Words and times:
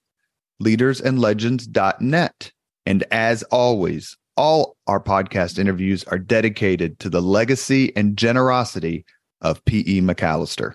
leadersandlegends.net. 0.62 2.52
And 2.84 3.04
as 3.10 3.42
always, 3.44 4.18
all 4.36 4.76
our 4.86 5.00
podcast 5.00 5.58
interviews 5.58 6.04
are 6.04 6.18
dedicated 6.18 6.98
to 6.98 7.08
the 7.08 7.22
legacy 7.22 7.96
and 7.96 8.18
generosity 8.18 9.06
of 9.40 9.64
P.E. 9.64 10.02
McAllister. 10.02 10.74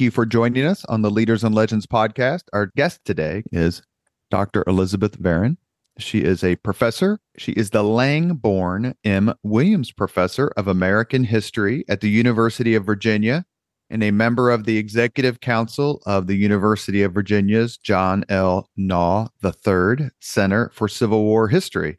You 0.00 0.10
for 0.12 0.26
joining 0.26 0.64
us 0.64 0.84
on 0.84 1.02
the 1.02 1.10
Leaders 1.10 1.42
and 1.42 1.54
Legends 1.54 1.86
podcast. 1.86 2.42
Our 2.52 2.66
guest 2.76 3.00
today 3.04 3.42
is 3.50 3.82
Dr. 4.30 4.62
Elizabeth 4.66 5.20
Varon. 5.20 5.56
She 5.98 6.22
is 6.22 6.44
a 6.44 6.56
professor. 6.56 7.18
She 7.36 7.52
is 7.52 7.70
the 7.70 7.82
Langbourne 7.82 8.94
M. 9.02 9.34
Williams 9.42 9.90
Professor 9.90 10.52
of 10.56 10.68
American 10.68 11.24
History 11.24 11.84
at 11.88 12.00
the 12.00 12.10
University 12.10 12.76
of 12.76 12.84
Virginia 12.84 13.44
and 13.90 14.04
a 14.04 14.12
member 14.12 14.50
of 14.50 14.64
the 14.64 14.78
Executive 14.78 15.40
Council 15.40 16.00
of 16.06 16.28
the 16.28 16.36
University 16.36 17.02
of 17.02 17.12
Virginia's 17.12 17.76
John 17.76 18.24
L. 18.28 18.70
Nau 18.76 19.28
III 19.44 20.10
Center 20.20 20.70
for 20.72 20.86
Civil 20.86 21.24
War 21.24 21.48
History. 21.48 21.98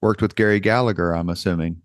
Worked 0.00 0.22
with 0.22 0.36
Gary 0.36 0.60
Gallagher, 0.60 1.16
I'm 1.16 1.30
assuming. 1.30 1.82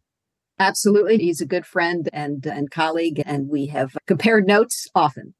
Absolutely. 0.63 1.17
He's 1.17 1.41
a 1.41 1.45
good 1.45 1.65
friend 1.65 2.09
and, 2.13 2.45
and 2.45 2.71
colleague, 2.71 3.21
and 3.25 3.49
we 3.49 3.67
have 3.67 3.97
compared 4.07 4.47
notes 4.47 4.87
often. 4.95 5.33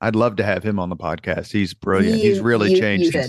I'd 0.00 0.16
love 0.16 0.36
to 0.36 0.44
have 0.44 0.64
him 0.64 0.78
on 0.78 0.90
the 0.90 0.96
podcast. 0.96 1.52
He's 1.52 1.74
brilliant. 1.74 2.20
He's 2.20 2.40
really 2.40 2.72
you, 2.72 2.78
changed. 2.78 3.14
You 3.14 3.24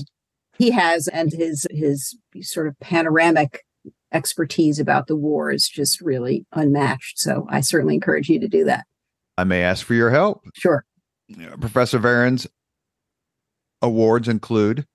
he 0.58 0.72
has, 0.72 1.08
and 1.08 1.32
his 1.32 1.66
his 1.72 2.18
sort 2.42 2.68
of 2.68 2.80
panoramic 2.80 3.64
expertise 4.12 4.80
about 4.80 5.08
the 5.08 5.16
war 5.16 5.52
is 5.52 5.70
just 5.70 6.02
really 6.02 6.46
unmatched. 6.52 7.20
So 7.20 7.48
I 7.50 7.62
certainly 7.62 7.96
encourage 7.96 8.28
you 8.28 8.40
to 8.40 8.48
do 8.48 8.66
that. 8.66 8.86
I 9.38 9.44
may 9.46 9.62
ask 9.62 9.86
for 9.86 9.94
your 9.94 10.10
help. 10.10 10.42
Sure. 10.56 10.84
Professor 11.62 12.00
Varon's 12.00 12.48
awards 13.82 14.28
include 14.28 14.86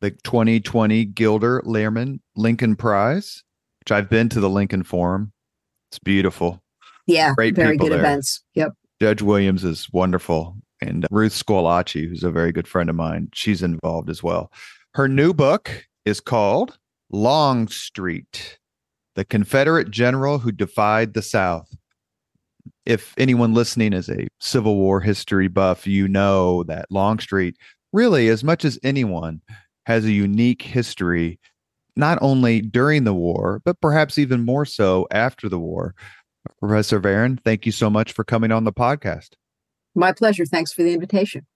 the 0.00 0.10
2020 0.10 1.04
Gilder 1.04 1.62
Lehrman 1.64 2.20
Lincoln 2.34 2.74
Prize, 2.74 3.44
which 3.80 3.92
I've 3.92 4.08
been 4.08 4.28
to 4.30 4.40
the 4.40 4.50
Lincoln 4.50 4.82
Forum. 4.82 5.33
It's 5.94 6.00
beautiful. 6.00 6.60
Yeah, 7.06 7.34
great 7.36 7.54
very 7.54 7.76
good 7.76 7.92
there. 7.92 8.00
events. 8.00 8.42
Yep. 8.54 8.72
Judge 9.00 9.22
Williams 9.22 9.62
is 9.62 9.86
wonderful, 9.92 10.56
and 10.80 11.04
uh, 11.04 11.08
Ruth 11.12 11.32
Squalacci, 11.32 12.08
who's 12.08 12.24
a 12.24 12.32
very 12.32 12.50
good 12.50 12.66
friend 12.66 12.90
of 12.90 12.96
mine, 12.96 13.28
she's 13.32 13.62
involved 13.62 14.10
as 14.10 14.20
well. 14.20 14.50
Her 14.94 15.06
new 15.06 15.32
book 15.32 15.86
is 16.04 16.20
called 16.20 16.78
Longstreet: 17.12 18.58
The 19.14 19.24
Confederate 19.24 19.92
General 19.92 20.40
Who 20.40 20.50
Defied 20.50 21.14
the 21.14 21.22
South. 21.22 21.72
If 22.84 23.14
anyone 23.16 23.54
listening 23.54 23.92
is 23.92 24.08
a 24.08 24.26
Civil 24.40 24.74
War 24.74 25.00
history 25.00 25.46
buff, 25.46 25.86
you 25.86 26.08
know 26.08 26.64
that 26.64 26.90
Longstreet, 26.90 27.56
really, 27.92 28.26
as 28.26 28.42
much 28.42 28.64
as 28.64 28.80
anyone, 28.82 29.42
has 29.86 30.04
a 30.06 30.10
unique 30.10 30.62
history 30.62 31.38
not 31.96 32.18
only 32.20 32.60
during 32.60 33.04
the 33.04 33.14
war, 33.14 33.60
but 33.64 33.80
perhaps 33.80 34.18
even 34.18 34.44
more 34.44 34.64
so 34.64 35.06
after 35.10 35.48
the 35.48 35.58
war. 35.58 35.94
Professor 36.60 37.00
Varon, 37.00 37.40
thank 37.42 37.66
you 37.66 37.72
so 37.72 37.88
much 37.88 38.12
for 38.12 38.24
coming 38.24 38.52
on 38.52 38.64
the 38.64 38.72
podcast. 38.72 39.30
My 39.94 40.12
pleasure. 40.12 40.44
Thanks 40.44 40.72
for 40.72 40.82
the 40.82 40.92
invitation. 40.92 41.46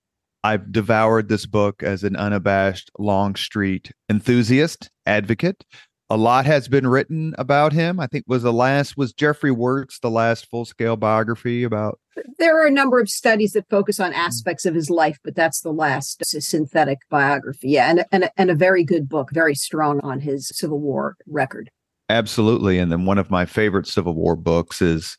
I've 0.45 0.71
devoured 0.71 1.29
this 1.29 1.47
book 1.47 1.83
as 1.83 2.05
an 2.05 2.15
unabashed 2.17 2.91
Longstreet 2.99 3.93
enthusiast, 4.09 4.91
advocate, 5.05 5.65
a 6.11 6.17
lot 6.17 6.47
has 6.47 6.69
been 6.69 6.87
written 6.87 7.35
about 7.39 7.73
him. 7.73 8.01
I 8.01 8.07
think 8.07 8.25
was 8.27 8.43
the 8.43 8.53
last 8.53 8.97
was 8.97 9.13
Jeffry 9.13 9.51
Wert 9.51 9.93
the 10.01 10.11
last 10.11 10.49
full 10.51 10.65
scale 10.65 10.97
biography 10.97 11.65
about. 11.65 11.99
There 12.39 12.61
are 12.61 12.67
a 12.67 12.71
number 12.71 12.99
of 12.99 13.09
studies 13.09 13.53
that 13.53 13.69
focus 13.69 14.01
on 14.01 14.13
aspects 14.13 14.65
of 14.65 14.75
his 14.75 14.91
life, 14.91 15.19
but 15.23 15.35
that's 15.35 15.61
the 15.61 15.73
last 15.73 16.25
synthetic 16.25 16.99
biography. 17.11 17.71
Yeah, 17.71 17.91
and 17.91 18.05
and 18.11 18.31
and 18.37 18.51
a 18.51 18.55
very 18.55 18.85
good 18.85 19.09
book, 19.09 19.31
very 19.33 19.55
strong 19.55 20.01
on 20.01 20.21
his 20.21 20.49
Civil 20.49 20.81
War 20.81 21.17
record. 21.27 21.71
Absolutely, 22.09 22.79
and 22.79 22.91
then 22.91 23.05
one 23.05 23.19
of 23.19 23.31
my 23.31 23.45
favorite 23.45 23.87
Civil 23.87 24.15
War 24.15 24.35
books 24.35 24.81
is 24.81 25.17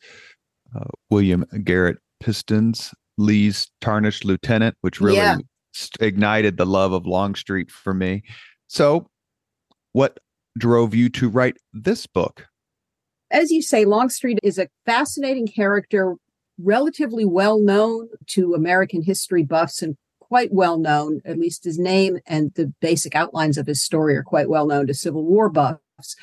uh, 0.74 0.88
William 1.08 1.44
Garrett 1.62 1.98
Piston's 2.20 2.92
Lee's 3.16 3.70
Tarnished 3.80 4.24
Lieutenant, 4.24 4.76
which 4.80 5.00
really 5.00 5.18
yeah. 5.18 5.38
ignited 6.00 6.56
the 6.56 6.66
love 6.66 6.92
of 6.92 7.06
Longstreet 7.06 7.70
for 7.70 7.94
me. 7.94 8.22
So, 8.66 9.08
what 9.92 10.18
drove 10.58 10.94
you 10.94 11.08
to 11.10 11.28
write 11.28 11.56
this 11.72 12.06
book? 12.06 12.46
As 13.30 13.50
you 13.50 13.62
say, 13.62 13.84
Longstreet 13.84 14.40
is 14.42 14.58
a 14.58 14.68
fascinating 14.84 15.46
character, 15.46 16.16
relatively 16.58 17.24
well 17.24 17.60
known 17.60 18.08
to 18.28 18.54
American 18.54 19.02
history 19.02 19.44
buffs 19.44 19.82
and 19.82 19.96
quite 20.18 20.52
well 20.52 20.78
known, 20.78 21.20
at 21.24 21.38
least 21.38 21.64
his 21.64 21.78
name 21.78 22.18
and 22.26 22.52
the 22.54 22.72
basic 22.80 23.14
outlines 23.14 23.58
of 23.58 23.66
his 23.66 23.82
story 23.82 24.16
are 24.16 24.22
quite 24.22 24.48
well 24.48 24.66
known 24.66 24.86
to 24.86 24.94
Civil 24.94 25.24
War 25.24 25.48
buffs. 25.48 26.16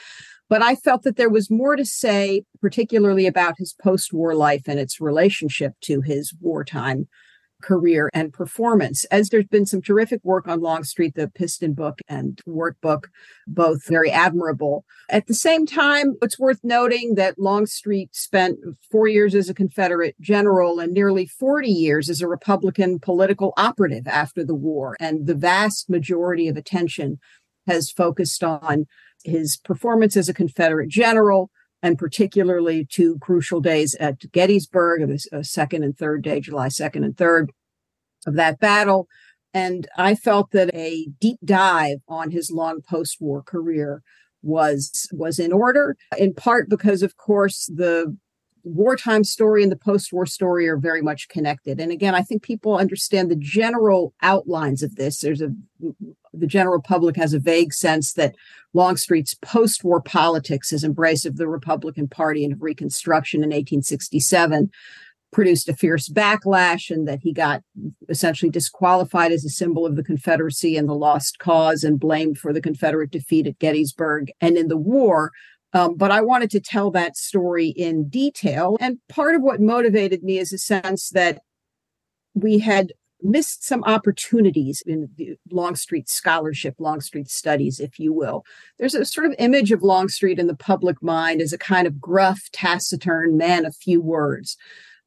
But 0.49 0.61
I 0.61 0.75
felt 0.75 1.03
that 1.03 1.17
there 1.17 1.29
was 1.29 1.51
more 1.51 1.75
to 1.75 1.83
say, 1.83 2.43
particularly 2.61 3.27
about 3.27 3.55
his 3.57 3.75
post 3.81 4.13
war 4.13 4.33
life 4.33 4.63
and 4.67 4.79
its 4.79 5.01
relationship 5.01 5.73
to 5.81 6.01
his 6.01 6.33
wartime 6.39 7.07
career 7.61 8.09
and 8.13 8.33
performance. 8.33 9.05
As 9.05 9.29
there's 9.29 9.47
been 9.47 9.65
some 9.65 9.81
terrific 9.81 10.21
work 10.23 10.47
on 10.47 10.61
Longstreet, 10.61 11.15
the 11.15 11.27
Piston 11.27 11.73
book 11.73 11.99
and 12.07 12.39
Wert 12.45 12.79
book, 12.81 13.09
both 13.47 13.85
very 13.87 14.11
admirable. 14.11 14.85
At 15.09 15.27
the 15.27 15.33
same 15.33 15.65
time, 15.65 16.15
it's 16.21 16.39
worth 16.39 16.59
noting 16.63 17.15
that 17.15 17.39
Longstreet 17.39 18.15
spent 18.15 18.59
four 18.91 19.07
years 19.07 19.33
as 19.35 19.49
a 19.49 19.53
Confederate 19.53 20.15
general 20.19 20.79
and 20.79 20.93
nearly 20.93 21.25
40 21.25 21.69
years 21.69 22.09
as 22.09 22.21
a 22.21 22.27
Republican 22.27 22.99
political 22.99 23.53
operative 23.57 24.07
after 24.07 24.43
the 24.43 24.55
war. 24.55 24.95
And 24.99 25.27
the 25.27 25.35
vast 25.35 25.89
majority 25.89 26.47
of 26.47 26.57
attention 26.57 27.19
has 27.65 27.91
focused 27.91 28.43
on 28.43 28.85
his 29.23 29.57
performance 29.57 30.15
as 30.15 30.29
a 30.29 30.33
Confederate 30.33 30.89
general, 30.89 31.49
and 31.81 31.97
particularly 31.97 32.85
two 32.85 33.17
crucial 33.19 33.61
days 33.61 33.95
at 33.95 34.31
Gettysburg, 34.31 35.07
the 35.07 35.37
uh, 35.37 35.43
second 35.43 35.83
and 35.83 35.97
third 35.97 36.23
day, 36.23 36.39
July 36.39 36.67
2nd 36.67 37.05
and 37.05 37.15
3rd 37.15 37.49
of 38.25 38.35
that 38.35 38.59
battle, 38.59 39.07
And 39.53 39.87
I 39.97 40.15
felt 40.15 40.51
that 40.51 40.73
a 40.73 41.07
deep 41.19 41.39
dive 41.45 41.99
on 42.07 42.31
his 42.31 42.51
long 42.51 42.81
post 42.81 43.17
war 43.19 43.41
career 43.41 44.03
was 44.43 45.09
was 45.11 45.39
in 45.39 45.51
order 45.51 45.97
in 46.17 46.33
part 46.33 46.69
because 46.69 47.01
of 47.01 47.17
course 47.17 47.69
the 47.73 48.15
wartime 48.63 49.23
story 49.23 49.63
and 49.63 49.71
the 49.71 49.77
post-war 49.77 50.25
story 50.25 50.67
are 50.67 50.77
very 50.77 51.01
much 51.01 51.27
connected. 51.27 51.79
And 51.79 51.91
again 51.91 52.13
i 52.13 52.21
think 52.21 52.43
people 52.43 52.77
understand 52.77 53.31
the 53.31 53.35
general 53.35 54.13
outlines 54.21 54.83
of 54.83 54.95
this. 54.95 55.19
There's 55.19 55.41
a 55.41 55.49
the 56.39 56.47
general 56.47 56.81
public 56.81 57.15
has 57.15 57.33
a 57.33 57.39
vague 57.39 57.73
sense 57.73 58.13
that 58.13 58.35
longstreet's 58.73 59.33
post-war 59.35 60.01
politics 60.01 60.69
his 60.69 60.83
embrace 60.83 61.25
of 61.25 61.37
the 61.37 61.47
republican 61.47 62.07
party 62.07 62.43
and 62.43 62.53
of 62.53 62.61
reconstruction 62.61 63.39
in 63.39 63.49
1867 63.49 64.69
produced 65.31 65.67
a 65.69 65.75
fierce 65.75 66.09
backlash 66.09 66.89
and 66.89 67.07
that 67.07 67.19
he 67.21 67.33
got 67.33 67.61
essentially 68.09 68.49
disqualified 68.49 69.31
as 69.31 69.43
a 69.43 69.49
symbol 69.49 69.85
of 69.85 69.95
the 69.95 70.03
Confederacy 70.03 70.77
and 70.77 70.87
the 70.87 70.95
lost 70.95 71.39
cause 71.39 71.83
and 71.83 71.99
blamed 71.99 72.37
for 72.37 72.53
the 72.53 72.61
Confederate 72.61 73.11
defeat 73.11 73.47
at 73.47 73.59
Gettysburg 73.59 74.31
and 74.41 74.57
in 74.57 74.67
the 74.67 74.77
war. 74.77 75.31
Um, 75.73 75.95
but 75.95 76.11
I 76.11 76.21
wanted 76.21 76.49
to 76.51 76.59
tell 76.59 76.91
that 76.91 77.17
story 77.17 77.67
in 77.67 78.07
detail. 78.07 78.77
And 78.79 78.99
part 79.09 79.35
of 79.35 79.41
what 79.41 79.59
motivated 79.59 80.23
me 80.23 80.39
is 80.39 80.53
a 80.53 80.57
sense 80.57 81.09
that 81.09 81.41
we 82.33 82.59
had 82.59 82.93
missed 83.21 83.65
some 83.65 83.83
opportunities 83.83 84.83
in 84.85 85.37
Longstreet 85.51 86.09
scholarship, 86.09 86.75
Longstreet 86.79 87.29
studies, 87.29 87.79
if 87.79 87.99
you 87.99 88.13
will. 88.13 88.43
There's 88.77 88.95
a 88.95 89.05
sort 89.05 89.27
of 89.27 89.35
image 89.39 89.71
of 89.71 89.81
Longstreet 89.81 90.39
in 90.39 90.47
the 90.47 90.55
public 90.55 91.01
mind 91.01 91.41
as 91.41 91.53
a 91.53 91.57
kind 91.57 91.87
of 91.87 91.99
gruff, 91.99 92.49
taciturn 92.51 93.37
man 93.37 93.65
of 93.65 93.75
few 93.75 94.01
words. 94.01 94.57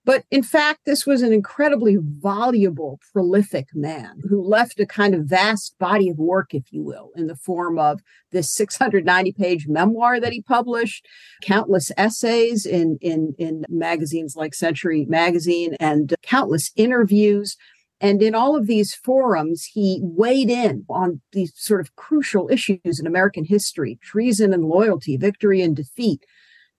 But 0.05 0.25
in 0.31 0.43
fact, 0.43 0.81
this 0.87 1.05
was 1.05 1.21
an 1.21 1.33
incredibly 1.33 1.99
voluble, 2.01 2.99
prolific 3.12 3.69
man 3.75 4.21
who 4.29 4.43
left 4.43 4.81
a 4.81 4.87
kind 4.87 5.15
of 5.15 5.27
vast 5.27 5.79
body 5.79 6.09
of 6.09 6.19
work, 6.19 6.55
if 6.55 6.73
you 6.73 6.83
will, 6.83 7.11
in 7.15 7.27
the 7.27 7.37
form 7.37 7.79
of 7.79 8.01
this 8.33 8.51
690 8.51 9.33
page 9.33 9.69
memoir 9.69 10.19
that 10.19 10.33
he 10.33 10.41
published, 10.41 11.07
countless 11.43 11.93
essays 11.99 12.65
in, 12.65 12.99
in, 13.03 13.35
in 13.39 13.65
magazines 13.69 14.37
like 14.37 14.55
Century 14.55 15.05
Magazine, 15.07 15.77
and 15.79 16.15
countless 16.23 16.71
interviews. 16.77 17.57
And 18.00 18.23
in 18.23 18.35
all 18.35 18.56
of 18.56 18.67
these 18.67 18.94
forums, 18.94 19.64
he 19.64 20.00
weighed 20.02 20.49
in 20.50 20.85
on 20.88 21.20
these 21.32 21.52
sort 21.56 21.81
of 21.81 21.94
crucial 21.97 22.49
issues 22.50 22.99
in 22.99 23.06
American 23.06 23.44
history 23.44 23.99
treason 24.02 24.55
and 24.55 24.64
loyalty, 24.64 25.17
victory 25.17 25.61
and 25.61 25.76
defeat 25.76 26.25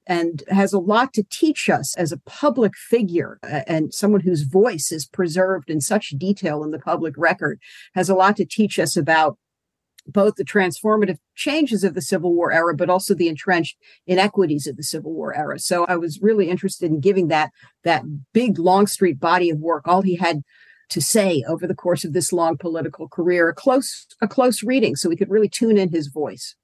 and 0.07 0.43
has 0.49 0.73
a 0.73 0.79
lot 0.79 1.13
to 1.13 1.23
teach 1.29 1.69
us 1.69 1.95
as 1.95 2.11
a 2.11 2.17
public 2.17 2.75
figure 2.75 3.39
and 3.67 3.93
someone 3.93 4.21
whose 4.21 4.41
voice 4.41 4.91
is 4.91 5.05
preserved 5.05 5.69
in 5.69 5.79
such 5.79 6.09
detail 6.17 6.63
in 6.63 6.71
the 6.71 6.79
public 6.79 7.13
record 7.17 7.59
has 7.93 8.09
a 8.09 8.15
lot 8.15 8.35
to 8.35 8.45
teach 8.45 8.79
us 8.79 8.97
about 8.97 9.37
both 10.07 10.35
the 10.35 10.43
transformative 10.43 11.17
changes 11.35 11.83
of 11.83 11.93
the 11.93 12.01
Civil 12.01 12.33
War 12.33 12.51
era, 12.51 12.75
but 12.75 12.89
also 12.89 13.13
the 13.13 13.27
entrenched 13.27 13.77
inequities 14.07 14.65
of 14.65 14.75
the 14.75 14.83
Civil 14.83 15.13
War 15.13 15.35
era. 15.35 15.59
So 15.59 15.85
I 15.85 15.95
was 15.95 16.19
really 16.21 16.49
interested 16.49 16.89
in 16.89 16.99
giving 16.99 17.27
that 17.27 17.51
that 17.83 18.03
big 18.33 18.57
Longstreet 18.57 19.19
body 19.19 19.51
of 19.51 19.59
work, 19.59 19.87
all 19.87 20.01
he 20.01 20.15
had 20.15 20.41
to 20.91 21.01
say 21.01 21.43
over 21.47 21.65
the 21.65 21.75
course 21.75 22.03
of 22.03 22.13
this 22.13 22.31
long 22.31 22.57
political 22.57 23.07
career, 23.07 23.49
a 23.49 23.53
close 23.53 24.05
a 24.21 24.27
close 24.27 24.61
reading, 24.61 24.95
so 24.95 25.09
we 25.09 25.15
could 25.15 25.29
really 25.29 25.49
tune 25.49 25.77
in 25.77 25.89
his 25.89 26.07
voice. 26.07 26.55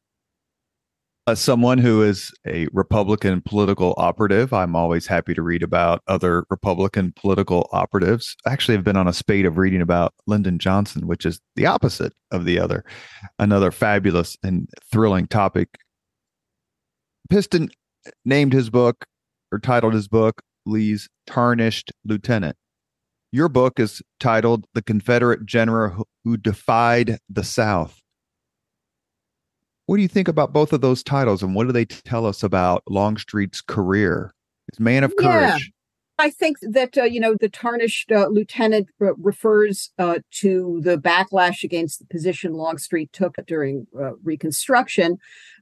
As 1.26 1.42
someone 1.42 1.78
who 1.78 2.04
is 2.04 2.32
a 2.46 2.68
Republican 2.72 3.42
political 3.42 3.94
operative, 3.98 4.54
I'm 4.54 4.78
always 4.78 5.08
happy 5.08 5.34
to 5.34 5.42
read 5.42 5.62
about 5.62 6.02
other 6.08 6.46
Republican 6.50 7.14
political 7.18 7.70
operatives. 7.74 8.36
Actually 8.46 8.76
have 8.76 8.86
been 8.86 8.96
on 8.96 9.10
a 9.10 9.14
spate 9.14 9.46
of 9.46 9.58
reading 9.58 9.82
about 9.82 10.14
Lyndon 10.26 10.58
Johnson, 10.58 11.08
which 11.08 11.26
is 11.26 11.42
the 11.56 11.66
opposite 11.66 12.14
of 12.32 12.46
the 12.46 12.60
other. 12.60 12.86
Another 13.40 13.72
fabulous 13.72 14.38
and 14.42 14.70
thrilling 14.90 15.28
topic. 15.28 15.80
Piston 17.30 17.72
named 18.24 18.54
his 18.54 18.70
book 18.70 19.06
or 19.52 19.60
titled 19.60 19.94
his 19.94 20.08
book 20.08 20.42
Lee's 20.66 21.10
Tarnished 21.26 21.92
Lieutenant. 22.06 22.56
Your 23.32 23.50
book 23.50 23.80
is 23.80 24.02
titled 24.20 24.66
The 24.74 24.82
Confederate 24.82 25.46
General 25.46 26.08
Who 26.24 26.38
Defied 26.38 27.20
the 27.30 27.44
South. 27.44 28.02
What 29.86 29.98
do 29.98 30.02
you 30.02 30.08
think 30.08 30.28
about 30.28 30.54
both 30.54 30.72
of 30.72 30.82
those 30.82 31.04
titles, 31.04 31.44
and 31.44 31.54
what 31.54 31.68
do 31.68 31.74
they 31.74 31.86
tell 31.86 32.26
us 32.26 32.42
about 32.42 32.84
Longstreet's 32.90 33.62
career? 33.62 34.34
His 34.72 34.80
man 34.80 35.04
of 35.04 35.14
courage. 35.18 35.72
I 36.19 36.31
think 36.31 36.58
that 36.62 36.98
uh, 36.98 37.04
you 37.04 37.19
know 37.19 37.36
the 37.40 37.50
tarnished 37.50 38.12
uh, 38.12 38.28
lieutenant 38.28 38.90
refers 39.00 39.92
uh, 40.00 40.19
to 40.31 40.81
the 40.84 40.98
backlash 40.98 41.64
against 41.64 42.00
the 42.00 42.06
position 42.06 42.54
Longstreet 42.54 43.14
took 43.14 43.36
during 43.46 43.86
uh, 44.00 44.16
Reconstruction, 44.24 45.18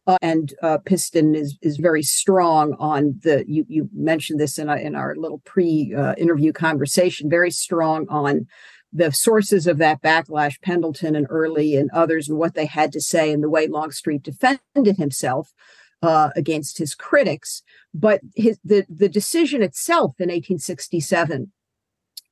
uh, 0.08 0.18
and 0.22 0.54
Piston 0.86 1.36
is 1.36 1.58
is 1.62 1.78
very 1.78 2.04
strong 2.04 2.74
on 2.80 3.20
the. 3.24 3.44
You 3.48 3.66
you 3.68 3.90
mentioned 3.94 4.40
this 4.40 4.58
in 4.58 4.70
in 4.70 4.96
our 4.96 5.16
little 5.18 5.42
pre 5.44 5.94
interview 6.18 6.54
conversation. 6.54 7.30
Very 7.30 7.52
strong 7.52 8.08
on 8.10 8.48
the 8.94 9.12
sources 9.12 9.68
of 9.68 9.78
that 9.80 10.02
backlash, 10.02 10.62
Pendleton 10.62 11.18
and 11.18 11.28
Early 11.30 11.76
and 11.76 11.90
others, 11.92 12.30
and 12.30 12.38
what 12.38 12.54
they 12.54 12.66
had 12.66 12.94
to 12.94 13.02
say, 13.02 13.34
and 13.34 13.44
the 13.44 13.50
way 13.50 13.68
Longstreet 13.68 14.24
defended 14.24 14.96
himself 14.98 15.52
uh, 16.02 16.30
against 16.36 16.78
his 16.78 16.96
critics. 16.96 17.64
But 17.94 18.22
his, 18.36 18.60
the 18.64 18.86
the 18.90 19.10
decision 19.10 19.62
itself 19.62 20.16
in 20.20 20.30
1867 20.30 21.52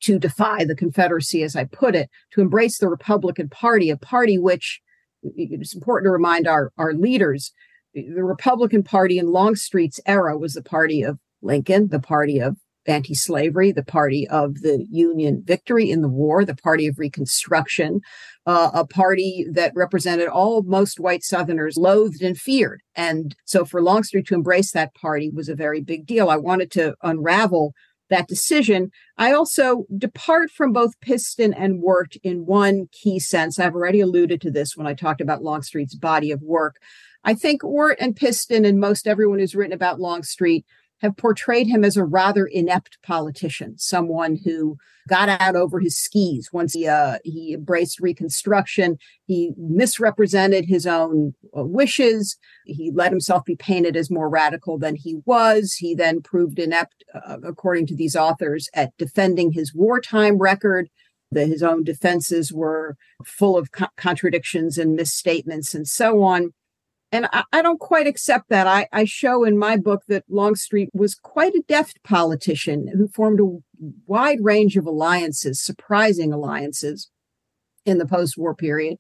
to 0.02 0.20
defy 0.20 0.66
the 0.66 0.76
Confederacy, 0.76 1.44
as 1.44 1.56
I 1.56 1.64
put 1.64 1.96
it, 1.96 2.10
to 2.32 2.42
embrace 2.42 2.78
the 2.78 2.90
Republican 2.90 3.50
Party, 3.50 3.90
a 3.90 3.98
party 3.98 4.38
which 4.38 4.82
it's 5.24 5.74
important 5.74 6.08
to 6.08 6.12
remind 6.12 6.48
our 6.48 6.72
our 6.78 6.94
leaders, 6.94 7.54
the 7.94 8.24
Republican 8.24 8.84
Party 8.84 9.18
in 9.18 9.28
Longstreet's 9.32 10.00
era 10.06 10.38
was 10.38 10.54
the 10.54 10.64
party 10.64 11.04
of 11.04 11.20
Lincoln, 11.42 11.90
the 11.90 12.00
party 12.00 12.40
of 12.40 12.58
anti 12.86 13.14
slavery, 13.14 13.72
the 13.72 13.84
party 13.84 14.28
of 14.28 14.62
the 14.62 14.86
Union 14.90 15.44
victory 15.46 15.90
in 15.90 16.02
the 16.02 16.10
war, 16.10 16.44
the 16.44 16.56
party 16.56 16.88
of 16.88 17.00
Reconstruction, 17.00 18.02
uh, 18.46 18.72
a 18.74 18.86
party 18.86 19.46
that 19.52 19.72
represented 19.76 20.28
all 20.28 20.64
most 20.64 21.00
white 21.00 21.24
Southerners 21.24 21.78
loathed 21.78 22.22
and 22.22 22.38
feared. 22.38 22.82
And 22.96 23.36
so 23.46 23.66
for 23.66 23.82
Longstreet 23.82 24.28
to 24.28 24.36
embrace 24.36 24.72
that 24.72 24.96
party 24.96 25.30
was 25.30 25.50
a 25.50 25.56
very 25.56 25.82
big 25.82 26.06
deal. 26.06 26.30
I 26.30 26.38
wanted 26.38 26.72
to 26.72 26.96
unravel 27.02 27.74
that 28.10 28.28
decision. 28.28 28.92
I 29.18 29.32
also 29.32 29.86
depart 29.98 30.52
from 30.52 30.74
both 30.74 31.00
Piston 31.00 31.54
and 31.54 31.82
Wert 31.82 32.16
in 32.22 32.46
one 32.46 32.88
key 32.92 33.20
sense. 33.20 33.60
I've 33.60 33.76
already 33.76 34.02
alluded 34.02 34.42
to 34.42 34.52
this 34.52 34.76
when 34.76 34.88
I 34.88 34.94
talked 34.94 35.22
about 35.22 35.42
Longstreet's 35.42 35.96
body 35.96 36.32
of 36.32 36.42
work. 36.42 36.76
I 37.24 37.34
think 37.34 37.64
Wert 37.64 37.98
and 38.02 38.16
Piston 38.16 38.66
and 38.66 38.80
most 38.80 39.08
everyone 39.08 39.40
who's 39.40 39.56
written 39.56 39.74
about 39.74 40.00
Longstreet 40.00 40.66
have 41.04 41.18
portrayed 41.18 41.68
him 41.68 41.84
as 41.84 41.98
a 41.98 42.04
rather 42.04 42.46
inept 42.46 42.98
politician, 43.04 43.78
someone 43.78 44.40
who 44.44 44.78
got 45.10 45.28
out 45.28 45.56
over 45.56 45.82
his 45.82 45.98
skis 45.98 46.50
once 46.54 46.72
he 46.74 46.88
uh, 46.88 47.18
he 47.26 47.54
embraced 47.54 48.00
Reconstruction. 48.00 48.98
He 49.26 49.52
misrepresented 49.58 50.66
his 50.66 50.88
own 50.88 51.34
uh, 51.56 51.64
wishes. 51.66 52.38
He 52.66 52.90
let 52.90 53.12
himself 53.12 53.44
be 53.44 53.58
painted 53.58 53.98
as 53.98 54.10
more 54.10 54.30
radical 54.30 54.80
than 54.80 54.96
he 54.96 55.20
was. 55.26 55.74
He 55.74 55.94
then 55.94 56.22
proved 56.22 56.58
inept, 56.58 57.04
uh, 57.14 57.38
according 57.44 57.88
to 57.88 57.96
these 57.96 58.16
authors, 58.16 58.70
at 58.74 58.96
defending 58.98 59.52
his 59.52 59.76
wartime 59.76 60.38
record. 60.38 60.90
That 61.32 61.48
his 61.48 61.64
own 61.64 61.84
defenses 61.84 62.54
were 62.54 62.96
full 63.26 63.58
of 63.58 63.72
co- 63.72 63.88
contradictions 63.98 64.78
and 64.78 64.96
misstatements 64.96 65.74
and 65.74 65.88
so 65.88 66.22
on. 66.22 66.54
And 67.14 67.28
I, 67.32 67.44
I, 67.54 67.62
don't 67.62 67.80
quite 67.80 68.08
accept 68.08 68.50
that. 68.50 68.66
I, 68.66 68.88
I 68.92 69.06
show 69.06 69.44
in 69.44 69.56
my 69.56 69.78
book 69.78 70.02
that 70.08 70.24
Longstreet 70.30 70.90
was 70.94 71.14
quite 71.14 71.54
a 71.54 71.62
deft 71.68 72.04
politician 72.04 72.88
who 72.88 73.08
formed 73.08 73.40
a 73.40 73.60
wide 74.08 74.40
range 74.42 74.78
of 74.78 74.88
alliances, 74.88 75.64
surprising 75.64 76.34
alliances 76.34 77.12
in 77.86 78.00
the 78.00 78.08
post 78.08 78.36
war 78.36 78.56
period, 78.56 78.98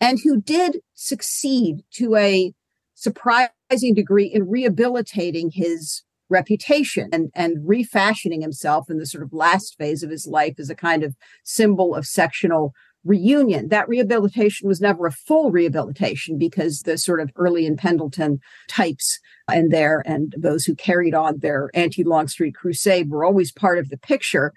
and 0.00 0.18
who 0.24 0.40
did 0.40 0.80
succeed 0.94 1.84
to 1.92 2.16
a 2.16 2.52
surprising 2.94 3.94
degree 3.94 4.26
in 4.26 4.50
rehabilitating 4.50 5.52
his 5.52 6.02
reputation 6.28 7.08
and, 7.12 7.30
and 7.36 7.68
refashioning 7.68 8.40
himself 8.40 8.90
in 8.90 8.98
the 8.98 9.06
sort 9.06 9.22
of 9.22 9.32
last 9.32 9.76
phase 9.78 10.02
of 10.02 10.10
his 10.10 10.26
life 10.26 10.54
as 10.58 10.70
a 10.70 10.74
kind 10.74 11.04
of 11.04 11.14
symbol 11.44 11.94
of 11.94 12.04
sectional 12.04 12.72
reunion. 13.04 13.68
That 13.68 13.88
rehabilitation 13.88 14.68
was 14.68 14.80
never 14.80 15.06
a 15.06 15.12
full 15.12 15.50
rehabilitation 15.50 16.38
because 16.38 16.80
the 16.80 16.98
sort 16.98 17.20
of 17.20 17.30
early 17.36 17.66
in 17.66 17.76
Pendleton 17.76 18.40
types 18.68 19.18
and 19.48 19.70
there 19.70 20.02
and 20.06 20.34
those 20.38 20.64
who 20.64 20.74
carried 20.74 21.14
on 21.14 21.38
their 21.38 21.70
anti 21.74 22.02
Longstreet 22.02 22.54
crusade 22.54 23.10
were 23.10 23.24
always 23.24 23.52
part 23.52 23.78
of 23.78 23.90
the 23.90 23.98
picture. 23.98 24.52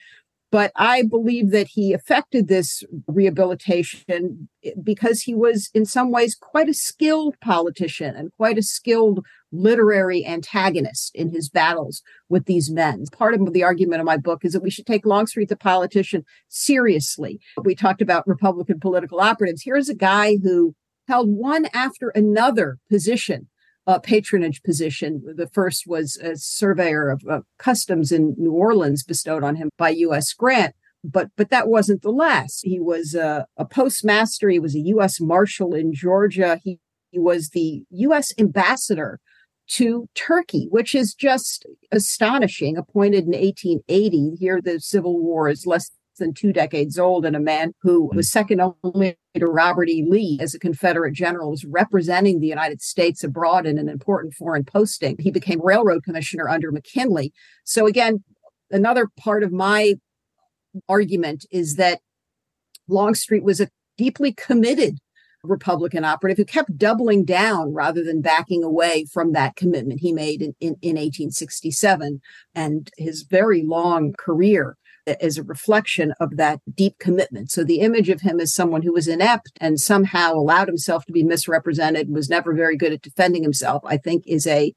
But 0.51 0.71
I 0.75 1.03
believe 1.03 1.51
that 1.51 1.67
he 1.67 1.93
effected 1.93 2.47
this 2.47 2.83
rehabilitation 3.05 4.47
eh, 4.63 4.71
because 4.81 5.21
he 5.21 5.35
was, 5.35 5.69
in 5.73 5.85
some 5.85 6.11
ways, 6.11 6.35
quite 6.35 6.69
a 6.69 6.73
skilled 6.73 7.35
politician 7.41 8.15
and 8.15 8.31
quite 8.37 8.57
a 8.57 8.63
skilled 8.63 9.25
literary 9.51 10.25
antagonist 10.25 11.11
in 11.13 11.31
his 11.31 11.49
battles 11.49 12.01
with 12.29 12.45
these 12.45 12.69
men. 12.69 13.05
Part 13.11 13.33
of 13.33 13.53
the 13.53 13.63
argument 13.63 13.99
of 13.99 14.05
my 14.05 14.17
book 14.17 14.45
is 14.45 14.53
that 14.53 14.63
we 14.63 14.69
should 14.69 14.85
take 14.85 15.05
Longstreet, 15.05 15.49
the 15.49 15.57
politician, 15.57 16.23
seriously. 16.47 17.39
We 17.61 17.75
talked 17.75 18.01
about 18.01 18.27
Republican 18.27 18.79
political 18.79 19.19
operatives. 19.19 19.63
Here's 19.63 19.89
a 19.89 19.95
guy 19.95 20.37
who 20.43 20.75
held 21.07 21.29
one 21.29 21.67
after 21.73 22.09
another 22.09 22.77
position 22.89 23.47
uh, 23.87 23.99
patronage 23.99 24.61
position. 24.63 25.23
The 25.35 25.47
first 25.47 25.87
was 25.87 26.17
a 26.17 26.35
surveyor 26.35 27.09
of 27.09 27.23
customs 27.57 28.11
in 28.11 28.35
New 28.37 28.51
Orleans 28.51 29.03
bestowed 29.03 29.43
on 29.43 29.55
him 29.55 29.69
by 29.77 29.89
U.S. 29.89 30.33
Grant. 30.33 30.75
But 31.03 31.29
but 31.37 31.49
that 31.51 31.69
wasn't 31.69 32.01
the 32.01 32.11
last. 32.11 32.61
He 32.63 32.79
was 32.79 33.15
a, 33.15 33.47
a 33.55 33.65
postmaster. 33.65 34.49
He 34.49 34.59
was 34.59 34.75
a 34.75 34.79
U.S. 34.79 35.21
marshal 35.21 35.73
in 35.73 35.93
Georgia. 35.93 36.59
He, 36.61 36.79
he 37.11 37.19
was 37.19 37.49
the 37.49 37.83
U.S. 37.89 38.33
ambassador 38.37 39.19
to 39.69 40.09
Turkey, 40.15 40.67
which 40.69 40.93
is 40.93 41.13
just 41.13 41.65
astonishing. 41.91 42.77
Appointed 42.77 43.25
in 43.25 43.31
1880. 43.31 44.35
Here, 44.37 44.59
the 44.61 44.79
Civil 44.81 45.21
War 45.21 45.47
is 45.47 45.65
less 45.65 45.91
than 46.17 46.33
two 46.33 46.53
decades 46.53 46.99
old, 46.99 47.25
and 47.25 47.35
a 47.35 47.39
man 47.39 47.73
who 47.81 48.07
hmm. 48.09 48.17
was 48.17 48.31
second 48.31 48.61
only 48.83 49.17
to 49.35 49.47
Robert 49.47 49.89
E. 49.89 50.05
Lee 50.07 50.37
as 50.41 50.53
a 50.53 50.59
Confederate 50.59 51.13
general 51.13 51.51
was 51.51 51.65
representing 51.65 52.39
the 52.39 52.47
United 52.47 52.81
States 52.81 53.23
abroad 53.23 53.65
in 53.65 53.77
an 53.77 53.89
important 53.89 54.33
foreign 54.33 54.65
posting. 54.65 55.15
He 55.19 55.31
became 55.31 55.63
railroad 55.63 56.03
commissioner 56.03 56.49
under 56.49 56.71
McKinley. 56.71 57.33
So 57.63 57.85
again, 57.85 58.23
another 58.71 59.07
part 59.17 59.43
of 59.43 59.51
my 59.51 59.95
argument 60.89 61.45
is 61.51 61.75
that 61.75 62.01
Longstreet 62.87 63.43
was 63.43 63.59
a 63.59 63.69
deeply 63.97 64.33
committed 64.33 64.99
Republican 65.43 66.03
operative 66.03 66.37
who 66.37 66.45
kept 66.45 66.77
doubling 66.77 67.23
down 67.23 67.73
rather 67.73 68.03
than 68.03 68.21
backing 68.21 68.63
away 68.63 69.05
from 69.11 69.33
that 69.33 69.55
commitment 69.55 70.01
he 70.01 70.11
made 70.11 70.41
in, 70.41 70.55
in, 70.59 70.75
in 70.81 70.95
1867. 70.95 72.21
And 72.53 72.89
his 72.97 73.23
very 73.23 73.63
long 73.63 74.13
career 74.17 74.77
as 75.07 75.37
a 75.37 75.43
reflection 75.43 76.13
of 76.19 76.37
that 76.37 76.59
deep 76.73 76.97
commitment. 76.99 77.51
So 77.51 77.63
the 77.63 77.79
image 77.79 78.09
of 78.09 78.21
him 78.21 78.39
as 78.39 78.53
someone 78.53 78.81
who 78.81 78.93
was 78.93 79.07
inept 79.07 79.51
and 79.59 79.79
somehow 79.79 80.33
allowed 80.33 80.67
himself 80.67 81.05
to 81.05 81.13
be 81.13 81.23
misrepresented, 81.23 82.09
was 82.09 82.29
never 82.29 82.53
very 82.53 82.77
good 82.77 82.93
at 82.93 83.01
defending 83.01 83.43
himself, 83.43 83.83
I 83.85 83.97
think 83.97 84.23
is 84.27 84.45
a 84.47 84.73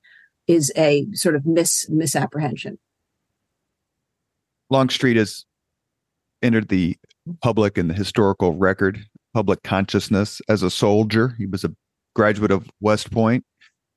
is 0.47 0.73
a 0.77 1.07
sort 1.13 1.37
of 1.37 1.47
mis 1.47 1.89
misapprehension. 1.89 2.79
Longstreet 4.69 5.17
has 5.17 5.45
entered 6.43 6.69
the 6.69 6.97
public 7.43 7.77
and 7.77 7.91
the 7.91 7.95
historical 7.95 8.53
record, 8.53 9.05
public 9.35 9.63
consciousness 9.63 10.41
as 10.49 10.63
a 10.63 10.71
soldier. 10.71 11.35
He 11.39 11.47
was 11.47 11.65
a 11.65 11.75
graduate 12.15 12.51
of 12.51 12.71
West 12.81 13.11
Point, 13.11 13.45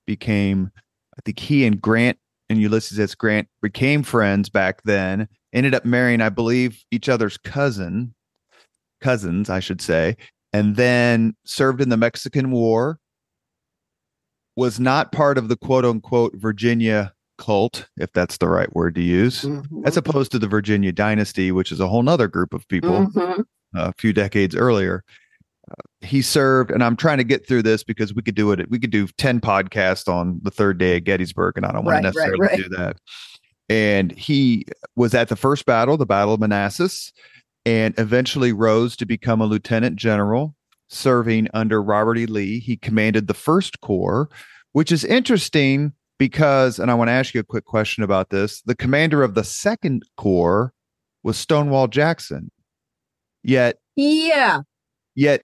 became, 0.06 0.72
I 1.18 1.22
think 1.24 1.40
he 1.40 1.66
and 1.66 1.82
Grant 1.82 2.18
and 2.54 2.62
Ulysses 2.62 3.00
S. 3.00 3.16
Grant 3.16 3.50
became 3.62 4.04
friends 4.04 4.50
back 4.50 4.84
then 4.84 5.28
ended 5.54 5.76
up 5.76 5.86
marrying, 5.86 6.22
I 6.22 6.30
believe, 6.30 6.84
each 6.92 7.08
other's 7.08 7.38
cousin, 7.38 8.14
cousins, 9.02 9.50
I 9.50 9.60
should 9.60 9.82
say, 9.82 10.18
and 10.52 10.76
then 10.76 11.36
served 11.46 11.82
in 11.82 11.90
the 11.90 11.98
Mexican 11.98 12.52
War. 12.52 13.00
Was 14.56 14.80
not 14.80 15.12
part 15.12 15.40
of 15.40 15.48
the 15.48 15.58
quote 15.58 15.84
unquote 15.84 16.36
Virginia 16.36 17.12
cult, 17.40 17.90
if 17.98 18.12
that's 18.14 18.38
the 18.38 18.48
right 18.48 18.72
word 18.76 18.94
to 18.96 19.02
use, 19.02 19.42
mm-hmm. 19.42 19.82
as 19.84 19.98
opposed 19.98 20.32
to 20.32 20.38
the 20.38 20.48
Virginia 20.48 20.92
dynasty, 20.92 21.52
which 21.52 21.72
is 21.72 21.80
a 21.80 21.88
whole 21.88 22.04
nother 22.04 22.28
group 22.28 22.54
of 22.54 22.68
people 22.68 23.08
mm-hmm. 23.08 23.42
a 23.76 23.94
few 23.98 24.14
decades 24.14 24.56
earlier. 24.56 25.04
He 26.04 26.22
served, 26.22 26.70
and 26.70 26.84
I'm 26.84 26.96
trying 26.96 27.18
to 27.18 27.24
get 27.24 27.48
through 27.48 27.64
this 27.64 27.84
because 27.84 28.14
we 28.14 28.22
could 28.22 28.36
do 28.36 28.52
it. 28.52 28.70
We 28.70 28.78
could 28.78 28.92
do 28.92 29.08
10 29.18 29.40
podcasts 29.40 30.08
on 30.08 30.40
the 30.44 30.52
third 30.52 30.78
day 30.78 30.98
of 30.98 31.06
Gettysburg, 31.06 31.58
and 31.58 31.66
I 31.66 31.72
don't 31.72 31.86
want 31.86 31.96
right, 31.96 32.02
to 32.02 32.08
necessarily 32.08 32.40
right, 32.40 32.52
right. 32.52 32.64
do 32.64 32.70
that 32.76 32.98
and 33.70 34.12
he 34.12 34.66
was 34.96 35.14
at 35.14 35.30
the 35.30 35.36
first 35.36 35.66
battle, 35.66 35.98
the 35.98 36.06
Battle 36.06 36.34
of 36.34 36.40
Manassas, 36.40 37.12
and 37.66 37.94
eventually 37.98 38.52
rose 38.52 38.96
to 38.98 39.06
become 39.06 39.42
a 39.42 39.46
lieutenant 39.46 39.96
general, 39.96 40.56
serving 40.90 41.48
under 41.54 41.82
Robert 41.82 42.18
E. 42.18 42.26
Lee. 42.26 42.60
He 42.60 42.78
commanded 42.78 43.28
the 43.28 43.34
First 43.34 43.82
Corps, 43.82 44.30
which 44.74 44.92
is 44.92 45.06
interesting 45.06 45.94
because, 46.20 46.78
and 46.78 46.92
I 46.92 46.94
want 46.94 47.08
to 47.08 47.14
ask 47.14 47.34
you 47.34 47.40
a 47.40 47.46
quick 47.46 47.66
question 47.66 48.04
about 48.04 48.30
this. 48.30 48.62
The 48.62 48.76
commander 48.76 49.24
of 49.24 49.34
the 49.34 49.44
Second 49.44 50.04
Corps 50.18 50.74
was 51.24 51.38
Stonewall 51.38 51.88
Jackson. 51.88 52.52
Yet, 53.44 53.78
yeah, 53.96 54.62
yet 55.16 55.42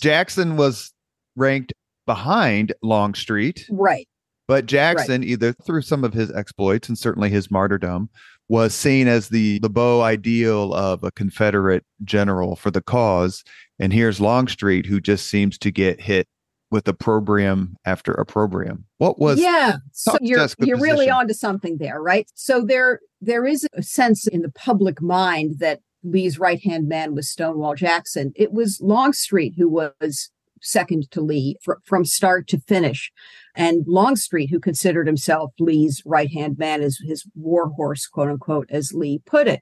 Jackson 0.00 0.56
was 0.56 0.92
ranked 1.36 1.72
behind 2.06 2.72
Longstreet. 2.82 3.66
Right. 3.70 4.08
But 4.48 4.66
Jackson, 4.66 5.20
right. 5.20 5.30
either 5.30 5.52
through 5.52 5.82
some 5.82 6.02
of 6.02 6.12
his 6.12 6.32
exploits 6.32 6.88
and 6.88 6.98
certainly 6.98 7.30
his 7.30 7.50
martyrdom, 7.52 8.10
was 8.48 8.74
seen 8.74 9.06
as 9.06 9.28
the 9.28 9.60
the 9.60 9.70
beau 9.70 10.00
ideal 10.00 10.74
of 10.74 11.04
a 11.04 11.12
Confederate 11.12 11.84
general 12.02 12.56
for 12.56 12.72
the 12.72 12.82
cause. 12.82 13.44
And 13.78 13.92
here's 13.92 14.20
Longstreet, 14.20 14.86
who 14.86 15.00
just 15.00 15.28
seems 15.28 15.56
to 15.58 15.70
get 15.70 16.00
hit 16.00 16.26
with 16.72 16.88
opprobrium 16.88 17.76
after 17.84 18.12
opprobrium. 18.12 18.84
What 18.98 19.20
was 19.20 19.40
yeah? 19.40 19.76
So 19.92 20.16
you're 20.20 20.48
you're 20.58 20.80
really 20.80 21.08
onto 21.08 21.32
something 21.34 21.78
there, 21.78 22.02
right? 22.02 22.28
So 22.34 22.64
there 22.64 23.00
there 23.20 23.46
is 23.46 23.66
a 23.74 23.82
sense 23.84 24.26
in 24.26 24.42
the 24.42 24.50
public 24.50 25.00
mind 25.00 25.60
that 25.60 25.80
Lee's 26.02 26.38
right 26.38 26.62
hand 26.62 26.88
man 26.88 27.14
was 27.14 27.30
Stonewall 27.30 27.74
Jackson. 27.74 28.32
It 28.36 28.52
was 28.52 28.80
Longstreet 28.80 29.54
who 29.56 29.68
was 29.68 30.30
second 30.62 31.10
to 31.10 31.20
Lee 31.20 31.56
fr- 31.62 31.74
from 31.84 32.04
start 32.04 32.46
to 32.48 32.60
finish. 32.60 33.10
And 33.54 33.84
Longstreet, 33.86 34.50
who 34.50 34.60
considered 34.60 35.06
himself 35.06 35.52
Lee's 35.58 36.02
right 36.04 36.30
hand 36.30 36.58
man, 36.58 36.82
as 36.82 36.98
his 36.98 37.24
war 37.34 37.70
horse, 37.70 38.06
quote 38.06 38.28
unquote, 38.28 38.68
as 38.70 38.92
Lee 38.92 39.20
put 39.26 39.48
it. 39.48 39.60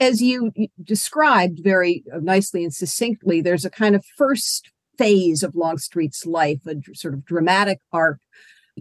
As 0.00 0.22
you 0.22 0.52
described 0.82 1.60
very 1.62 2.04
nicely 2.20 2.62
and 2.62 2.72
succinctly, 2.72 3.40
there's 3.40 3.64
a 3.64 3.70
kind 3.70 3.96
of 3.96 4.04
first 4.16 4.70
phase 4.96 5.42
of 5.42 5.54
Longstreet's 5.54 6.24
life, 6.24 6.60
a 6.66 6.76
sort 6.94 7.14
of 7.14 7.24
dramatic 7.24 7.80
arc 7.92 8.20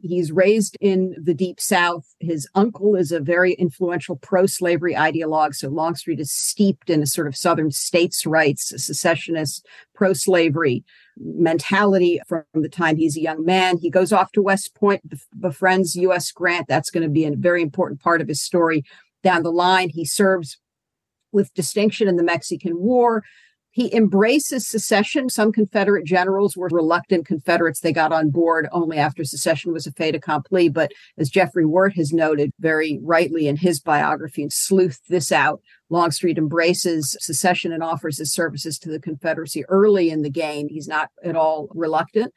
He's 0.04 0.32
raised 0.32 0.77
in 0.80 1.16
the 1.22 1.34
deep 1.34 1.60
South. 1.60 2.06
His 2.20 2.48
uncle 2.56 2.96
is 2.96 3.12
a 3.12 3.20
very 3.20 3.54
influential 3.54 4.16
pro 4.16 4.46
slavery 4.46 4.94
ideologue. 4.94 5.56
So 5.56 5.70
Longstreet 5.70 6.20
is 6.20 6.32
steeped 6.32 6.89
in 6.89 7.01
a 7.01 7.08
sort 7.08 7.27
of 7.27 7.36
Southern 7.36 7.72
states' 7.72 8.25
rights, 8.25 8.74
secessionist, 8.84 9.66
pro 9.94 10.13
slavery 10.13 10.84
mentality 11.20 12.20
from 12.27 12.44
the 12.54 12.70
time 12.70 12.98
he's 12.98 13.18
a 13.18 13.22
young 13.22 13.44
man. 13.44 13.77
He 13.77 13.89
goes 13.89 14.13
off 14.13 14.32
to 14.34 14.42
West 14.42 14.75
Point, 14.75 15.01
befriends 15.39 15.96
U.S. 15.96 16.32
Grant. 16.32 16.68
That's 16.68 16.92
going 16.92 17.04
to 17.04 17.10
be 17.10 17.25
a 17.25 17.36
very 17.36 17.62
important 17.62 18.00
part 18.00 18.22
of 18.22 18.27
his 18.27 18.42
story 18.42 18.84
down 19.24 19.44
the 19.44 19.51
line. 19.51 19.89
He 19.89 20.06
serves 20.06 20.58
with 21.32 21.54
distinction 21.54 22.08
in 22.08 22.16
the 22.16 22.24
Mexican 22.24 22.80
War. 22.80 23.24
He 23.77 23.93
embraces 23.93 24.67
secession. 24.67 25.29
Some 25.29 25.51
Confederate 25.51 26.03
generals 26.03 26.57
were 26.57 26.67
reluctant 26.72 27.27
Confederates. 27.27 27.79
They 27.79 27.93
got 27.93 28.12
on 28.12 28.31
board 28.31 28.67
only 28.72 28.98
after 28.98 29.24
secession 29.24 29.72
was 29.72 29.86
a 29.86 29.91
fait 29.91 30.15
accompli. 30.15 30.67
But 30.67 30.93
as 31.19 31.29
Jeffry 31.29 31.63
Wert 31.63 31.93
has 31.93 32.12
noted 32.12 32.51
very 32.60 33.00
rightly 33.03 33.48
in 33.48 33.55
his 33.55 33.79
biography 33.79 34.41
and 34.41 34.51
sleuthed 34.51 35.05
this 35.10 35.31
out, 35.31 35.62
Longstreet 35.91 36.39
embraces 36.39 37.15
secession 37.19 37.72
and 37.72 37.84
offers 37.84 38.17
his 38.17 38.34
services 38.34 38.79
to 38.79 38.89
the 38.89 39.00
Confederacy 39.00 39.63
early 39.65 40.10
in 40.10 40.24
the 40.24 40.31
game. 40.31 40.69
He's 40.69 40.88
not 40.88 41.12
at 41.24 41.36
all 41.36 41.69
reluctant. 41.75 42.34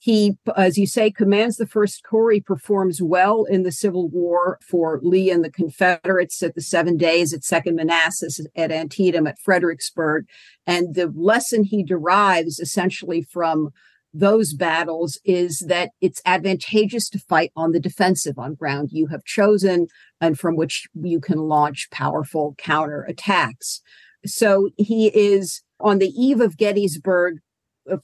He, 0.00 0.36
as 0.56 0.78
you 0.78 0.86
say, 0.86 1.10
commands 1.10 1.56
the 1.56 1.66
First 1.66 2.04
Corps. 2.04 2.30
He 2.30 2.40
performs 2.40 3.02
well 3.02 3.44
in 3.44 3.64
the 3.64 3.72
Civil 3.72 4.08
War 4.08 4.58
for 4.62 5.00
Lee 5.02 5.30
and 5.30 5.44
the 5.44 5.50
Confederates 5.50 6.40
at 6.42 6.54
the 6.54 6.60
Seven 6.60 6.96
Days, 6.96 7.34
at 7.34 7.42
Second 7.42 7.74
Manassas, 7.74 8.40
at 8.54 8.70
Antietam, 8.70 9.26
at 9.26 9.40
Fredericksburg. 9.40 10.26
And 10.66 10.94
the 10.94 11.12
lesson 11.16 11.64
he 11.64 11.82
derives 11.82 12.60
essentially 12.60 13.22
from 13.22 13.70
those 14.14 14.54
battles 14.54 15.20
is 15.24 15.64
that 15.68 15.90
it's 16.00 16.22
advantageous 16.24 17.08
to 17.10 17.18
fight 17.18 17.52
on 17.56 17.72
the 17.72 17.80
defensive 17.80 18.38
on 18.38 18.54
ground 18.54 18.88
you 18.90 19.08
have 19.08 19.24
chosen 19.24 19.86
and 20.20 20.38
from 20.38 20.56
which 20.56 20.86
you 20.94 21.20
can 21.20 21.38
launch 21.38 21.88
powerful 21.90 22.54
counterattacks. 22.58 23.80
So 24.24 24.70
he 24.76 25.08
is 25.08 25.62
on 25.80 25.98
the 25.98 26.08
eve 26.08 26.40
of 26.40 26.56
Gettysburg 26.56 27.38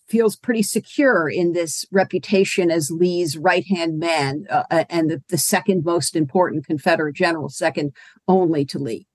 feels 0.09 0.37
pretty 0.37 0.63
secure 0.63 1.29
in 1.29 1.53
this 1.53 1.85
reputation 1.93 2.71
as 2.71 2.91
Lee's 2.91 3.37
right 3.37 3.67
hand 3.67 3.99
man 3.99 4.47
uh, 4.51 4.65
uh, 4.71 4.85
and 4.89 5.11
the, 5.11 5.23
the 5.29 5.39
second 5.39 5.85
most 5.85 6.17
important 6.17 6.67
Confederate 6.67 7.15
general, 7.15 7.49
second 7.49 7.93
only 8.29 8.65
to 8.67 8.79
Lee. 8.79 9.07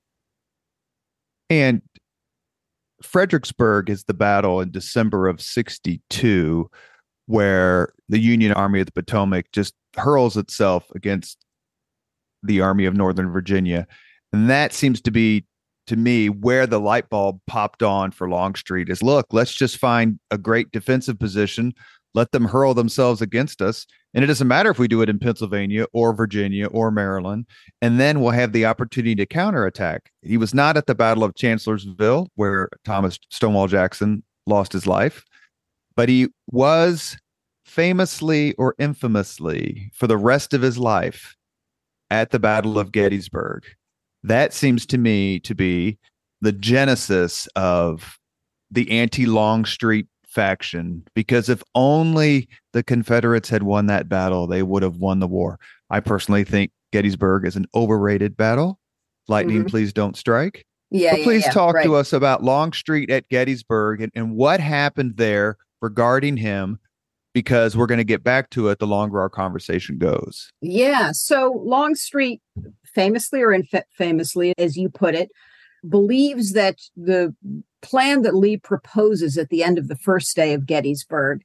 And 1.49 1.81
Fredericksburg 3.01 3.89
is 3.89 4.03
the 4.03 4.13
battle 4.13 4.61
in 4.61 4.71
December 4.71 5.27
of 5.27 5.41
62, 5.41 6.69
where 7.25 7.93
the 8.07 8.19
Union 8.19 8.51
Army 8.53 8.79
of 8.79 8.85
the 8.85 8.91
Potomac 8.91 9.51
just 9.51 9.73
hurls 9.95 10.37
itself 10.37 10.91
against 10.93 11.37
the 12.43 12.61
Army 12.61 12.85
of 12.85 12.95
Northern 12.95 13.31
Virginia. 13.31 13.87
And 14.31 14.49
that 14.49 14.73
seems 14.73 15.01
to 15.01 15.11
be 15.11 15.45
to 15.89 15.97
me 15.97 16.29
where 16.29 16.67
the 16.67 16.79
light 16.79 17.09
bulb 17.09 17.41
popped 17.47 17.81
on 17.81 18.11
for 18.11 18.29
Longstreet 18.29 18.89
is 18.89 19.01
look, 19.01 19.25
let's 19.31 19.53
just 19.53 19.77
find 19.77 20.19
a 20.29 20.37
great 20.37 20.71
defensive 20.71 21.17
position, 21.17 21.73
let 22.13 22.31
them 22.31 22.45
hurl 22.45 22.75
themselves 22.75 23.23
against 23.23 23.59
us. 23.59 23.87
And 24.13 24.23
it 24.23 24.27
doesn't 24.27 24.47
matter 24.47 24.69
if 24.69 24.77
we 24.77 24.87
do 24.87 25.01
it 25.01 25.09
in 25.09 25.17
Pennsylvania 25.17 25.87
or 25.91 26.13
Virginia 26.13 26.67
or 26.67 26.91
Maryland, 26.91 27.47
and 27.81 27.99
then 27.99 28.21
we'll 28.21 28.31
have 28.31 28.53
the 28.53 28.67
opportunity 28.67 29.15
to 29.15 29.25
counterattack. 29.25 30.11
He 30.21 30.37
was 30.37 30.53
not 30.53 30.77
at 30.77 30.85
the 30.85 30.93
Battle 30.93 31.23
of 31.23 31.33
Chancellorsville, 31.35 32.29
where 32.35 32.69
Thomas 32.85 33.17
Stonewall 33.31 33.67
Jackson 33.67 34.23
lost 34.45 34.71
his 34.71 34.85
life, 34.85 35.25
but 35.95 36.07
he 36.07 36.27
was 36.51 37.17
famously 37.65 38.53
or 38.55 38.75
infamously 38.77 39.91
for 39.95 40.05
the 40.05 40.17
rest 40.17 40.53
of 40.53 40.61
his 40.61 40.77
life 40.77 41.35
at 42.11 42.29
the 42.29 42.39
Battle 42.39 42.77
of 42.77 42.91
Gettysburg. 42.91 43.63
That 44.23 44.53
seems 44.53 44.85
to 44.87 44.97
me 44.97 45.39
to 45.41 45.55
be 45.55 45.97
the 46.41 46.51
genesis 46.51 47.47
of 47.55 48.17
the 48.71 48.89
anti 48.91 49.25
Longstreet 49.25 50.07
faction 50.27 51.03
because 51.15 51.49
if 51.49 51.63
only 51.75 52.47
the 52.73 52.83
Confederates 52.83 53.49
had 53.49 53.63
won 53.63 53.87
that 53.87 54.07
battle, 54.07 54.47
they 54.47 54.63
would 54.63 54.83
have 54.83 54.97
won 54.97 55.19
the 55.19 55.27
war. 55.27 55.59
I 55.89 55.99
personally 55.99 56.43
think 56.43 56.71
Gettysburg 56.91 57.45
is 57.45 57.55
an 57.55 57.65
overrated 57.73 58.37
battle. 58.37 58.79
Lightning, 59.27 59.59
mm-hmm. 59.59 59.67
please 59.67 59.93
don't 59.93 60.17
strike. 60.17 60.65
Yeah. 60.91 61.15
Please 61.23 61.45
yeah, 61.45 61.51
talk 61.51 61.75
right. 61.75 61.83
to 61.83 61.95
us 61.95 62.13
about 62.13 62.43
Longstreet 62.43 63.11
at 63.11 63.27
Gettysburg 63.29 64.01
and, 64.01 64.11
and 64.15 64.35
what 64.35 64.59
happened 64.59 65.17
there 65.17 65.57
regarding 65.81 66.37
him 66.37 66.79
because 67.39 67.77
we're 67.77 67.85
going 67.85 67.99
to 67.99 68.03
get 68.03 68.21
back 68.21 68.49
to 68.49 68.67
it 68.67 68.79
the 68.79 68.85
longer 68.85 69.17
our 69.21 69.29
conversation 69.29 69.97
goes. 69.97 70.51
Yeah. 70.59 71.11
So 71.13 71.53
Longstreet, 71.63 72.41
famously 72.83 73.41
or 73.41 73.53
infamously, 73.53 74.53
as 74.57 74.75
you 74.75 74.89
put 74.89 75.15
it, 75.15 75.29
believes 75.87 76.51
that 76.51 76.75
the 76.97 77.33
plan 77.81 78.23
that 78.23 78.35
Lee 78.35 78.57
proposes 78.57 79.37
at 79.37 79.47
the 79.47 79.63
end 79.63 79.77
of 79.77 79.87
the 79.87 79.95
first 79.95 80.35
day 80.35 80.53
of 80.53 80.65
Gettysburg 80.65 81.39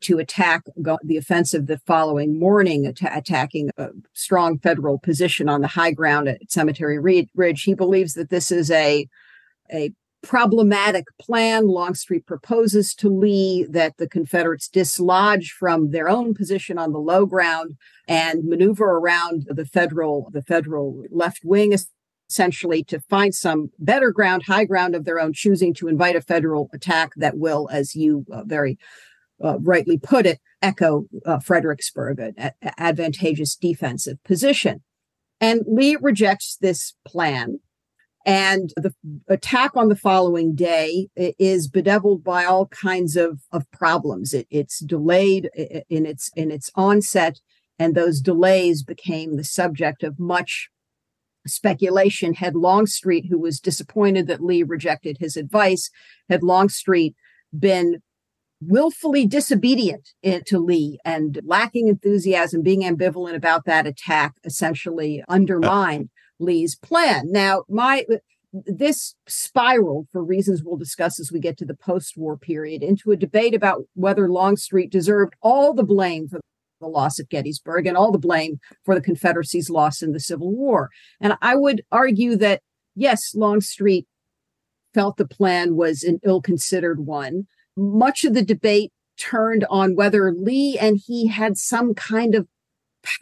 to 0.00 0.18
attack 0.18 0.62
the 0.76 1.18
offensive 1.18 1.66
the 1.66 1.76
following 1.76 2.40
morning, 2.40 2.86
att- 2.86 3.14
attacking 3.14 3.68
a 3.76 3.88
strong 4.14 4.58
federal 4.58 4.98
position 4.98 5.50
on 5.50 5.60
the 5.60 5.68
high 5.68 5.92
ground 5.92 6.26
at 6.26 6.40
Cemetery 6.50 6.98
Ridge. 6.98 7.62
He 7.64 7.74
believes 7.74 8.14
that 8.14 8.30
this 8.30 8.50
is 8.50 8.70
a 8.70 9.06
a 9.70 9.92
problematic 10.24 11.04
plan. 11.20 11.68
Longstreet 11.68 12.26
proposes 12.26 12.94
to 12.96 13.08
Lee 13.08 13.66
that 13.70 13.96
the 13.98 14.08
Confederates 14.08 14.68
dislodge 14.68 15.52
from 15.52 15.90
their 15.90 16.08
own 16.08 16.34
position 16.34 16.78
on 16.78 16.92
the 16.92 16.98
low 16.98 17.26
ground 17.26 17.76
and 18.08 18.44
maneuver 18.44 18.84
around 18.84 19.46
the 19.48 19.66
federal 19.66 20.30
the 20.32 20.42
federal 20.42 21.04
left 21.10 21.40
wing 21.44 21.74
essentially 22.28 22.82
to 22.84 23.00
find 23.00 23.34
some 23.34 23.70
better 23.78 24.10
ground, 24.10 24.44
high 24.46 24.64
ground 24.64 24.94
of 24.94 25.04
their 25.04 25.20
own 25.20 25.32
choosing 25.32 25.74
to 25.74 25.88
invite 25.88 26.16
a 26.16 26.20
federal 26.20 26.68
attack 26.72 27.12
that 27.16 27.36
will, 27.36 27.68
as 27.70 27.94
you 27.94 28.24
uh, 28.32 28.42
very 28.44 28.78
uh, 29.44 29.58
rightly 29.60 29.98
put 29.98 30.26
it, 30.26 30.40
echo 30.62 31.04
uh, 31.26 31.38
Fredericksburg, 31.38 32.18
an 32.18 32.52
advantageous 32.78 33.54
defensive 33.54 34.22
position. 34.24 34.82
And 35.40 35.62
Lee 35.66 35.96
rejects 36.00 36.56
this 36.56 36.94
plan 37.06 37.58
and 38.24 38.72
the 38.76 38.94
attack 39.28 39.76
on 39.76 39.88
the 39.88 39.96
following 39.96 40.54
day 40.54 41.08
is 41.16 41.68
bedeviled 41.68 42.24
by 42.24 42.44
all 42.44 42.66
kinds 42.66 43.16
of, 43.16 43.40
of 43.52 43.70
problems. 43.70 44.32
It, 44.32 44.46
it's 44.50 44.78
delayed 44.78 45.50
in 45.88 46.06
its 46.06 46.30
in 46.34 46.50
its 46.50 46.70
onset, 46.74 47.40
and 47.78 47.94
those 47.94 48.20
delays 48.20 48.82
became 48.82 49.36
the 49.36 49.44
subject 49.44 50.02
of 50.02 50.18
much 50.18 50.70
speculation. 51.46 52.34
Had 52.34 52.56
Longstreet, 52.56 53.26
who 53.28 53.38
was 53.38 53.60
disappointed 53.60 54.26
that 54.28 54.42
Lee 54.42 54.62
rejected 54.62 55.18
his 55.20 55.36
advice, 55.36 55.90
had 56.30 56.42
Longstreet 56.42 57.14
been 57.56 58.00
willfully 58.60 59.26
disobedient 59.26 60.10
eh, 60.22 60.40
to 60.46 60.58
Lee 60.58 60.98
and 61.04 61.40
lacking 61.44 61.88
enthusiasm, 61.88 62.62
being 62.62 62.82
ambivalent 62.82 63.34
about 63.34 63.66
that 63.66 63.86
attack, 63.86 64.32
essentially 64.44 65.20
uh, 65.20 65.24
undermined 65.28 66.08
Lee's 66.38 66.76
plan. 66.76 67.30
Now, 67.30 67.62
my 67.68 68.04
this 68.52 69.16
spiraled 69.26 70.06
for 70.12 70.22
reasons 70.22 70.62
we'll 70.62 70.76
discuss 70.76 71.18
as 71.18 71.32
we 71.32 71.40
get 71.40 71.56
to 71.58 71.64
the 71.64 71.74
post-war 71.74 72.36
period 72.36 72.84
into 72.84 73.10
a 73.10 73.16
debate 73.16 73.52
about 73.52 73.82
whether 73.94 74.30
Longstreet 74.30 74.90
deserved 74.90 75.34
all 75.42 75.74
the 75.74 75.82
blame 75.82 76.28
for 76.28 76.40
the 76.80 76.86
loss 76.86 77.18
of 77.18 77.28
Gettysburg 77.28 77.86
and 77.86 77.96
all 77.96 78.12
the 78.12 78.18
blame 78.18 78.60
for 78.84 78.94
the 78.94 79.00
Confederacy's 79.00 79.70
loss 79.70 80.02
in 80.02 80.12
the 80.12 80.20
Civil 80.20 80.52
War. 80.52 80.90
And 81.20 81.34
I 81.42 81.56
would 81.56 81.82
argue 81.90 82.36
that 82.36 82.60
yes, 82.94 83.34
Longstreet 83.34 84.06
felt 84.92 85.16
the 85.16 85.26
plan 85.26 85.74
was 85.74 86.04
an 86.04 86.20
ill-considered 86.22 87.00
one. 87.00 87.48
Much 87.76 88.24
of 88.24 88.34
the 88.34 88.44
debate 88.44 88.92
turned 89.16 89.64
on 89.68 89.96
whether 89.96 90.32
Lee 90.32 90.78
and 90.78 91.00
he 91.04 91.26
had 91.26 91.56
some 91.56 91.94
kind 91.94 92.34
of 92.36 92.46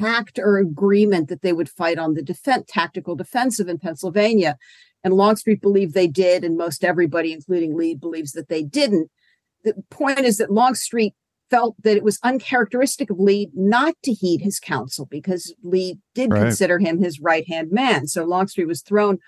pact 0.00 0.38
or 0.38 0.58
agreement 0.58 1.28
that 1.28 1.42
they 1.42 1.52
would 1.52 1.68
fight 1.68 1.98
on 1.98 2.14
the 2.14 2.22
defense, 2.22 2.64
tactical 2.68 3.16
defensive 3.16 3.68
in 3.68 3.78
Pennsylvania. 3.78 4.56
And 5.04 5.14
Longstreet 5.14 5.60
believed 5.60 5.94
they 5.94 6.06
did, 6.06 6.44
and 6.44 6.56
most 6.56 6.84
everybody, 6.84 7.32
including 7.32 7.76
Lee, 7.76 7.94
believes 7.94 8.32
that 8.32 8.48
they 8.48 8.62
didn't. 8.62 9.10
The 9.64 9.74
point 9.90 10.20
is 10.20 10.38
that 10.38 10.50
Longstreet 10.50 11.14
felt 11.50 11.76
that 11.82 11.96
it 11.96 12.02
was 12.02 12.18
uncharacteristic 12.22 13.10
of 13.10 13.18
Lee 13.18 13.50
not 13.54 13.94
to 14.04 14.12
heed 14.12 14.40
his 14.40 14.58
counsel 14.58 15.06
because 15.10 15.54
Lee 15.62 15.98
did 16.14 16.32
right. 16.32 16.40
consider 16.40 16.78
him 16.78 17.02
his 17.02 17.20
right 17.20 17.46
hand 17.46 17.70
man. 17.70 18.06
So 18.06 18.24
Longstreet 18.24 18.66
was 18.66 18.80
thrown 18.80 19.18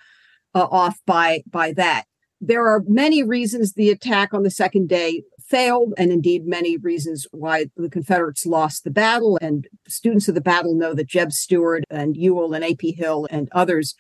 uh, 0.54 0.66
off 0.70 0.98
by 1.06 1.42
by 1.50 1.72
that. 1.72 2.04
There 2.40 2.66
are 2.66 2.82
many 2.86 3.22
reasons 3.22 3.72
the 3.72 3.90
attack 3.90 4.32
on 4.32 4.42
the 4.42 4.50
second 4.50 4.88
day 4.88 5.22
failed, 5.46 5.94
and 5.98 6.10
indeed 6.10 6.46
many 6.46 6.76
reasons 6.76 7.26
why 7.30 7.66
the 7.76 7.90
Confederates 7.90 8.46
lost 8.46 8.84
the 8.84 8.90
battle. 8.90 9.38
And 9.40 9.68
students 9.86 10.28
of 10.28 10.34
the 10.34 10.40
battle 10.40 10.74
know 10.74 10.94
that 10.94 11.08
Jeb 11.08 11.32
Stuart 11.32 11.84
and 11.90 12.16
Ewell 12.16 12.54
and 12.54 12.64
A.P. 12.64 12.92
Hill 12.92 13.26
and 13.30 13.48
others 13.52 13.94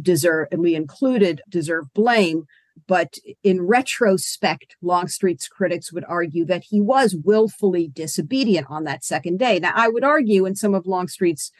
deserve, 0.00 0.48
and 0.50 0.60
we 0.60 0.74
included, 0.74 1.42
deserve 1.48 1.92
blame. 1.94 2.44
But 2.86 3.16
in 3.42 3.62
retrospect, 3.62 4.76
Longstreet's 4.82 5.48
critics 5.48 5.92
would 5.92 6.04
argue 6.08 6.44
that 6.44 6.64
he 6.68 6.80
was 6.80 7.16
willfully 7.16 7.88
disobedient 7.88 8.66
on 8.68 8.84
that 8.84 9.04
second 9.04 9.38
day. 9.38 9.58
Now, 9.58 9.72
I 9.74 9.88
would 9.88 10.04
argue 10.04 10.44
in 10.44 10.54
some 10.54 10.74
of 10.74 10.86
Longstreet's 10.86 11.50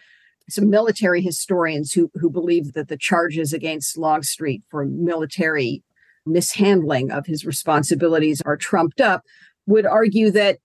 some 0.49 0.71
military 0.71 1.23
historians 1.23 1.93
who 1.93 2.11
who 2.15 2.31
believe 2.31 2.73
that 2.75 2.89
the 2.89 2.97
charges 2.97 3.53
against 3.53 3.99
Longstreet 3.99 4.63
for 4.71 4.85
military 4.85 5.83
mishandling 6.27 7.11
of 7.11 7.27
his 7.27 7.45
responsibilities 7.45 8.43
are 8.45 8.57
trumped 8.57 9.01
up, 9.01 9.23
would 9.67 9.87
argue 9.87 10.31
that 10.33 10.59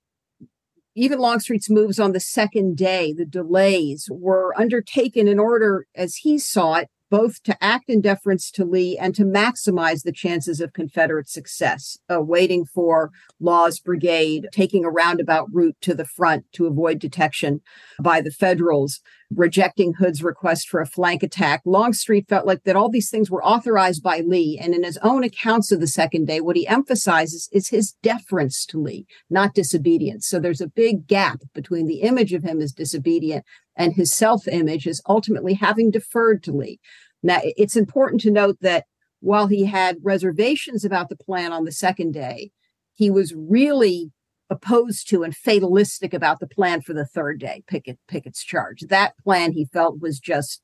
even 0.95 1.19
Longstreet's 1.19 1.69
moves 1.69 1.99
on 1.99 2.11
the 2.11 2.19
second 2.19 2.75
day, 2.75 3.13
the 3.13 3.25
delays 3.25 4.09
were 4.11 4.53
undertaken 4.59 5.27
in 5.27 5.39
order, 5.39 5.85
as 5.95 6.15
he 6.15 6.37
saw 6.37 6.75
it, 6.75 6.89
both 7.11 7.43
to 7.43 7.61
act 7.61 7.89
in 7.89 8.01
deference 8.01 8.49
to 8.49 8.65
Lee 8.65 8.97
and 8.97 9.13
to 9.13 9.23
maximize 9.23 10.03
the 10.03 10.13
chances 10.13 10.61
of 10.61 10.73
Confederate 10.73 11.29
success, 11.29 11.97
uh, 12.11 12.21
waiting 12.21 12.65
for 12.65 13.11
Law's 13.39 13.79
brigade, 13.79 14.47
taking 14.53 14.85
a 14.85 14.89
roundabout 14.89 15.47
route 15.51 15.75
to 15.81 15.93
the 15.93 16.05
front 16.05 16.45
to 16.53 16.65
avoid 16.65 16.97
detection 16.97 17.61
by 18.01 18.21
the 18.21 18.31
Federals, 18.31 19.01
rejecting 19.29 19.93
Hood's 19.93 20.23
request 20.23 20.69
for 20.69 20.79
a 20.79 20.85
flank 20.85 21.21
attack. 21.21 21.61
Longstreet 21.65 22.29
felt 22.29 22.47
like 22.47 22.63
that 22.63 22.75
all 22.75 22.89
these 22.89 23.09
things 23.09 23.29
were 23.29 23.43
authorized 23.43 24.01
by 24.01 24.21
Lee. 24.21 24.57
And 24.61 24.73
in 24.73 24.83
his 24.83 24.97
own 25.03 25.23
accounts 25.23 25.71
of 25.71 25.81
the 25.81 25.87
second 25.87 26.25
day, 26.25 26.39
what 26.39 26.55
he 26.55 26.67
emphasizes 26.67 27.49
is 27.51 27.69
his 27.69 27.93
deference 28.01 28.65
to 28.67 28.81
Lee, 28.81 29.05
not 29.29 29.53
disobedience. 29.53 30.27
So 30.27 30.39
there's 30.39 30.61
a 30.61 30.67
big 30.67 31.07
gap 31.07 31.41
between 31.53 31.87
the 31.87 32.01
image 32.01 32.33
of 32.33 32.43
him 32.43 32.61
as 32.61 32.71
disobedient 32.71 33.45
and 33.81 33.93
his 33.93 34.13
self 34.13 34.47
image 34.47 34.87
as 34.87 35.01
ultimately 35.07 35.53
having 35.53 35.89
deferred 35.89 36.43
to 36.43 36.51
Lee. 36.51 36.79
Now, 37.23 37.39
it's 37.43 37.75
important 37.75 38.21
to 38.21 38.31
note 38.31 38.57
that 38.61 38.85
while 39.19 39.47
he 39.47 39.65
had 39.65 39.97
reservations 40.01 40.85
about 40.85 41.09
the 41.09 41.15
plan 41.15 41.51
on 41.51 41.65
the 41.65 41.71
second 41.71 42.13
day, 42.13 42.51
he 42.93 43.09
was 43.09 43.33
really 43.35 44.11
opposed 44.49 45.09
to 45.09 45.23
and 45.23 45.35
fatalistic 45.35 46.13
about 46.13 46.39
the 46.39 46.47
plan 46.47 46.81
for 46.81 46.93
the 46.93 47.05
third 47.05 47.39
day, 47.39 47.63
Pickett, 47.67 47.97
Pickett's 48.07 48.43
charge. 48.43 48.81
That 48.81 49.17
plan 49.23 49.53
he 49.53 49.65
felt 49.65 50.01
was 50.01 50.19
just 50.19 50.61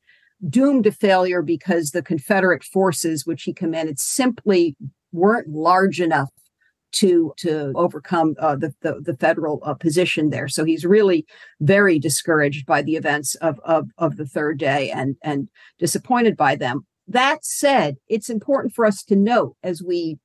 doomed 0.47 0.83
to 0.83 0.91
failure 0.91 1.41
because 1.41 1.91
the 1.91 2.03
Confederate 2.03 2.63
forces, 2.63 3.25
which 3.25 3.43
he 3.43 3.53
commanded, 3.53 3.99
simply 3.99 4.75
weren't 5.11 5.49
large 5.49 6.01
enough 6.01 6.29
to 6.93 7.33
to 7.37 7.73
overcome 7.75 8.35
uh, 8.39 8.55
the, 8.55 8.73
the, 8.81 8.99
the 9.01 9.17
federal 9.17 9.61
uh, 9.63 9.73
position 9.73 10.29
there. 10.29 10.47
So 10.47 10.63
he's 10.63 10.85
really 10.85 11.25
very 11.59 11.99
discouraged 11.99 12.65
by 12.65 12.81
the 12.81 12.95
events 12.95 13.35
of, 13.35 13.59
of 13.65 13.89
of 13.97 14.17
the 14.17 14.25
third 14.25 14.57
day 14.57 14.89
and 14.91 15.15
and 15.21 15.49
disappointed 15.79 16.37
by 16.37 16.55
them. 16.55 16.85
That 17.07 17.45
said, 17.45 17.97
it's 18.07 18.29
important 18.29 18.73
for 18.73 18.85
us 18.85 19.03
to 19.05 19.15
note 19.15 19.55
as 19.63 19.81
we 19.81 20.17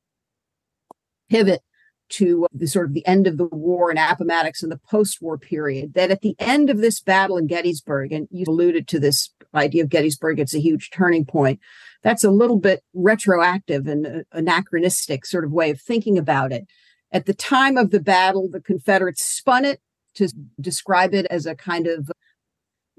pivot 1.30 1.62
to 2.12 2.44
uh, 2.44 2.48
the 2.52 2.66
sort 2.66 2.86
of 2.86 2.94
the 2.94 3.06
end 3.06 3.26
of 3.26 3.36
the 3.36 3.46
war 3.46 3.90
in 3.90 3.98
Appomattox 3.98 4.62
and 4.62 4.70
the 4.70 4.80
post-war 4.90 5.38
period, 5.38 5.94
that 5.94 6.10
at 6.10 6.20
the 6.20 6.36
end 6.38 6.70
of 6.70 6.78
this 6.78 7.00
battle 7.00 7.36
in 7.36 7.46
Gettysburg, 7.46 8.12
and 8.12 8.28
you 8.30 8.44
alluded 8.48 8.88
to 8.88 8.98
this 8.98 9.30
idea 9.54 9.82
of 9.82 9.90
Gettysburg, 9.90 10.38
it's 10.38 10.54
a 10.54 10.60
huge 10.60 10.90
turning 10.90 11.24
point. 11.24 11.60
That's 12.02 12.24
a 12.24 12.30
little 12.30 12.58
bit 12.58 12.82
retroactive 12.94 13.86
and 13.86 14.06
uh, 14.06 14.10
anachronistic 14.32 15.26
sort 15.26 15.44
of 15.44 15.52
way 15.52 15.70
of 15.70 15.80
thinking 15.80 16.18
about 16.18 16.52
it. 16.52 16.66
At 17.10 17.26
the 17.26 17.34
time 17.34 17.76
of 17.76 17.90
the 17.90 18.00
battle, 18.00 18.48
the 18.50 18.60
Confederates 18.60 19.24
spun 19.24 19.64
it 19.64 19.80
to 20.14 20.28
describe 20.60 21.14
it 21.14 21.26
as 21.30 21.46
a 21.46 21.54
kind 21.54 21.86
of 21.86 22.10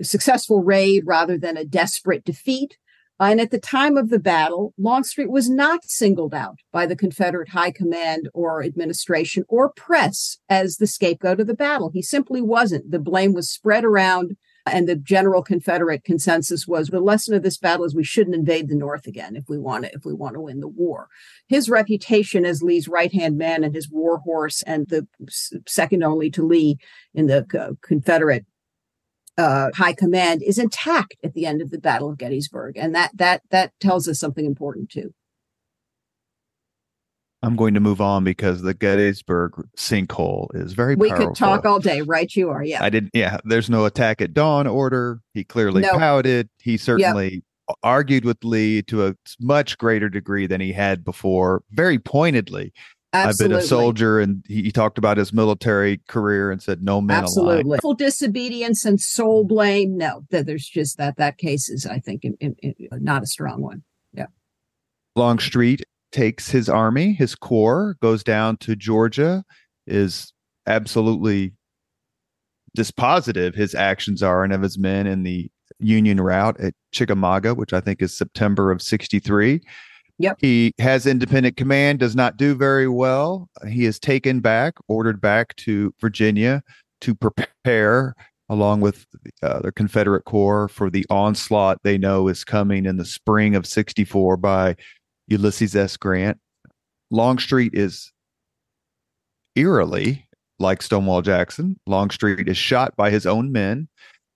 successful 0.02 0.63
raid 0.63 1.04
rather 1.06 1.38
than 1.38 1.58
a 1.58 1.65
desperate 1.65 2.23
defeat. 2.23 2.78
And 3.19 3.39
at 3.39 3.52
the 3.52 3.60
time 3.60 3.95
of 3.95 4.10
the 4.10 4.19
battle, 4.19 4.73
Longstreet 4.78 5.30
was 5.30 5.49
not 5.49 5.86
singled 5.86 6.34
out 6.34 6.58
by 6.71 6.86
the 6.86 6.95
Confederate 6.95 7.49
High 7.49 7.71
Command 7.71 8.30
or 8.34 8.63
administration 8.63 9.43
or 9.47 9.69
press 9.69 10.38
as 10.49 10.78
the 10.78 10.88
scapegoat 10.88 11.39
of 11.39 11.47
the 11.47 11.54
battle. 11.54 11.91
He 11.93 12.02
simply 12.02 12.41
wasn't. 12.41 12.91
The 12.91 12.99
blame 12.99 13.34
was 13.34 13.52
spread 13.52 13.86
around, 13.86 14.36
and 14.65 14.88
the 14.88 14.95
general 14.95 15.43
Confederate 15.43 16.04
consensus 16.04 16.67
was 16.67 16.88
the 16.88 16.99
lesson 16.99 17.36
of 17.36 17.43
this 17.43 17.58
battle 17.58 17.86
is 17.86 17.93
we 17.93 18.04
shouldn't 18.04 18.36
invade 18.36 18.67
the 18.67 18.76
North 18.76 19.06
again 19.06 19.36
if 19.36 19.43
we 19.47 19.60
want 19.60 19.86
to 19.86 19.91
if 19.93 20.06
we 20.06 20.13
want 20.13 20.34
to 20.34 20.41
win 20.41 20.60
the 20.60 20.67
war. 20.67 21.08
His 21.47 21.69
reputation 21.69 22.45
as 22.45 22.63
Lee's 22.63 22.88
right 22.88 23.13
hand 23.13 23.38
man 23.38 23.63
and 23.63 23.76
his 23.76 23.89
war 23.89 24.19
horse, 24.19 24.63
and 24.63 24.88
the 24.89 25.08
second 25.67 26.04
only 26.04 26.32
to 26.32 26.45
Lee 26.45 26.78
in 27.13 27.28
the 27.28 27.45
uh, 27.60 27.73
Confederate 27.82 28.45
uh, 29.38 29.69
high 29.76 29.93
command 29.93 30.41
is 30.43 30.58
intact 30.60 31.15
at 31.24 31.34
the 31.34 31.46
end 31.46 31.62
of 31.62 31.72
the 31.72 31.80
Battle 31.80 32.10
of 32.10 32.17
Gettysburg, 32.17 32.78
and 32.78 32.93
that 32.96 33.12
that 33.15 33.41
that 33.50 33.72
tells 33.80 34.08
us 34.08 34.19
something 34.19 34.46
important 34.46 34.89
too. 34.89 35.13
I'm 37.41 37.58
going 37.58 37.74
to 37.74 37.82
move 37.82 38.00
on 38.00 38.24
because 38.24 38.62
the 38.62 38.74
Gettysburg 38.74 39.52
sinkhole 39.78 40.48
is 40.56 40.72
very. 40.72 40.96
We 40.96 41.10
powerful. 41.10 41.28
could 41.28 41.36
talk 41.36 41.65
all 41.65 41.80
day, 41.80 42.02
right? 42.02 42.34
You 42.34 42.50
are, 42.50 42.63
yeah. 42.63 42.82
I 42.82 42.89
didn't. 42.89 43.12
yeah. 43.13 43.38
There's 43.43 43.69
no 43.69 43.84
attack 43.84 44.22
at 44.22 44.34
dawn 44.34 44.65
order. 44.65 45.19
He 45.34 45.43
clearly 45.43 45.82
No. 45.82 45.98
pouted. 45.98 46.48
He 46.60 46.78
certainly 46.78 47.43
argued 47.82 48.24
with 48.24 48.38
Lee 48.46 48.82
to 48.84 49.08
a 49.08 49.15
much 49.41 49.78
greater 49.78 50.10
degree 50.10 50.48
than 50.48 50.62
he 50.62 50.72
had 50.72 51.04
before, 51.04 51.63
very 51.72 52.00
pointedly. 52.00 52.72
Absolutely. 53.13 53.56
I've 53.56 53.60
been 53.60 53.63
a 53.63 53.67
soldier, 53.67 54.19
and 54.19 54.43
he, 54.47 54.63
he 54.63 54.71
talked 54.71 54.97
about 54.97 55.17
his 55.17 55.32
military 55.32 56.02
career 56.08 56.52
and 56.52 56.62
said, 56.62 56.82
"No 56.84 56.99
man 56.99 57.17
alive." 57.17 57.23
Absolutely. 57.26 57.78
Full 57.80 57.93
disobedience 57.93 58.86
and 58.86 58.99
sole 58.99 59.45
blame. 59.45 59.97
No, 59.97 60.26
that 60.32 60.47
there's 60.47 60.67
just 60.67 60.97
that 60.97 61.17
that 61.17 61.38
case 61.38 61.69
is, 61.69 61.86
I 61.86 61.99
think, 61.99 62.23
in, 62.26 62.36
in, 62.39 62.56
in- 62.62 62.76
not 62.91 63.21
a 63.21 63.28
strong 63.28 63.62
one. 63.62 63.84
Yeah. 64.13 64.26
Longstreet 65.15 65.84
takes 66.12 66.49
his 66.49 66.69
army, 66.69 67.13
his 67.13 67.36
corps, 67.36 67.97
goes 68.02 68.23
down 68.23 68.58
to 68.58 68.76
Georgia, 68.76 69.43
is 69.86 70.34
absolutely 70.65 71.54
dispositive 72.78 73.54
his 73.56 73.76
actions 73.76 74.23
are 74.23 74.43
and 74.43 74.54
of 74.54 74.62
his 74.62 74.78
men 74.78 75.06
in 75.06 75.23
the 75.23 75.49
Union 75.80 76.19
route 76.19 76.60
at 76.60 76.73
Chickamauga, 76.91 77.54
which 77.54 77.73
I 77.73 77.80
think 77.80 78.02
is 78.02 78.15
September 78.15 78.71
of 78.71 78.82
63. 78.82 79.62
Yep. 80.19 80.38
He 80.39 80.73
has 80.80 81.06
independent 81.06 81.58
command, 81.58 81.99
does 81.99 82.15
not 82.15 82.38
do 82.38 82.56
very 82.56 82.88
well. 82.88 83.49
He 83.67 83.86
is 83.86 83.99
taken 83.99 84.39
back, 84.39 84.76
ordered 84.88 85.19
back 85.19 85.56
to 85.58 85.93
Virginia 85.99 86.63
to 87.02 87.15
prepare 87.15 88.15
along 88.49 88.82
with 88.82 89.06
uh, 89.41 89.60
the 89.62 89.71
Confederate 89.71 90.26
Corps 90.26 90.67
for 90.67 90.89
the 90.89 91.06
onslaught 91.10 91.80
they 91.84 91.97
know 91.97 92.28
is 92.28 92.43
coming 92.43 92.86
in 92.86 92.97
the 92.97 93.06
spring 93.06 93.56
of 93.56 93.65
64 93.65 94.38
by 94.38 94.76
Ulysses 95.28 95.76
S. 95.76 95.97
Grant. 95.97 96.38
Longstreet 97.10 97.73
is 97.73 98.12
eerily 99.56 100.28
like 100.60 100.82
Stonewall 100.82 101.21
Jackson. 101.21 101.80
Longstreet 101.88 102.47
is 102.47 102.58
shot 102.58 102.95
by 102.95 103.10
his 103.10 103.26
own 103.26 103.52
men. 103.52 103.88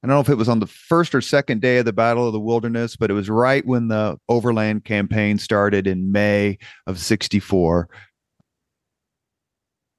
I 0.03 0.07
don't 0.07 0.15
know 0.15 0.21
if 0.21 0.29
it 0.29 0.35
was 0.35 0.49
on 0.49 0.59
the 0.59 0.67
first 0.67 1.15
or 1.15 1.21
second 1.21 1.61
day 1.61 1.79
of 1.79 1.85
the 1.85 1.93
Battle 1.93 2.27
of 2.27 2.33
the 2.33 2.39
Wilderness, 2.39 2.95
but 2.95 3.09
it 3.09 3.15
was 3.15 3.29
right 3.29 3.65
when 3.65 3.87
the 3.87 4.17
overland 4.29 4.85
campaign 4.85 5.39
started 5.39 5.87
in 5.87 6.11
May 6.11 6.59
of 6.85 6.99
64. 6.99 7.89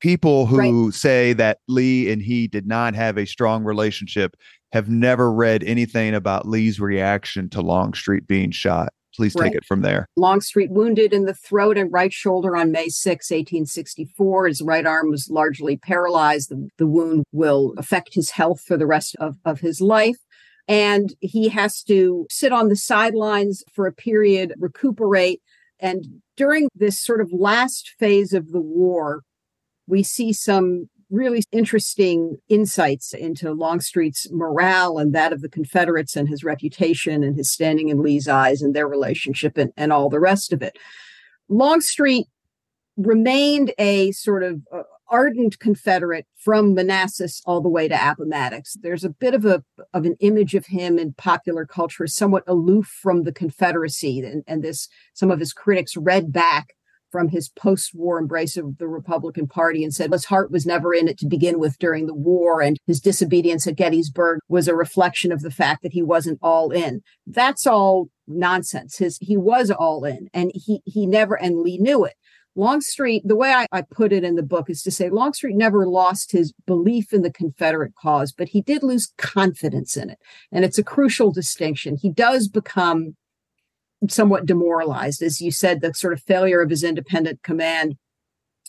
People 0.00 0.46
who 0.46 0.92
say 0.92 1.32
that 1.32 1.58
Lee 1.66 2.12
and 2.12 2.22
he 2.22 2.46
did 2.46 2.66
not 2.66 2.94
have 2.94 3.18
a 3.18 3.26
strong 3.26 3.64
relationship 3.64 4.36
have 4.72 4.88
never 4.88 5.32
read 5.32 5.64
anything 5.64 6.14
about 6.14 6.46
Lee's 6.46 6.78
reaction 6.78 7.48
to 7.50 7.60
Longstreet 7.60 8.28
being 8.28 8.52
shot. 8.52 8.92
Please 9.18 9.34
take 9.34 9.42
Right. 9.42 9.54
it 9.56 9.64
from 9.64 9.80
there. 9.82 10.06
Longstreet 10.14 10.70
wounded 10.70 11.12
in 11.12 11.24
the 11.24 11.34
throat 11.34 11.76
and 11.76 11.92
right 11.92 12.12
shoulder 12.12 12.56
on 12.56 12.70
May 12.70 12.88
6, 12.88 13.32
1864. 13.32 14.46
His 14.46 14.62
right 14.62 14.86
arm 14.86 15.10
was 15.10 15.28
largely 15.28 15.76
paralyzed. 15.76 16.50
The, 16.50 16.68
the 16.78 16.86
wound 16.86 17.24
will 17.32 17.74
affect 17.76 18.14
his 18.14 18.30
health 18.30 18.60
for 18.60 18.76
the 18.76 18.86
rest 18.86 19.16
of, 19.18 19.36
of 19.44 19.58
his 19.58 19.80
life. 19.80 20.18
And 20.68 21.14
he 21.18 21.48
has 21.48 21.82
to 21.88 22.28
sit 22.30 22.52
on 22.52 22.68
the 22.68 22.76
sidelines 22.76 23.64
for 23.74 23.88
a 23.88 23.92
period, 23.92 24.54
recuperate. 24.56 25.42
And 25.80 26.22
during 26.36 26.68
this 26.72 27.00
sort 27.00 27.20
of 27.20 27.32
last 27.32 27.94
phase 27.98 28.32
of 28.32 28.52
the 28.52 28.60
war, 28.60 29.22
we 29.88 30.04
see 30.04 30.32
some 30.32 30.90
really 31.10 31.42
interesting 31.52 32.36
insights 32.48 33.14
into 33.14 33.52
Longstreet's 33.52 34.30
morale 34.30 34.98
and 34.98 35.14
that 35.14 35.32
of 35.32 35.40
the 35.40 35.48
Confederates 35.48 36.16
and 36.16 36.28
his 36.28 36.44
reputation 36.44 37.22
and 37.22 37.36
his 37.36 37.50
standing 37.50 37.88
in 37.88 38.02
Lee's 38.02 38.28
eyes 38.28 38.62
and 38.62 38.74
their 38.74 38.88
relationship 38.88 39.56
and, 39.56 39.72
and 39.76 39.92
all 39.92 40.10
the 40.10 40.20
rest 40.20 40.52
of 40.52 40.62
it. 40.62 40.76
Longstreet 41.48 42.26
remained 42.96 43.72
a 43.78 44.12
sort 44.12 44.42
of 44.42 44.60
uh, 44.72 44.82
ardent 45.08 45.58
Confederate 45.58 46.26
from 46.36 46.74
Manassas 46.74 47.40
all 47.46 47.60
the 47.60 47.68
way 47.68 47.88
to 47.88 47.94
Appomattox. 47.94 48.74
There's 48.82 49.04
a 49.04 49.10
bit 49.10 49.34
of 49.34 49.44
a 49.44 49.62
of 49.94 50.04
an 50.04 50.16
image 50.20 50.54
of 50.54 50.66
him 50.66 50.98
in 50.98 51.14
popular 51.14 51.64
culture 51.64 52.06
somewhat 52.06 52.44
aloof 52.46 52.86
from 52.86 53.22
the 53.22 53.32
Confederacy, 53.32 54.20
and, 54.20 54.44
and 54.46 54.62
this 54.62 54.88
some 55.14 55.30
of 55.30 55.40
his 55.40 55.52
critics 55.52 55.96
read 55.96 56.32
back 56.32 56.74
from 57.10 57.28
his 57.28 57.48
post-war 57.48 58.18
embrace 58.18 58.56
of 58.56 58.78
the 58.78 58.88
Republican 58.88 59.46
Party 59.46 59.82
and 59.82 59.94
said 59.94 60.12
his 60.12 60.26
heart 60.26 60.50
was 60.50 60.66
never 60.66 60.94
in 60.94 61.08
it 61.08 61.18
to 61.18 61.26
begin 61.26 61.58
with 61.58 61.78
during 61.78 62.06
the 62.06 62.14
war, 62.14 62.60
and 62.60 62.78
his 62.86 63.00
disobedience 63.00 63.66
at 63.66 63.76
Gettysburg 63.76 64.40
was 64.48 64.68
a 64.68 64.74
reflection 64.74 65.32
of 65.32 65.40
the 65.40 65.50
fact 65.50 65.82
that 65.82 65.92
he 65.92 66.02
wasn't 66.02 66.38
all 66.42 66.70
in. 66.70 67.00
That's 67.26 67.66
all 67.66 68.08
nonsense. 68.26 68.98
His 68.98 69.18
he 69.20 69.36
was 69.36 69.70
all 69.70 70.04
in, 70.04 70.28
and 70.32 70.50
he 70.54 70.80
he 70.84 71.06
never 71.06 71.34
and 71.34 71.60
Lee 71.60 71.78
knew 71.78 72.04
it. 72.04 72.14
Longstreet, 72.58 73.22
the 73.24 73.36
way 73.36 73.52
I, 73.52 73.66
I 73.70 73.82
put 73.82 74.12
it 74.12 74.24
in 74.24 74.34
the 74.34 74.42
book 74.42 74.68
is 74.68 74.82
to 74.82 74.90
say 74.90 75.10
Longstreet 75.10 75.54
never 75.54 75.86
lost 75.86 76.32
his 76.32 76.52
belief 76.66 77.12
in 77.12 77.22
the 77.22 77.32
Confederate 77.32 77.92
cause, 78.02 78.32
but 78.32 78.48
he 78.48 78.62
did 78.62 78.82
lose 78.82 79.12
confidence 79.16 79.96
in 79.96 80.10
it. 80.10 80.18
And 80.50 80.64
it's 80.64 80.78
a 80.78 80.82
crucial 80.82 81.30
distinction. 81.30 81.96
He 81.96 82.10
does 82.10 82.48
become 82.48 83.14
somewhat 84.08 84.46
demoralized. 84.46 85.22
As 85.22 85.40
you 85.40 85.50
said, 85.50 85.80
the 85.80 85.94
sort 85.94 86.12
of 86.12 86.22
failure 86.22 86.60
of 86.60 86.70
his 86.70 86.84
independent 86.84 87.42
command 87.42 87.96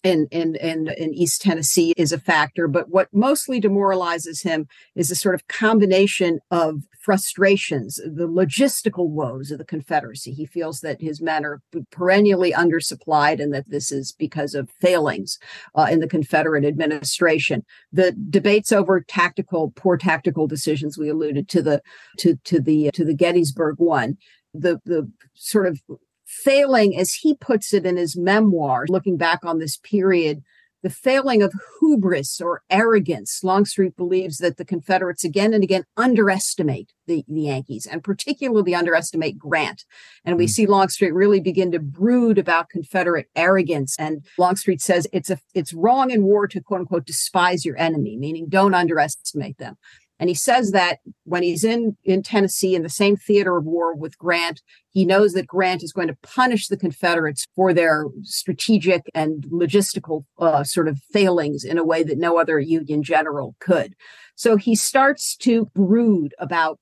in, 0.04 0.28
in, 0.32 0.56
in, 0.56 0.88
in 0.98 1.14
East 1.14 1.42
Tennessee 1.42 1.94
is 1.98 2.12
a 2.12 2.20
factor. 2.20 2.68
But 2.68 2.90
what 2.90 3.10
mostly 3.14 3.60
demoralizes 3.60 4.42
him 4.42 4.68
is 4.96 5.12
a 5.12 5.16
sort 5.16 5.36
of 5.36 5.48
combination 5.48 6.40
of 6.52 6.84
frustrations, 7.02 7.96
the 7.96 8.28
logistical 8.28 9.10
woes 9.10 9.52
of 9.52 9.58
the 9.58 9.66
Confederacy. 9.66 10.32
He 10.32 10.46
feels 10.46 10.82
that 10.82 11.02
his 11.02 11.22
men 11.22 11.46
are 11.46 11.62
perennially 11.92 12.54
undersupplied 12.54 13.42
and 13.42 13.54
that 13.54 13.70
this 13.70 13.92
is 13.92 14.14
because 14.14 14.54
of 14.54 14.70
failings 14.82 15.38
uh, 15.76 15.88
in 15.90 16.00
the 16.00 16.08
Confederate 16.08 16.66
administration. 16.66 17.66
The 17.92 18.12
debates 18.30 18.72
over 18.72 19.02
tactical, 19.02 19.72
poor 19.76 19.98
tactical 19.98 20.48
decisions 20.48 20.98
we 20.98 21.10
alluded 21.10 21.50
to 21.50 21.62
the 21.62 21.82
to 22.20 22.38
to 22.46 22.62
the 22.62 22.92
to 22.94 23.04
the 23.04 23.14
Gettysburg 23.14 23.76
one. 23.80 24.18
The 24.54 24.80
the 24.86 25.12
sort 25.34 25.68
of 25.68 25.80
failing, 26.26 26.98
as 26.98 27.14
he 27.14 27.36
puts 27.36 27.74
it 27.74 27.86
in 27.86 27.98
his 27.98 28.16
memoir, 28.16 28.86
looking 28.88 29.18
back 29.18 29.44
on 29.44 29.60
this 29.60 29.78
period, 29.78 30.44
the 30.82 30.90
failing 30.90 31.42
of 31.42 31.54
hubris 31.80 32.40
or 32.40 32.62
arrogance. 32.70 33.44
Longstreet 33.44 33.98
believes 33.98 34.38
that 34.38 34.58
the 34.58 34.64
Confederates 34.64 35.24
again 35.24 35.54
and 35.54 35.64
again 35.64 35.84
underestimate 35.98 36.94
the, 37.06 37.26
the 37.28 37.42
Yankees 37.42 37.86
and 37.86 38.04
particularly 38.04 38.74
underestimate 38.74 39.38
Grant. 39.38 39.84
And 40.24 40.38
we 40.38 40.46
Mm. 40.46 40.50
see 40.50 40.66
Longstreet 40.68 41.14
really 41.14 41.42
begin 41.42 41.72
to 41.72 41.80
brood 41.80 42.38
about 42.38 42.70
Confederate 42.70 43.28
arrogance. 43.36 43.96
And 44.00 44.24
Longstreet 44.38 44.82
says 44.82 45.08
it's 45.12 45.30
a 45.30 45.40
it's 45.54 45.74
wrong 45.74 46.12
in 46.12 46.24
war 46.24 46.48
to 46.48 46.62
quote 46.62 46.82
unquote 46.82 47.06
despise 47.06 47.66
your 47.66 47.78
enemy, 47.78 48.16
meaning 48.18 48.48
don't 48.48 48.74
underestimate 48.74 49.58
them. 49.58 49.78
And 50.20 50.30
he 50.30 50.36
says 50.36 50.72
that 50.72 51.00
when 51.24 51.44
he's 51.44 51.64
in, 51.64 51.96
in 52.04 52.24
Tennessee 52.24 52.76
in 52.76 52.84
the 52.84 52.90
same 52.90 53.16
theater 53.16 53.58
of 53.58 53.66
war 53.66 53.96
with 53.96 54.18
Grant, 54.18 54.62
he 54.90 55.06
knows 55.06 55.34
that 55.34 55.48
Grant 55.48 55.82
is 55.82 55.94
going 55.94 56.10
to 56.10 56.18
punish 56.22 56.68
the 56.68 56.78
Confederates 56.78 57.48
for 57.56 57.74
their 57.74 58.06
strategic 58.24 59.04
and 59.16 59.46
logistical 59.46 60.26
uh, 60.38 60.64
sort 60.64 60.90
of 60.90 61.00
failings 61.12 61.64
in 61.64 61.78
a 61.78 61.86
way 61.86 62.04
that 62.04 62.18
no 62.18 62.38
other 62.38 62.60
Union 62.60 63.02
general 63.02 63.56
could. 63.60 63.96
So 64.36 64.58
he 64.58 64.76
starts 64.76 65.36
to 65.38 65.70
brood 65.74 66.34
about 66.38 66.80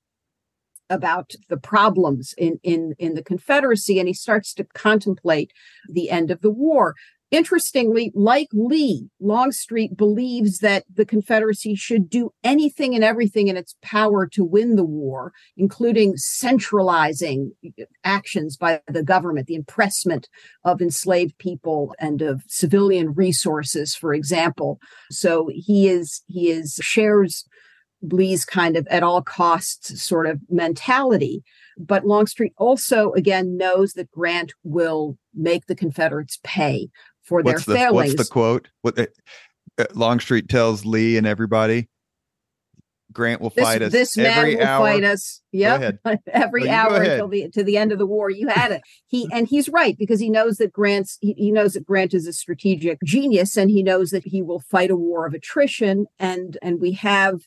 about 0.90 1.32
the 1.48 1.56
problems 1.58 2.34
in, 2.38 2.58
in, 2.62 2.94
in 2.98 3.14
the 3.14 3.22
Confederacy 3.22 3.98
and 3.98 4.08
he 4.08 4.14
starts 4.14 4.54
to 4.54 4.64
contemplate 4.64 5.52
the 5.86 6.08
end 6.10 6.30
of 6.30 6.40
the 6.40 6.50
war. 6.50 6.94
Interestingly, 7.30 8.10
like 8.14 8.48
Lee, 8.54 9.10
Longstreet 9.20 9.98
believes 9.98 10.60
that 10.60 10.84
the 10.92 11.04
Confederacy 11.04 11.74
should 11.74 12.08
do 12.08 12.32
anything 12.42 12.94
and 12.94 13.04
everything 13.04 13.48
in 13.48 13.56
its 13.56 13.74
power 13.82 14.26
to 14.28 14.42
win 14.42 14.76
the 14.76 14.84
war, 14.84 15.32
including 15.54 16.16
centralizing 16.16 17.52
actions 18.02 18.56
by 18.56 18.80
the 18.88 19.02
government, 19.02 19.46
the 19.46 19.56
impressment 19.56 20.30
of 20.64 20.80
enslaved 20.80 21.36
people 21.36 21.94
and 21.98 22.22
of 22.22 22.42
civilian 22.48 23.12
resources, 23.12 23.94
for 23.94 24.14
example. 24.14 24.80
So 25.10 25.50
he 25.52 25.86
is 25.88 26.22
he 26.28 26.50
is 26.50 26.80
shares 26.82 27.44
Lee's 28.00 28.44
kind 28.44 28.76
of 28.76 28.86
at 28.88 29.02
all 29.02 29.22
costs 29.22 30.02
sort 30.02 30.26
of 30.26 30.40
mentality. 30.48 31.42
But 31.76 32.06
Longstreet 32.06 32.52
also, 32.56 33.12
again, 33.12 33.56
knows 33.56 33.92
that 33.94 34.10
Grant 34.10 34.52
will 34.64 35.18
make 35.34 35.66
the 35.66 35.74
Confederates 35.74 36.38
pay 36.42 36.88
for 37.28 37.42
what's 37.42 37.64
their 37.64 37.74
the, 37.74 37.78
failings. 37.78 38.14
What's 38.14 38.28
the 38.28 38.32
quote? 38.32 38.68
What 38.82 38.98
uh, 38.98 39.84
Longstreet 39.94 40.48
tells 40.48 40.84
Lee 40.84 41.16
and 41.16 41.26
everybody, 41.26 41.88
Grant 43.12 43.40
will 43.40 43.50
this, 43.50 43.64
fight 43.64 43.82
us. 43.82 43.92
This 43.92 44.16
man 44.16 44.38
every 44.38 44.56
will 44.56 44.64
hour. 44.64 44.86
fight 44.86 45.04
us. 45.04 45.40
Yep. 45.52 46.00
every 46.32 46.64
No, 46.64 46.70
hour 46.70 47.02
until 47.02 47.28
the 47.28 47.48
to 47.50 47.62
the 47.62 47.76
end 47.76 47.92
of 47.92 47.98
the 47.98 48.06
war. 48.06 48.30
You 48.30 48.48
had 48.48 48.72
it. 48.72 48.82
He 49.06 49.28
and 49.32 49.46
he's 49.46 49.68
right 49.68 49.96
because 49.96 50.20
he 50.20 50.30
knows 50.30 50.56
that 50.56 50.72
Grant's 50.72 51.18
he, 51.20 51.32
he 51.34 51.50
knows 51.50 51.74
that 51.74 51.86
Grant 51.86 52.14
is 52.14 52.26
a 52.26 52.32
strategic 52.32 52.98
genius 53.04 53.56
and 53.56 53.70
he 53.70 53.82
knows 53.82 54.10
that 54.10 54.24
he 54.24 54.42
will 54.42 54.60
fight 54.60 54.90
a 54.90 54.96
war 54.96 55.26
of 55.26 55.34
attrition 55.34 56.06
and 56.18 56.58
and 56.60 56.80
we 56.80 56.92
have 56.92 57.42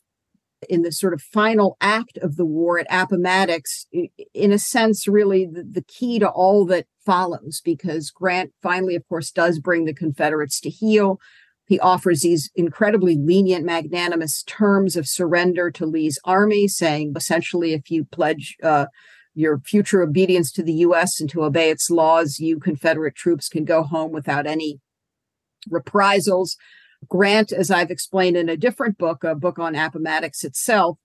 in 0.69 0.81
the 0.83 0.91
sort 0.91 1.13
of 1.13 1.21
final 1.21 1.77
act 1.81 2.17
of 2.17 2.35
the 2.35 2.45
war 2.45 2.79
at 2.79 2.87
Appomattox, 2.89 3.87
in 4.33 4.51
a 4.51 4.59
sense, 4.59 5.07
really 5.07 5.45
the, 5.45 5.63
the 5.63 5.83
key 5.83 6.19
to 6.19 6.29
all 6.29 6.65
that 6.65 6.85
follows, 7.05 7.61
because 7.63 8.11
Grant 8.11 8.51
finally, 8.61 8.95
of 8.95 9.07
course, 9.07 9.31
does 9.31 9.59
bring 9.59 9.85
the 9.85 9.93
Confederates 9.93 10.59
to 10.61 10.69
heel. 10.69 11.19
He 11.65 11.79
offers 11.79 12.21
these 12.21 12.51
incredibly 12.55 13.15
lenient, 13.15 13.65
magnanimous 13.65 14.43
terms 14.43 14.95
of 14.95 15.07
surrender 15.07 15.71
to 15.71 15.85
Lee's 15.85 16.19
army, 16.25 16.67
saying 16.67 17.13
essentially, 17.15 17.73
if 17.73 17.89
you 17.89 18.05
pledge 18.05 18.57
uh, 18.61 18.87
your 19.33 19.59
future 19.59 20.01
obedience 20.01 20.51
to 20.51 20.63
the 20.63 20.73
U.S. 20.73 21.19
and 21.19 21.29
to 21.29 21.43
obey 21.43 21.69
its 21.69 21.89
laws, 21.89 22.39
you 22.39 22.59
Confederate 22.59 23.15
troops 23.15 23.47
can 23.47 23.63
go 23.63 23.83
home 23.83 24.11
without 24.11 24.45
any 24.45 24.79
reprisals. 25.69 26.57
Grant, 27.07 27.51
as 27.51 27.71
I've 27.71 27.91
explained 27.91 28.37
in 28.37 28.49
a 28.49 28.57
different 28.57 28.97
book, 28.97 29.23
a 29.23 29.35
book 29.35 29.59
on 29.59 29.75
Appomattox 29.75 30.43
itself, 30.43 30.97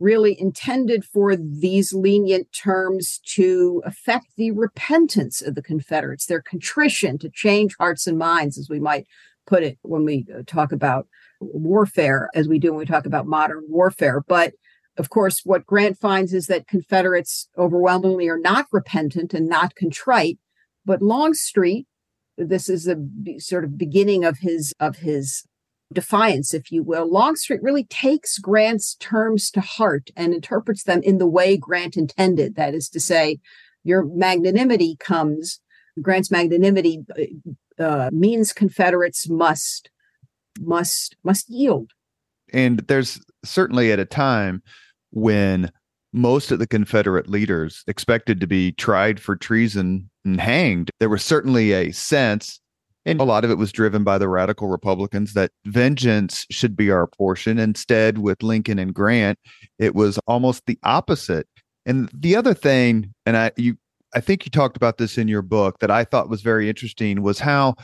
really 0.00 0.38
intended 0.38 1.04
for 1.04 1.36
these 1.36 1.92
lenient 1.92 2.52
terms 2.52 3.20
to 3.24 3.80
affect 3.84 4.26
the 4.36 4.50
repentance 4.50 5.40
of 5.40 5.54
the 5.54 5.62
Confederates, 5.62 6.26
their 6.26 6.42
contrition 6.42 7.16
to 7.18 7.30
change 7.30 7.76
hearts 7.78 8.06
and 8.06 8.18
minds, 8.18 8.58
as 8.58 8.68
we 8.68 8.80
might 8.80 9.06
put 9.46 9.62
it 9.62 9.78
when 9.82 10.04
we 10.04 10.26
uh, 10.34 10.42
talk 10.46 10.72
about 10.72 11.06
warfare, 11.40 12.28
as 12.34 12.48
we 12.48 12.58
do 12.58 12.70
when 12.70 12.78
we 12.80 12.86
talk 12.86 13.06
about 13.06 13.26
modern 13.26 13.64
warfare. 13.68 14.22
But 14.26 14.54
of 14.96 15.10
course, 15.10 15.40
what 15.44 15.66
Grant 15.66 15.98
finds 15.98 16.32
is 16.32 16.46
that 16.46 16.68
Confederates 16.68 17.48
overwhelmingly 17.58 18.28
are 18.28 18.38
not 18.38 18.66
repentant 18.72 19.34
and 19.34 19.48
not 19.48 19.74
contrite, 19.74 20.38
but 20.84 21.02
Longstreet, 21.02 21.86
this 22.36 22.68
is 22.68 22.84
the 22.84 23.38
sort 23.38 23.64
of 23.64 23.78
beginning 23.78 24.24
of 24.24 24.38
his 24.38 24.72
of 24.80 24.96
his 24.96 25.44
defiance, 25.92 26.52
if 26.52 26.72
you 26.72 26.82
will. 26.82 27.10
Longstreet 27.10 27.62
really 27.62 27.84
takes 27.84 28.38
Grant's 28.38 28.96
terms 28.96 29.50
to 29.52 29.60
heart 29.60 30.10
and 30.16 30.34
interprets 30.34 30.84
them 30.84 31.00
in 31.02 31.18
the 31.18 31.26
way 31.26 31.56
Grant 31.56 31.96
intended. 31.96 32.56
That 32.56 32.74
is 32.74 32.88
to 32.90 33.00
say, 33.00 33.38
your 33.84 34.04
magnanimity 34.04 34.96
comes. 34.98 35.60
Grant's 36.02 36.30
magnanimity 36.30 37.04
uh, 37.78 38.10
means 38.12 38.52
Confederates 38.52 39.28
must 39.28 39.90
must 40.60 41.16
must 41.24 41.48
yield. 41.48 41.90
And 42.52 42.80
there's 42.80 43.20
certainly 43.44 43.92
at 43.92 43.98
a 43.98 44.04
time 44.04 44.62
when 45.10 45.70
most 46.14 46.52
of 46.52 46.60
the 46.60 46.66
Confederate 46.66 47.28
leaders 47.28 47.82
expected 47.88 48.40
to 48.40 48.46
be 48.46 48.72
tried 48.72 49.18
for 49.18 49.34
treason 49.34 50.08
and 50.24 50.40
hanged. 50.40 50.90
There 51.00 51.08
was 51.08 51.24
certainly 51.24 51.72
a 51.72 51.90
sense, 51.90 52.60
and 53.04 53.20
a 53.20 53.24
lot 53.24 53.44
of 53.44 53.50
it 53.50 53.58
was 53.58 53.72
driven 53.72 54.04
by 54.04 54.16
the 54.18 54.28
radical 54.28 54.68
Republicans, 54.68 55.34
that 55.34 55.50
vengeance 55.66 56.46
should 56.50 56.76
be 56.76 56.90
our 56.90 57.08
portion. 57.08 57.58
Instead, 57.58 58.18
with 58.18 58.42
Lincoln 58.44 58.78
and 58.78 58.94
Grant, 58.94 59.38
it 59.80 59.96
was 59.96 60.18
almost 60.28 60.62
the 60.66 60.78
opposite. 60.84 61.48
And 61.84 62.08
the 62.14 62.36
other 62.36 62.54
thing, 62.54 63.12
and 63.26 63.36
I 63.36 63.50
you 63.56 63.76
I 64.14 64.20
think 64.20 64.46
you 64.46 64.50
talked 64.50 64.76
about 64.76 64.98
this 64.98 65.18
in 65.18 65.26
your 65.26 65.42
book 65.42 65.80
that 65.80 65.90
I 65.90 66.04
thought 66.04 66.28
was 66.28 66.42
very 66.42 66.68
interesting 66.68 67.22
was 67.22 67.40
how 67.40 67.74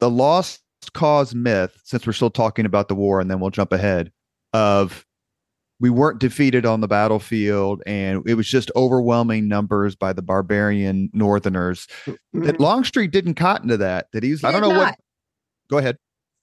the 0.00 0.10
lost 0.10 0.62
cause 0.92 1.34
myth, 1.34 1.80
since 1.84 2.06
we're 2.06 2.12
still 2.12 2.30
talking 2.30 2.66
about 2.66 2.88
the 2.88 2.94
war, 2.94 3.20
and 3.20 3.30
then 3.30 3.40
we'll 3.40 3.50
jump 3.50 3.72
ahead, 3.72 4.12
of 4.52 5.06
we 5.80 5.90
weren't 5.90 6.20
defeated 6.20 6.66
on 6.66 6.80
the 6.80 6.88
battlefield 6.88 7.82
and 7.86 8.22
it 8.26 8.34
was 8.34 8.46
just 8.46 8.70
overwhelming 8.76 9.48
numbers 9.48 9.96
by 9.96 10.12
the 10.12 10.22
barbarian 10.22 11.08
northerners. 11.12 11.88
That 12.34 12.60
Longstreet 12.60 13.10
didn't 13.10 13.34
cotton 13.34 13.68
to 13.68 13.78
that. 13.78 14.08
That 14.12 14.22
he's, 14.22 14.42
He 14.42 14.46
I 14.46 14.52
don't 14.52 14.60
know 14.60 14.78
what. 14.78 14.96
Go 15.68 15.78
ahead. 15.78 15.96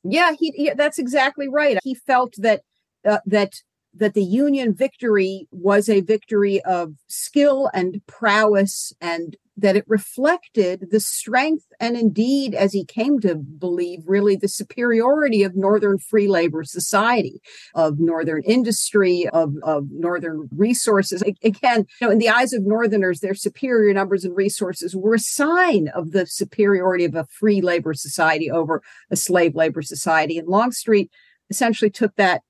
Yeah, 0.03 0.33
he, 0.37 0.53
yeah, 0.57 0.73
that's 0.73 0.99
exactly 0.99 1.47
right. 1.47 1.77
He 1.83 1.93
felt 1.93 2.33
that 2.37 2.61
uh, 3.07 3.19
that 3.25 3.61
that 3.93 4.13
the 4.13 4.23
Union 4.23 4.73
victory 4.73 5.47
was 5.51 5.89
a 5.89 6.01
victory 6.01 6.61
of 6.63 6.93
skill 7.07 7.69
and 7.73 8.01
prowess, 8.07 8.93
and 9.01 9.35
that 9.57 9.75
it 9.75 9.83
reflected 9.87 10.87
the 10.91 10.99
strength 10.99 11.65
and 11.79 11.97
indeed, 11.97 12.53
as 12.53 12.73
he 12.73 12.85
came 12.85 13.19
to 13.19 13.35
believe, 13.35 14.03
really 14.05 14.35
the 14.35 14.47
superiority 14.47 15.41
of 15.41 15.55
Northern 15.55 15.97
free 15.97 16.27
labor 16.27 16.63
society, 16.63 17.41
of 17.73 17.99
Northern 17.99 18.43
industry, 18.43 19.27
of, 19.33 19.55
of 19.63 19.87
Northern 19.91 20.47
resources. 20.55 21.23
Again, 21.43 21.85
you 21.99 22.07
know, 22.07 22.11
in 22.11 22.19
the 22.19 22.29
eyes 22.29 22.53
of 22.53 22.63
Northerners, 22.63 23.19
their 23.19 23.33
superior 23.33 23.93
numbers 23.93 24.23
and 24.23 24.35
resources 24.37 24.95
were 24.95 25.15
a 25.15 25.19
sign 25.19 25.87
of 25.89 26.11
the 26.11 26.27
superiority 26.27 27.05
of 27.05 27.15
a 27.15 27.25
free 27.25 27.59
labor 27.59 27.95
society 27.95 28.51
over 28.51 28.83
a 29.09 29.15
slave 29.15 29.55
labor 29.55 29.81
society. 29.81 30.37
And 30.37 30.47
Longstreet 30.47 31.09
essentially 31.49 31.89
took 31.89 32.15
that 32.15 32.41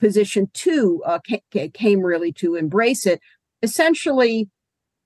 position 0.00 0.48
too, 0.52 1.02
uh, 1.06 1.20
ca- 1.26 1.42
ca- 1.52 1.70
came 1.70 2.00
really 2.00 2.32
to 2.32 2.56
embrace 2.56 3.06
it. 3.06 3.20
Essentially, 3.62 4.50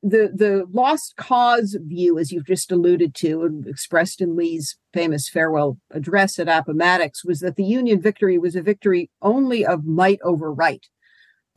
the 0.02 0.30
the 0.34 0.66
lost 0.72 1.16
cause 1.16 1.76
view, 1.80 2.18
as 2.18 2.32
you've 2.32 2.46
just 2.46 2.72
alluded 2.72 3.14
to 3.16 3.42
and 3.42 3.66
expressed 3.66 4.20
in 4.20 4.36
Lee's 4.36 4.76
famous 4.92 5.28
farewell 5.28 5.78
address 5.90 6.38
at 6.38 6.48
Appomattox, 6.48 7.24
was 7.24 7.40
that 7.40 7.56
the 7.56 7.64
Union 7.64 8.00
victory 8.00 8.38
was 8.38 8.56
a 8.56 8.62
victory 8.62 9.10
only 9.20 9.64
of 9.64 9.84
might 9.84 10.20
over 10.22 10.52
right, 10.52 10.86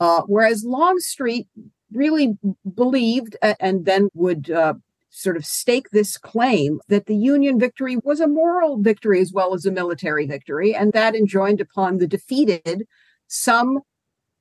uh, 0.00 0.22
whereas 0.26 0.64
Longstreet 0.64 1.48
really 1.92 2.36
believed 2.74 3.36
and 3.60 3.84
then 3.86 4.08
would 4.14 4.50
uh, 4.50 4.74
sort 5.10 5.36
of 5.36 5.46
stake 5.46 5.90
this 5.90 6.18
claim 6.18 6.80
that 6.88 7.06
the 7.06 7.16
Union 7.16 7.58
victory 7.58 7.96
was 8.02 8.20
a 8.20 8.26
moral 8.26 8.78
victory 8.78 9.20
as 9.20 9.32
well 9.32 9.54
as 9.54 9.64
a 9.64 9.70
military 9.70 10.26
victory, 10.26 10.74
and 10.74 10.92
that 10.92 11.14
enjoined 11.14 11.60
upon 11.60 11.98
the 11.98 12.06
defeated 12.06 12.84
some 13.26 13.80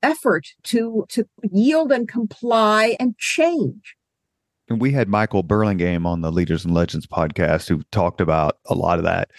effort 0.03 0.47
to 0.63 1.05
to 1.09 1.25
yield 1.51 1.91
and 1.91 2.07
comply 2.07 2.95
and 2.99 3.17
change. 3.17 3.95
And 4.69 4.79
we 4.79 4.91
had 4.91 5.09
Michael 5.09 5.43
Burlingame 5.43 6.05
on 6.05 6.21
the 6.21 6.31
Leaders 6.31 6.63
and 6.63 6.73
Legends 6.73 7.07
podcast 7.07 7.67
who 7.67 7.81
talked 7.91 8.21
about 8.21 8.57
a 8.67 8.75
lot 8.75 8.97
of 8.97 9.05
that 9.05 9.31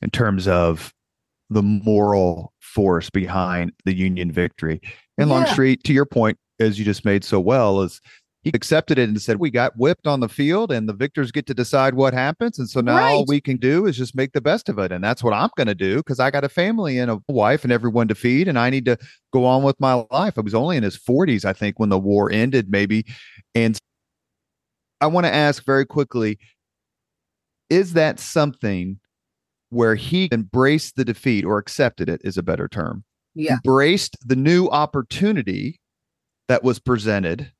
in 0.00 0.10
terms 0.10 0.48
of 0.48 0.92
the 1.50 1.62
moral 1.62 2.52
force 2.60 3.10
behind 3.10 3.72
the 3.84 3.94
Union 3.94 4.32
victory. 4.32 4.80
And 5.18 5.28
Yeah. 5.28 5.36
Longstreet, 5.36 5.84
to 5.84 5.92
your 5.92 6.06
point, 6.06 6.38
as 6.58 6.78
you 6.78 6.84
just 6.84 7.04
made 7.04 7.24
so 7.24 7.38
well, 7.38 7.82
is 7.82 8.00
he 8.42 8.50
accepted 8.54 8.98
it 8.98 9.08
and 9.08 9.20
said, 9.22 9.38
We 9.38 9.50
got 9.50 9.76
whipped 9.76 10.06
on 10.06 10.20
the 10.20 10.28
field 10.28 10.72
and 10.72 10.88
the 10.88 10.92
victors 10.92 11.30
get 11.30 11.46
to 11.46 11.54
decide 11.54 11.94
what 11.94 12.12
happens. 12.12 12.58
And 12.58 12.68
so 12.68 12.80
now 12.80 12.98
all 12.98 13.24
we 13.26 13.40
can 13.40 13.56
do 13.56 13.86
is 13.86 13.96
just 13.96 14.16
make 14.16 14.32
the 14.32 14.40
best 14.40 14.68
of 14.68 14.78
it. 14.78 14.90
And 14.90 15.02
that's 15.02 15.22
what 15.22 15.32
I'm 15.32 15.50
going 15.56 15.68
to 15.68 15.74
do 15.74 15.96
because 15.98 16.18
I 16.18 16.30
got 16.30 16.42
a 16.42 16.48
family 16.48 16.98
and 16.98 17.10
a 17.10 17.20
wife 17.28 17.62
and 17.62 17.72
everyone 17.72 18.08
to 18.08 18.14
feed 18.14 18.48
and 18.48 18.58
I 18.58 18.68
need 18.68 18.84
to 18.86 18.98
go 19.32 19.44
on 19.44 19.62
with 19.62 19.78
my 19.78 20.04
life. 20.10 20.34
I 20.36 20.40
was 20.40 20.54
only 20.54 20.76
in 20.76 20.82
his 20.82 20.98
40s, 20.98 21.44
I 21.44 21.52
think, 21.52 21.78
when 21.78 21.88
the 21.88 21.98
war 21.98 22.32
ended, 22.32 22.68
maybe. 22.68 23.06
And 23.54 23.78
I 25.00 25.06
want 25.06 25.26
to 25.26 25.34
ask 25.34 25.64
very 25.64 25.86
quickly 25.86 26.38
is 27.70 27.94
that 27.94 28.20
something 28.20 28.98
where 29.70 29.94
he 29.94 30.28
embraced 30.30 30.96
the 30.96 31.04
defeat 31.04 31.44
or 31.44 31.58
accepted 31.58 32.08
it 32.08 32.20
is 32.22 32.36
a 32.36 32.42
better 32.42 32.68
term? 32.68 33.04
Yeah. 33.34 33.54
Embraced 33.64 34.16
the 34.26 34.36
new 34.36 34.68
opportunity 34.68 35.80
that 36.48 36.62
was 36.62 36.78
presented. 36.78 37.50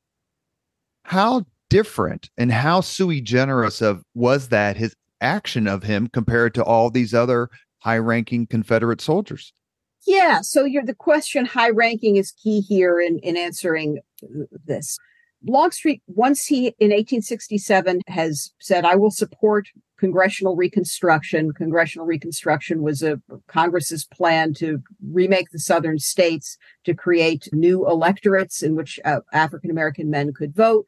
How 1.13 1.45
different 1.69 2.31
and 2.39 2.51
how 2.51 2.81
sui 2.81 3.21
generis 3.21 3.83
of 3.83 4.03
was 4.15 4.49
that 4.49 4.79
his 4.79 4.97
action 5.21 5.67
of 5.67 5.83
him 5.83 6.09
compared 6.09 6.55
to 6.55 6.65
all 6.65 6.89
these 6.89 7.13
other 7.13 7.51
high 7.81 7.99
ranking 7.99 8.47
Confederate 8.47 9.03
soldiers? 9.03 9.53
Yeah. 10.07 10.41
So 10.41 10.63
the 10.63 10.95
question 10.95 11.45
high 11.45 11.69
ranking 11.69 12.17
is 12.17 12.33
key 12.43 12.63
here 12.63 12.99
in, 12.99 13.19
in 13.19 13.37
answering 13.37 13.99
this. 14.65 14.97
Longstreet, 15.47 16.01
once 16.07 16.47
he 16.47 16.69
in 16.79 16.89
1867 16.89 18.01
has 18.07 18.51
said, 18.59 18.87
I 18.87 18.95
will 18.95 19.11
support 19.11 19.69
congressional 20.03 20.57
reconstruction. 20.57 21.53
Congressional 21.53 22.05
reconstruction 22.05 22.83
was 22.83 23.05
a 23.05 23.21
Congress's 23.47 24.05
plan 24.05 24.53
to 24.55 24.83
remake 25.13 25.51
the 25.53 25.61
southern 25.61 26.01
states 26.01 26.59
to 26.85 26.93
create 26.93 27.49
new 27.53 27.87
electorates 27.87 28.65
in 28.65 28.75
which 28.75 28.99
uh, 29.05 29.21
African 29.33 29.71
American 29.71 30.11
men 30.11 30.33
could 30.33 30.57
vote 30.57 30.87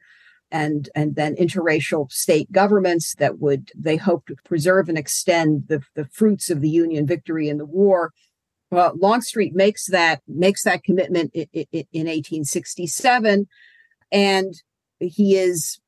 and 0.51 0.89
and 0.95 1.15
then 1.15 1.33
interracial 1.37 2.11
state 2.11 2.51
governments 2.51 3.15
that 3.15 3.39
would 3.39 3.71
they 3.73 3.95
hoped 3.95 4.27
to 4.27 4.35
preserve 4.43 4.89
and 4.89 4.97
extend 4.97 5.63
the, 5.69 5.81
the 5.95 6.07
fruits 6.11 6.49
of 6.49 6.59
the 6.59 6.69
Union 6.69 7.07
victory 7.07 7.47
in 7.47 7.57
the 7.57 7.65
war. 7.65 8.11
Well, 8.69 8.97
Longstreet 8.97 9.55
makes 9.55 9.85
that 9.91 10.23
makes 10.27 10.63
that 10.63 10.83
commitment 10.83 11.31
in, 11.33 11.47
in, 11.53 11.85
in 11.93 12.05
1867, 12.07 13.47
and 14.11 14.53
he 14.99 15.37
is 15.37 15.79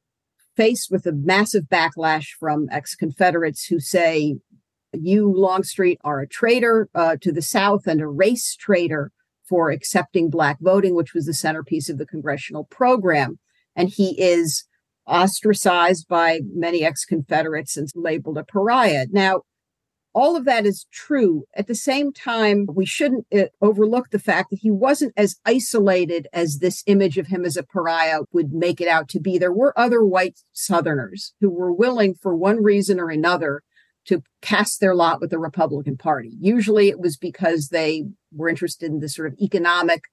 faced 0.58 0.92
with 0.92 1.06
a 1.06 1.14
massive 1.14 1.66
backlash 1.66 2.30
from 2.40 2.68
ex-Confederates 2.72 3.66
who 3.68 3.80
say, 3.80 4.38
"You 4.92 5.32
Longstreet 5.32 6.00
are 6.04 6.20
a 6.20 6.28
traitor 6.28 6.90
uh, 6.94 7.16
to 7.22 7.32
the 7.32 7.42
South 7.42 7.88
and 7.88 8.02
a 8.02 8.08
race 8.08 8.56
traitor 8.56 9.12
for 9.48 9.72
accepting 9.72 10.30
black 10.30 10.58
voting, 10.60 10.96
which 10.96 11.14
was 11.14 11.28
the 11.28 11.34
centerpiece 11.34 11.90
of 11.90 11.98
the 11.98 12.06
congressional 12.06 12.66
program." 12.66 13.40
and 13.78 13.90
he 13.90 14.20
is 14.22 14.66
ostracized 15.06 16.10
by 16.10 16.42
many 16.54 16.84
ex 16.84 17.06
Confederates 17.06 17.78
and 17.78 17.88
labeled 17.96 18.38
a 18.38 18.44
pariah. 18.44 19.06
Now, 19.12 19.44
all 20.18 20.36
of 20.36 20.46
that 20.46 20.66
is 20.66 20.88
true. 20.92 21.44
At 21.56 21.68
the 21.68 21.76
same 21.76 22.12
time, 22.12 22.66
we 22.74 22.88
shouldn't 22.88 23.28
uh, 23.32 23.46
overlook 23.62 24.10
the 24.10 24.18
fact 24.18 24.50
that 24.50 24.60
he 24.64 24.72
wasn't 24.72 25.14
as 25.16 25.36
isolated 25.46 26.28
as 26.34 26.58
this 26.58 26.82
image 26.88 27.20
of 27.20 27.28
him 27.28 27.46
as 27.46 27.56
a 27.56 27.62
pariah 27.62 28.22
would 28.34 28.52
make 28.52 28.82
it 28.82 28.88
out 28.88 29.10
to 29.10 29.20
be. 29.20 29.38
There 29.38 29.54
were 29.54 29.78
other 29.78 30.04
white 30.04 30.40
Southerners 30.54 31.36
who 31.40 31.52
were 31.52 31.72
willing, 31.72 32.16
for 32.16 32.36
one 32.36 32.64
reason 32.64 33.00
or 33.00 33.12
another, 33.12 33.62
to 34.06 34.24
cast 34.42 34.80
their 34.80 34.96
lot 34.96 35.22
with 35.22 35.30
the 35.30 35.38
Republican 35.38 35.98
Party. 35.98 36.36
Usually 36.40 36.90
it 36.90 37.00
was 37.00 37.16
because 37.16 37.68
they 37.68 38.06
were 38.34 38.50
interested 38.50 38.90
in 38.90 39.02
the 39.02 39.10
sort 39.10 39.32
of 39.32 39.38
economic 39.40 40.06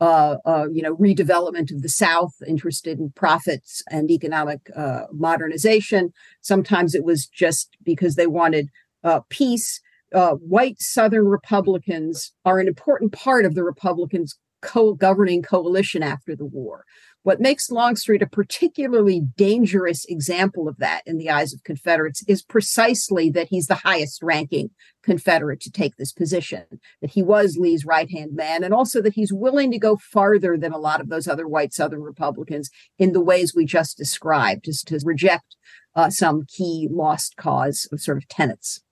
uh, 0.00 0.36
uh, 0.44 0.66
you 0.70 0.82
know, 0.82 0.94
redevelopment 0.96 1.72
of 1.72 1.80
the 1.82 1.88
South, 1.88 2.34
interested 2.46 2.98
in 2.98 3.10
profits 3.12 3.82
and 3.90 4.10
economic 4.10 4.60
uh, 4.76 5.04
modernization. 5.10 6.12
Sometimes 6.42 6.94
it 6.94 7.02
was 7.02 7.26
just 7.26 7.76
because 7.82 8.14
they 8.14 8.26
wanted 8.26 8.68
uh, 9.06 9.20
peace. 9.30 9.80
Uh, 10.14 10.32
white 10.32 10.80
Southern 10.80 11.26
Republicans 11.26 12.32
are 12.44 12.58
an 12.58 12.68
important 12.68 13.12
part 13.12 13.44
of 13.44 13.54
the 13.54 13.64
Republicans' 13.64 14.38
co-governing 14.62 15.42
coalition 15.42 16.02
after 16.02 16.34
the 16.34 16.44
war. 16.44 16.84
What 17.22 17.40
makes 17.40 17.70
Longstreet 17.70 18.22
a 18.22 18.26
particularly 18.26 19.20
dangerous 19.36 20.04
example 20.04 20.68
of 20.68 20.76
that 20.78 21.02
in 21.06 21.18
the 21.18 21.28
eyes 21.28 21.52
of 21.52 21.64
Confederates 21.64 22.22
is 22.28 22.42
precisely 22.42 23.30
that 23.30 23.48
he's 23.48 23.66
the 23.66 23.74
highest 23.74 24.22
ranking 24.22 24.70
Confederate 25.02 25.60
to 25.62 25.70
take 25.70 25.96
this 25.96 26.12
position, 26.12 26.64
that 27.00 27.10
he 27.10 27.24
was 27.24 27.56
Lee's 27.58 27.84
right 27.84 28.10
hand 28.10 28.34
man, 28.34 28.62
and 28.62 28.72
also 28.72 29.02
that 29.02 29.14
he's 29.14 29.32
willing 29.32 29.72
to 29.72 29.78
go 29.78 29.96
farther 29.96 30.56
than 30.56 30.72
a 30.72 30.78
lot 30.78 31.00
of 31.00 31.08
those 31.08 31.26
other 31.26 31.48
white 31.48 31.74
Southern 31.74 32.02
Republicans 32.02 32.70
in 32.96 33.12
the 33.12 33.20
ways 33.20 33.54
we 33.54 33.64
just 33.64 33.96
described, 33.96 34.64
just 34.64 34.86
to 34.86 35.00
reject 35.04 35.56
uh, 35.96 36.10
some 36.10 36.44
key 36.46 36.88
lost 36.90 37.36
cause 37.36 37.88
of 37.90 38.00
sort 38.00 38.18
of 38.18 38.28
tenets. 38.28 38.82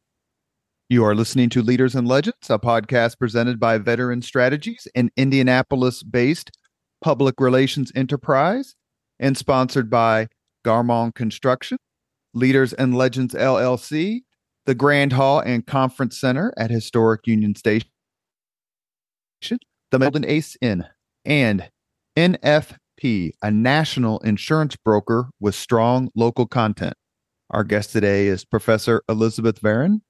You 0.94 1.04
are 1.04 1.16
listening 1.16 1.48
to 1.48 1.60
Leaders 1.60 1.96
and 1.96 2.06
Legends, 2.06 2.48
a 2.48 2.56
podcast 2.56 3.18
presented 3.18 3.58
by 3.58 3.78
Veteran 3.78 4.22
Strategies, 4.22 4.86
an 4.94 5.10
Indianapolis 5.16 6.04
based 6.04 6.56
public 7.00 7.40
relations 7.40 7.90
enterprise, 7.96 8.76
and 9.18 9.36
sponsored 9.36 9.90
by 9.90 10.28
Garmong 10.64 11.12
Construction, 11.12 11.78
Leaders 12.32 12.72
and 12.74 12.96
Legends 12.96 13.34
LLC, 13.34 14.20
the 14.66 14.76
Grand 14.76 15.14
Hall 15.14 15.40
and 15.40 15.66
Conference 15.66 16.20
Center 16.20 16.54
at 16.56 16.70
Historic 16.70 17.26
Union 17.26 17.56
Station, 17.56 17.88
the 19.90 19.98
Golden 19.98 20.24
Ace 20.24 20.56
Inn, 20.60 20.84
and 21.24 21.70
NFP, 22.16 23.32
a 23.42 23.50
national 23.50 24.20
insurance 24.20 24.76
broker 24.76 25.30
with 25.40 25.56
strong 25.56 26.08
local 26.14 26.46
content. 26.46 26.94
Our 27.50 27.64
guest 27.64 27.90
today 27.90 28.28
is 28.28 28.44
Professor 28.44 29.02
Elizabeth 29.08 29.60
Varon. 29.60 30.02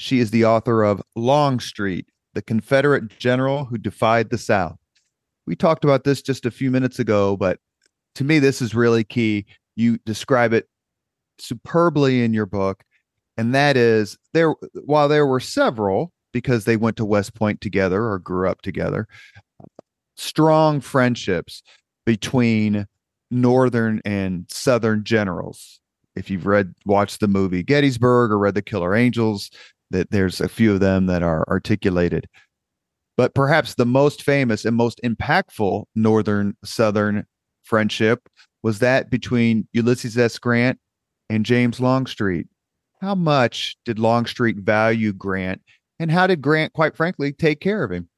She 0.00 0.18
is 0.18 0.30
the 0.30 0.46
author 0.46 0.82
of 0.82 1.02
Longstreet, 1.14 2.06
the 2.32 2.40
Confederate 2.40 3.10
general 3.18 3.66
who 3.66 3.76
defied 3.76 4.30
the 4.30 4.38
South. 4.38 4.78
We 5.46 5.54
talked 5.54 5.84
about 5.84 6.04
this 6.04 6.22
just 6.22 6.46
a 6.46 6.50
few 6.50 6.70
minutes 6.70 6.98
ago, 6.98 7.36
but 7.36 7.58
to 8.14 8.24
me, 8.24 8.38
this 8.38 8.62
is 8.62 8.74
really 8.74 9.04
key. 9.04 9.44
You 9.76 9.98
describe 10.06 10.54
it 10.54 10.70
superbly 11.38 12.24
in 12.24 12.32
your 12.32 12.46
book, 12.46 12.82
and 13.36 13.54
that 13.54 13.76
is 13.76 14.16
there. 14.32 14.54
While 14.86 15.06
there 15.06 15.26
were 15.26 15.38
several, 15.38 16.14
because 16.32 16.64
they 16.64 16.78
went 16.78 16.96
to 16.96 17.04
West 17.04 17.34
Point 17.34 17.60
together 17.60 18.02
or 18.02 18.20
grew 18.20 18.48
up 18.48 18.62
together, 18.62 19.06
strong 20.16 20.80
friendships 20.80 21.62
between 22.06 22.86
Northern 23.30 24.00
and 24.06 24.46
Southern 24.48 25.04
generals. 25.04 25.78
If 26.16 26.30
you've 26.30 26.46
read, 26.46 26.72
watched 26.86 27.20
the 27.20 27.28
movie 27.28 27.62
Gettysburg 27.62 28.30
or 28.30 28.38
read 28.38 28.54
The 28.54 28.62
Killer 28.62 28.96
Angels, 28.96 29.50
that 29.90 30.10
there's 30.10 30.40
a 30.40 30.48
few 30.48 30.72
of 30.72 30.80
them 30.80 31.06
that 31.06 31.22
are 31.22 31.44
articulated. 31.48 32.26
But 33.16 33.34
perhaps 33.34 33.74
the 33.74 33.86
most 33.86 34.22
famous 34.22 34.64
and 34.64 34.76
most 34.76 35.00
impactful 35.04 35.84
Northern 35.94 36.56
Southern 36.64 37.26
friendship 37.62 38.28
was 38.62 38.80
that 38.80 39.10
between 39.10 39.66
Ulysses 39.72 40.18
S. 40.18 40.38
Grant 40.38 40.78
and 41.30 41.46
James 41.46 41.80
Longstreet. 41.80 42.46
How 43.00 43.14
much 43.14 43.76
did 43.86 43.98
Longstreet 43.98 44.58
value 44.58 45.14
Grant, 45.14 45.62
and 45.98 46.10
how 46.10 46.26
did 46.26 46.42
Grant, 46.42 46.74
quite 46.74 46.94
frankly, 46.94 47.32
take 47.32 47.60
care 47.60 47.82
of 47.82 47.90
him? 47.90 48.09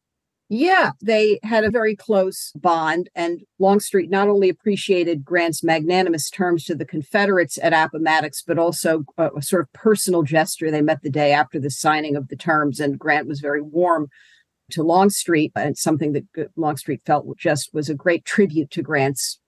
Yeah, 0.55 0.91
they 1.01 1.41
had 1.43 1.65
a 1.65 1.71
very 1.71 1.97
close 1.97 2.53
bond, 2.55 3.09
and 3.15 3.41
Longstreet 3.59 4.11
not 4.11 4.29
only 4.29 4.51
appreciated 4.51 5.25
Grant's 5.25 5.65
magnanimous 5.65 6.29
terms 6.29 6.65
to 6.65 6.75
the 6.75 6.85
Confederates 6.85 7.59
at 7.62 7.73
Appomattox, 7.73 8.43
but 8.43 8.59
also 8.59 9.07
a, 9.17 9.31
a, 9.38 9.41
sort 9.41 9.62
of 9.62 9.73
personal 9.73 10.23
gesture. 10.23 10.71
They 10.71 10.83
met 10.83 11.01
the 11.01 11.09
day 11.09 11.33
after 11.33 11.59
the 11.59 11.71
signing 11.71 12.17
of 12.17 12.29
the 12.29 12.37
terms, 12.37 12.81
and 12.81 12.99
Grant 12.99 13.27
was 13.27 13.41
very 13.41 13.62
warm 13.62 14.11
to 14.73 14.83
Longstreet, 14.83 15.53
and 15.57 15.79
something 15.79 16.12
that 16.12 16.51
Longstreet 16.55 17.01
felt 17.07 17.35
just 17.38 17.73
was 17.73 17.88
a 17.88 17.95
great 17.95 18.27
tribute 18.27 18.71
to 18.73 18.83
Grant's 18.83 19.41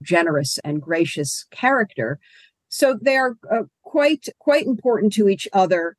generous 0.00 0.60
and 0.62 0.80
gracious 0.80 1.44
character. 1.50 2.20
So 2.68 2.96
they're 3.02 3.34
uh, 3.50 3.64
quite 3.82 4.28
quite 4.38 4.66
important 4.66 5.12
to 5.14 5.28
each 5.28 5.48
other. 5.52 5.96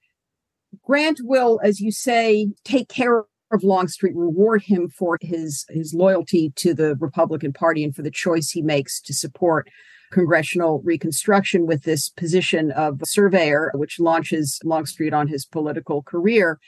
Grant 0.85 1.19
will, 1.21 1.59
as 1.61 1.81
you 1.81 1.91
say, 1.91 2.47
take 2.63 2.87
care 2.87 3.25
of 3.53 3.63
Longstreet, 3.63 4.15
reward 4.15 4.63
him 4.63 4.89
for 4.89 5.17
his 5.21 5.65
his 5.69 5.93
loyalty 5.93 6.51
to 6.55 6.73
the 6.73 6.95
Republican 6.99 7.53
Party 7.53 7.83
and 7.83 7.95
for 7.95 8.01
the 8.01 8.11
choice 8.11 8.49
he 8.49 8.61
makes 8.61 9.01
to 9.01 9.13
support 9.13 9.69
congressional 10.11 10.81
reconstruction 10.83 11.65
with 11.65 11.83
this 11.83 12.09
position 12.09 12.71
of 12.71 13.01
surveyor, 13.03 13.71
which 13.73 13.99
launches 13.99 14.59
Longstreet 14.63 15.13
on 15.13 15.27
his 15.27 15.45
political 15.45 16.03
career. 16.03 16.59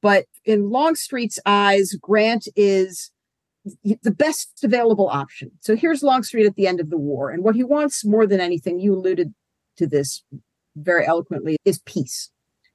But 0.00 0.26
in 0.44 0.70
Longstreet's 0.70 1.38
eyes, 1.46 1.94
Grant 2.00 2.48
is 2.56 3.10
the 4.02 4.10
best 4.10 4.62
available 4.62 5.08
option. 5.08 5.50
So 5.60 5.74
here's 5.74 6.02
Longstreet 6.02 6.46
at 6.46 6.56
the 6.56 6.66
end 6.66 6.80
of 6.80 6.90
the 6.90 6.98
war. 6.98 7.30
And 7.30 7.42
what 7.42 7.54
he 7.54 7.64
wants 7.64 8.04
more 8.04 8.26
than 8.26 8.40
anything, 8.40 8.80
you 8.80 8.94
alluded 8.94 9.32
to 9.78 9.86
this 9.86 10.22
very 10.76 11.06
eloquently, 11.06 11.56
is 11.64 11.78
peace. 11.80 12.30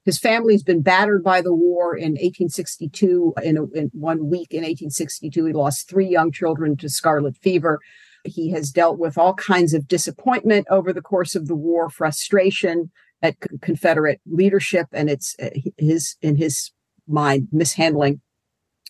His 0.10 0.18
family's 0.18 0.64
been 0.64 0.82
battered 0.82 1.24
by 1.24 1.40
the 1.40 1.54
war 1.54 1.96
in 1.96 2.14
1862. 2.14 3.36
In, 3.44 3.58
a, 3.58 3.66
in 3.78 3.92
one 3.94 4.28
week 4.28 4.48
in 4.50 4.62
1862, 4.62 5.46
he 5.46 5.54
lost 5.54 5.88
three 5.88 6.08
young 6.08 6.32
children 6.32 6.76
to 6.78 6.90
scarlet 6.90 7.38
fever. 7.38 7.80
He 8.24 8.50
has 8.50 8.72
dealt 8.72 8.98
with 8.98 9.20
all 9.20 9.36
kinds 9.36 9.76
of 9.76 9.88
disappointment 9.88 10.66
over 10.72 10.92
the 10.92 11.04
course 11.04 11.36
of 11.36 11.46
the 11.46 11.54
war, 11.54 11.92
frustration 11.92 12.90
at 13.22 13.36
Confederate 13.62 14.20
leadership, 14.26 14.88
and 14.94 15.12
it's 15.12 15.36
uh, 15.40 15.52
his 15.78 16.16
in 16.24 16.38
his 16.38 16.72
mind 17.08 17.48
mishandling 17.52 18.20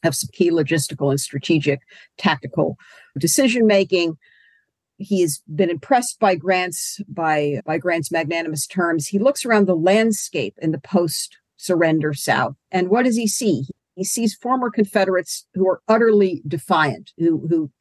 of 0.05 0.15
some 0.15 0.29
key 0.31 0.51
logistical 0.51 1.09
and 1.09 1.19
strategic 1.19 1.81
tactical 2.17 2.77
decision 3.17 3.67
making. 3.67 4.17
He 4.99 5.21
has 5.21 5.41
been 5.53 5.69
impressed 5.69 6.19
by 6.19 6.35
Grant's 6.35 7.01
by 7.07 7.61
by 7.65 7.77
Grant's 7.77 8.11
magnanimous 8.11 8.67
terms. 8.67 9.07
He 9.07 9.17
looks 9.17 9.45
around 9.45 9.65
the 9.65 9.75
landscape 9.75 10.55
in 10.61 10.71
the 10.71 10.79
post 10.79 11.37
surrender 11.55 12.13
South, 12.13 12.55
and 12.71 12.89
what 12.89 13.05
does 13.05 13.15
he 13.15 13.27
see? 13.27 13.63
He 13.95 14.03
sees 14.03 14.35
former 14.35 14.69
Confederates 14.69 15.45
who 15.53 15.67
are 15.67 15.81
utterly 15.87 16.41
defiant, 16.47 17.11
who 17.17 17.47
who 17.47 17.71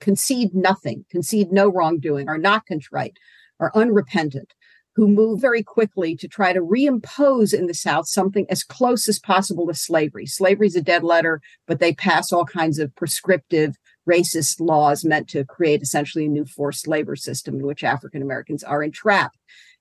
concede 0.00 0.54
nothing, 0.54 1.04
concede 1.10 1.52
no 1.52 1.68
wrongdoing, 1.68 2.28
are 2.28 2.38
not 2.38 2.66
contrite, 2.66 3.16
are 3.60 3.72
unrepentant, 3.74 4.52
who 4.96 5.06
move 5.06 5.40
very 5.40 5.62
quickly 5.62 6.16
to 6.16 6.26
try 6.26 6.52
to 6.52 6.60
reimpose 6.60 7.52
in 7.52 7.66
the 7.66 7.74
South 7.74 8.08
something 8.08 8.46
as 8.48 8.64
close 8.64 9.08
as 9.08 9.18
possible 9.18 9.66
to 9.66 9.74
slavery. 9.74 10.26
Slavery 10.26 10.66
is 10.66 10.76
a 10.76 10.82
dead 10.82 11.04
letter, 11.04 11.40
but 11.66 11.78
they 11.78 11.94
pass 11.94 12.32
all 12.32 12.44
kinds 12.44 12.78
of 12.78 12.94
prescriptive 12.96 13.76
racist 14.08 14.60
laws 14.60 15.04
meant 15.04 15.28
to 15.28 15.44
create 15.44 15.82
essentially 15.82 16.26
a 16.26 16.28
new 16.28 16.44
forced 16.44 16.86
labor 16.86 17.16
system 17.16 17.56
in 17.56 17.66
which 17.66 17.84
African 17.84 18.22
Americans 18.22 18.62
are 18.62 18.82
entrapped. 18.82 19.38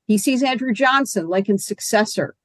He 0.07 0.17
sees 0.17 0.43
Andrew 0.43 0.73
Johnson, 0.73 1.27
Lincoln's 1.27 1.65
successor, 1.65 2.35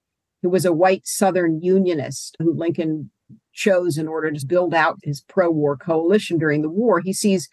who 0.43 0.49
was 0.49 0.65
a 0.65 0.73
white 0.73 1.07
Southern 1.07 1.61
Unionist 1.61 2.37
who 2.39 2.55
Lincoln 2.55 3.11
chose 3.53 3.99
in 3.99 4.09
order 4.09 4.31
to 4.31 4.47
build 4.47 4.75
out 4.75 4.99
his 5.03 5.23
pro 5.23 5.51
war 5.51 5.77
coalition 5.77 6.39
during 6.39 6.63
the 6.63 6.71
war. 6.71 7.01
He 7.01 7.13
sees 7.13 7.49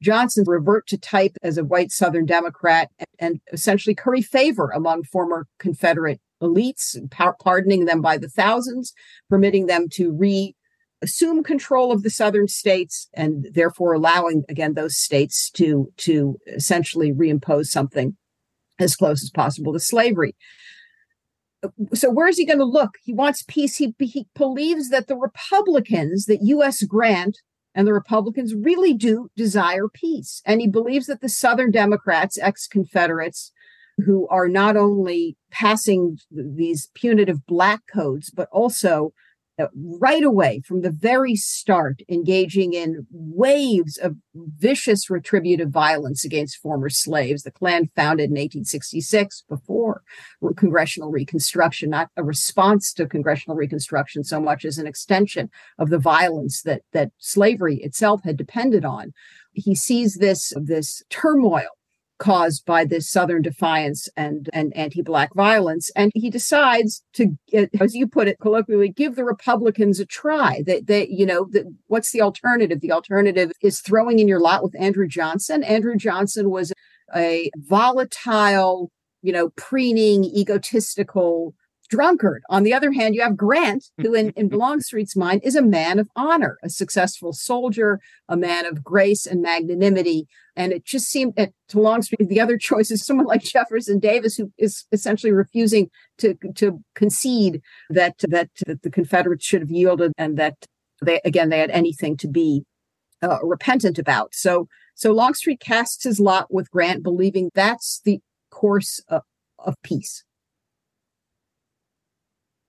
Johnson 0.00 0.44
revert 0.46 0.86
to 0.88 0.98
type 0.98 1.36
as 1.42 1.58
a 1.58 1.64
white 1.64 1.90
Southern 1.90 2.24
Democrat 2.24 2.90
and 3.18 3.40
essentially 3.52 3.94
curry 3.94 4.22
favor 4.22 4.70
among 4.70 5.02
former 5.04 5.46
Confederate 5.58 6.20
elites, 6.40 6.96
pardoning 7.40 7.86
them 7.86 8.00
by 8.00 8.16
the 8.16 8.28
thousands, 8.28 8.92
permitting 9.28 9.66
them 9.66 9.88
to 9.90 10.12
re 10.12 10.54
assume 11.02 11.42
control 11.42 11.92
of 11.92 12.02
the 12.02 12.10
southern 12.10 12.48
states 12.48 13.08
and 13.14 13.46
therefore 13.52 13.92
allowing 13.92 14.44
again 14.48 14.74
those 14.74 14.96
states 14.96 15.50
to 15.50 15.92
to 15.96 16.38
essentially 16.46 17.12
reimpose 17.12 17.66
something 17.66 18.16
as 18.78 18.96
close 18.96 19.22
as 19.22 19.30
possible 19.30 19.72
to 19.72 19.80
slavery. 19.80 20.34
So 21.92 22.10
where 22.10 22.28
is 22.28 22.36
he 22.36 22.46
going 22.46 22.60
to 22.60 22.64
look? 22.64 22.94
He 23.02 23.12
wants 23.12 23.42
peace. 23.48 23.76
He, 23.76 23.92
he 23.98 24.28
believes 24.36 24.90
that 24.90 25.08
the 25.08 25.16
republicans 25.16 26.26
that 26.26 26.40
us 26.40 26.82
grant 26.84 27.38
and 27.74 27.86
the 27.86 27.92
republicans 27.92 28.54
really 28.54 28.94
do 28.94 29.28
desire 29.36 29.88
peace. 29.92 30.40
And 30.44 30.60
he 30.60 30.68
believes 30.68 31.06
that 31.06 31.20
the 31.20 31.28
southern 31.28 31.70
democrats 31.70 32.38
ex-confederates 32.38 33.52
who 34.04 34.28
are 34.28 34.48
not 34.48 34.76
only 34.76 35.36
passing 35.50 36.18
these 36.30 36.88
punitive 36.94 37.44
black 37.46 37.82
codes 37.92 38.30
but 38.30 38.48
also 38.52 39.12
Uh, 39.58 39.66
right 39.74 40.22
away 40.22 40.62
from 40.64 40.82
the 40.82 40.90
very 40.90 41.34
start 41.34 42.00
engaging 42.08 42.74
in 42.74 43.04
waves 43.10 43.96
of 43.96 44.14
vicious 44.32 45.10
retributive 45.10 45.68
violence 45.68 46.24
against 46.24 46.58
former 46.58 46.88
slaves. 46.88 47.42
The 47.42 47.50
Klan 47.50 47.90
founded 47.96 48.26
in 48.26 48.36
1866 48.36 49.42
before 49.48 50.02
congressional 50.56 51.10
reconstruction, 51.10 51.90
not 51.90 52.08
a 52.16 52.22
response 52.22 52.92
to 52.92 53.08
congressional 53.08 53.56
reconstruction 53.56 54.22
so 54.22 54.40
much 54.40 54.64
as 54.64 54.78
an 54.78 54.86
extension 54.86 55.50
of 55.76 55.90
the 55.90 55.98
violence 55.98 56.62
that 56.62 56.82
that 56.92 57.10
slavery 57.18 57.78
itself 57.78 58.22
had 58.22 58.36
depended 58.36 58.84
on. 58.84 59.12
He 59.54 59.74
sees 59.74 60.18
this 60.18 60.52
this 60.54 61.02
turmoil 61.10 61.77
caused 62.18 62.64
by 62.64 62.84
this 62.84 63.10
Southern 63.10 63.42
defiance 63.42 64.08
and, 64.16 64.48
and 64.52 64.76
anti 64.76 65.02
Black 65.02 65.34
violence. 65.34 65.90
And 65.96 66.10
he 66.14 66.30
decides 66.30 67.02
to, 67.14 67.36
uh, 67.56 67.66
as 67.80 67.94
you 67.94 68.06
put 68.06 68.28
it 68.28 68.38
colloquially, 68.40 68.90
give 68.90 69.16
the 69.16 69.24
Republicans 69.24 70.00
a 70.00 70.06
try. 70.06 70.62
That 70.66 70.86
they, 70.86 71.08
you 71.08 71.26
know, 71.26 71.46
that 71.52 71.64
what's 71.86 72.12
the 72.12 72.22
alternative? 72.22 72.80
The 72.80 72.92
alternative 72.92 73.52
is 73.62 73.80
throwing 73.80 74.18
in 74.18 74.28
your 74.28 74.40
lot 74.40 74.62
with 74.62 74.78
Andrew 74.80 75.08
Johnson. 75.08 75.62
Andrew 75.64 75.96
Johnson 75.96 76.50
was 76.50 76.72
a 77.14 77.50
volatile, 77.56 78.90
you 79.22 79.32
know, 79.32 79.50
preening, 79.50 80.24
egotistical 80.24 81.54
drunkard. 81.88 82.42
On 82.48 82.62
the 82.62 82.74
other 82.74 82.92
hand, 82.92 83.14
you 83.14 83.22
have 83.22 83.36
Grant, 83.36 83.86
who 84.00 84.14
in, 84.14 84.30
in 84.30 84.48
Longstreet's 84.48 85.16
mind 85.16 85.40
is 85.44 85.56
a 85.56 85.62
man 85.62 85.98
of 85.98 86.08
honor, 86.16 86.58
a 86.62 86.70
successful 86.70 87.32
soldier, 87.32 88.00
a 88.28 88.36
man 88.36 88.66
of 88.66 88.84
grace 88.84 89.26
and 89.26 89.42
magnanimity. 89.42 90.26
And 90.56 90.72
it 90.72 90.84
just 90.84 91.08
seemed 91.08 91.34
to 91.36 91.80
Longstreet, 91.80 92.28
the 92.28 92.40
other 92.40 92.58
choice 92.58 92.90
is 92.90 93.04
someone 93.04 93.26
like 93.26 93.42
Jefferson 93.42 93.98
Davis, 93.98 94.36
who 94.36 94.52
is 94.58 94.84
essentially 94.92 95.32
refusing 95.32 95.90
to, 96.18 96.34
to 96.56 96.82
concede 96.94 97.60
that, 97.90 98.16
that, 98.18 98.50
that 98.66 98.82
the 98.82 98.90
Confederates 98.90 99.44
should 99.44 99.60
have 99.60 99.70
yielded 99.70 100.12
and 100.18 100.36
that 100.38 100.56
they, 101.00 101.20
again, 101.24 101.48
they 101.48 101.60
had 101.60 101.70
anything 101.70 102.16
to 102.16 102.28
be 102.28 102.64
uh, 103.22 103.38
repentant 103.42 103.98
about. 103.98 104.34
So, 104.34 104.68
so 104.94 105.12
Longstreet 105.12 105.60
casts 105.60 106.04
his 106.04 106.18
lot 106.18 106.52
with 106.52 106.70
Grant, 106.70 107.02
believing 107.02 107.50
that's 107.54 108.00
the 108.04 108.20
course 108.50 109.00
of, 109.08 109.22
of 109.58 109.74
peace. 109.82 110.24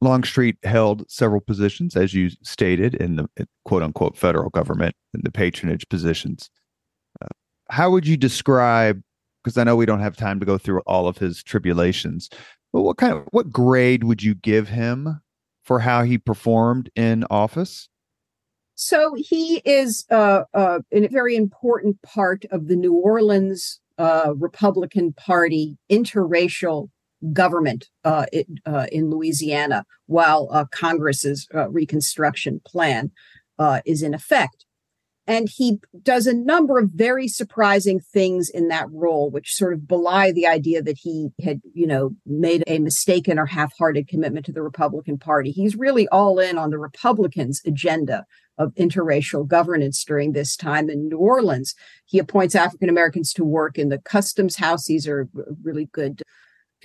Longstreet 0.02 0.58
held 0.64 1.10
several 1.10 1.42
positions, 1.42 1.96
as 1.96 2.14
you 2.14 2.30
stated, 2.42 2.96
in 2.96 3.18
the 3.18 3.30
quote 3.66 3.84
unquote 3.84 4.16
federal 4.16 4.50
government 4.50 4.96
in 5.14 5.22
the 5.24 5.32
patronage 5.32 5.88
positions. 5.90 6.50
Uh, 7.22 7.28
how 7.70 7.92
would 7.92 8.08
you 8.08 8.18
describe? 8.18 9.02
Because 9.44 9.58
I 9.58 9.64
know 9.64 9.76
we 9.76 9.86
don't 9.86 10.02
have 10.02 10.18
time 10.18 10.40
to 10.40 10.46
go 10.46 10.58
through 10.58 10.82
all 10.82 11.08
of 11.08 11.18
his 11.18 11.44
tribulations, 11.44 12.30
but 12.72 12.82
what 12.82 12.98
kind 12.98 13.14
of 13.14 13.28
what 13.32 13.50
grade 13.52 14.04
would 14.04 14.24
you 14.24 14.36
give 14.36 14.70
him 14.70 15.22
for 15.64 15.80
how 15.80 16.04
he 16.04 16.18
performed 16.18 16.90
in 16.96 17.26
office? 17.30 17.90
So 18.76 19.14
he 19.18 19.62
is 19.66 20.06
uh, 20.10 20.44
uh, 20.54 20.80
a 20.94 21.08
very 21.08 21.36
important 21.36 22.02
part 22.02 22.46
of 22.50 22.70
the 22.70 22.78
New 22.78 22.94
Orleans 22.94 23.82
uh, 23.98 24.34
Republican 24.38 25.12
Party 25.12 25.78
interracial 25.92 26.90
government 27.34 27.88
uh, 28.04 28.26
it, 28.32 28.48
uh, 28.66 28.88
in 28.92 29.10
Louisiana 29.10 29.86
while 30.08 30.68
Congress's 30.72 31.48
uh, 31.54 31.70
Reconstruction 31.70 32.62
Plan 32.66 33.12
uh, 33.58 33.82
is 33.86 34.02
in 34.02 34.14
effect. 34.14 34.66
And 35.28 35.48
he 35.48 35.78
does 36.02 36.26
a 36.26 36.34
number 36.34 36.80
of 36.80 36.90
very 36.92 37.28
surprising 37.28 38.00
things 38.00 38.50
in 38.50 38.68
that 38.70 38.88
role, 38.92 39.30
which 39.30 39.54
sort 39.54 39.74
of 39.74 39.88
belie 39.88 40.32
the 40.32 40.48
idea 40.48 40.82
that 40.82 40.98
he 40.98 41.28
had, 41.44 41.62
you 41.72 41.86
know, 41.86 42.16
made 42.26 42.64
a 42.66 42.80
mistaken 42.80 43.38
or 43.38 43.46
half-hearted 43.46 44.08
commitment 44.08 44.48
to 44.48 44.52
the 44.52 44.64
Republican 44.64 45.20
Party. 45.20 45.52
He's 45.52 45.76
really 45.76 46.08
all 46.08 46.40
in 46.40 46.58
on 46.58 46.72
the 46.72 46.80
Republicans' 46.80 47.62
agenda 47.64 48.26
of 48.58 48.74
interracial 48.74 49.48
governance 49.48 50.04
during 50.04 50.32
this 50.32 50.58
time 50.58 50.90
in 50.90 51.10
New 51.10 51.20
Orleans. 51.20 51.76
He 52.06 52.18
appoints 52.18 52.56
African 52.56 52.90
Americans 52.90 53.32
to 53.34 53.46
work 53.46 53.78
in 53.78 53.90
the 53.90 54.00
customs 54.00 54.56
house. 54.56 54.88
These 54.88 55.08
are 55.08 55.30
really 55.62 55.90
good 55.92 56.24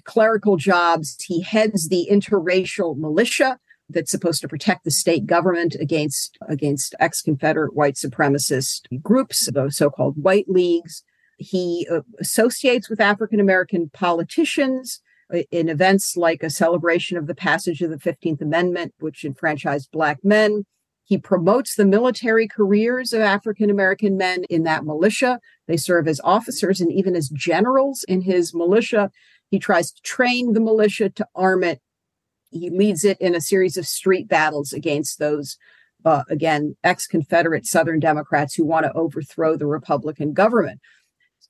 clerical 0.03 0.57
jobs. 0.57 1.17
He 1.23 1.43
heads 1.43 1.89
the 1.89 2.09
interracial 2.11 2.97
militia 2.97 3.59
that's 3.89 4.11
supposed 4.11 4.41
to 4.41 4.49
protect 4.49 4.85
the 4.85 4.91
state 4.91 5.27
government 5.27 5.77
against 5.79 6.39
against 6.49 6.95
ex-Confederate 7.01 7.75
white 7.75 7.95
supremacist 7.95 8.83
groups, 9.03 9.51
the 9.53 9.71
so-called 9.71 10.23
white 10.23 10.49
leagues. 10.49 11.05
He 11.37 11.87
uh, 11.91 12.01
associates 12.19 12.89
with 12.89 13.01
African 13.01 13.41
American 13.41 13.91
politicians 13.91 15.01
uh, 15.33 15.39
in 15.51 15.69
events 15.69 16.17
like 16.17 16.43
a 16.43 16.51
celebration 16.51 17.17
of 17.17 17.27
the 17.27 17.35
passage 17.35 17.83
of 17.83 17.91
the 17.91 17.97
15th 17.97 18.41
Amendment, 18.41 18.95
which 18.99 19.25
enfranchised 19.25 19.91
Black 19.93 20.19
men. 20.23 20.65
He 21.07 21.19
promotes 21.19 21.75
the 21.75 21.85
military 21.85 22.49
careers 22.49 23.13
of 23.13 23.21
African 23.21 23.69
American 23.69 24.17
men 24.17 24.45
in 24.45 24.63
that 24.63 24.85
militia. 24.85 25.39
They 25.67 25.77
serve 25.77 26.09
as 26.09 26.21
officers 26.25 26.81
and 26.81 26.91
even 26.91 27.15
as 27.15 27.29
generals 27.29 28.05
in 28.09 28.23
his 28.23 28.55
militia. 28.55 29.11
He 29.51 29.59
tries 29.59 29.93
to 29.93 30.03
train 30.03 30.53
the 30.53 30.61
militia 30.61 31.11
to 31.11 31.27
arm 31.35 31.65
it. 31.65 31.81
He 32.51 32.71
leads 32.71 33.05
it 33.05 33.21
in 33.21 33.35
a 33.35 33.41
series 33.41 33.77
of 33.77 33.87
street 33.87 34.29
battles 34.29 34.73
against 34.73 35.19
those, 35.19 35.57
uh, 36.05 36.23
again, 36.29 36.77
ex 36.85 37.07
Confederate 37.07 37.67
Southern 37.67 38.01
Democrats 38.01 38.55
who 38.55 38.65
want 38.65 38.87
to 38.87 38.93
overthrow 38.93 39.57
the 39.57 39.67
Republican 39.67 40.33
government. 40.33 40.81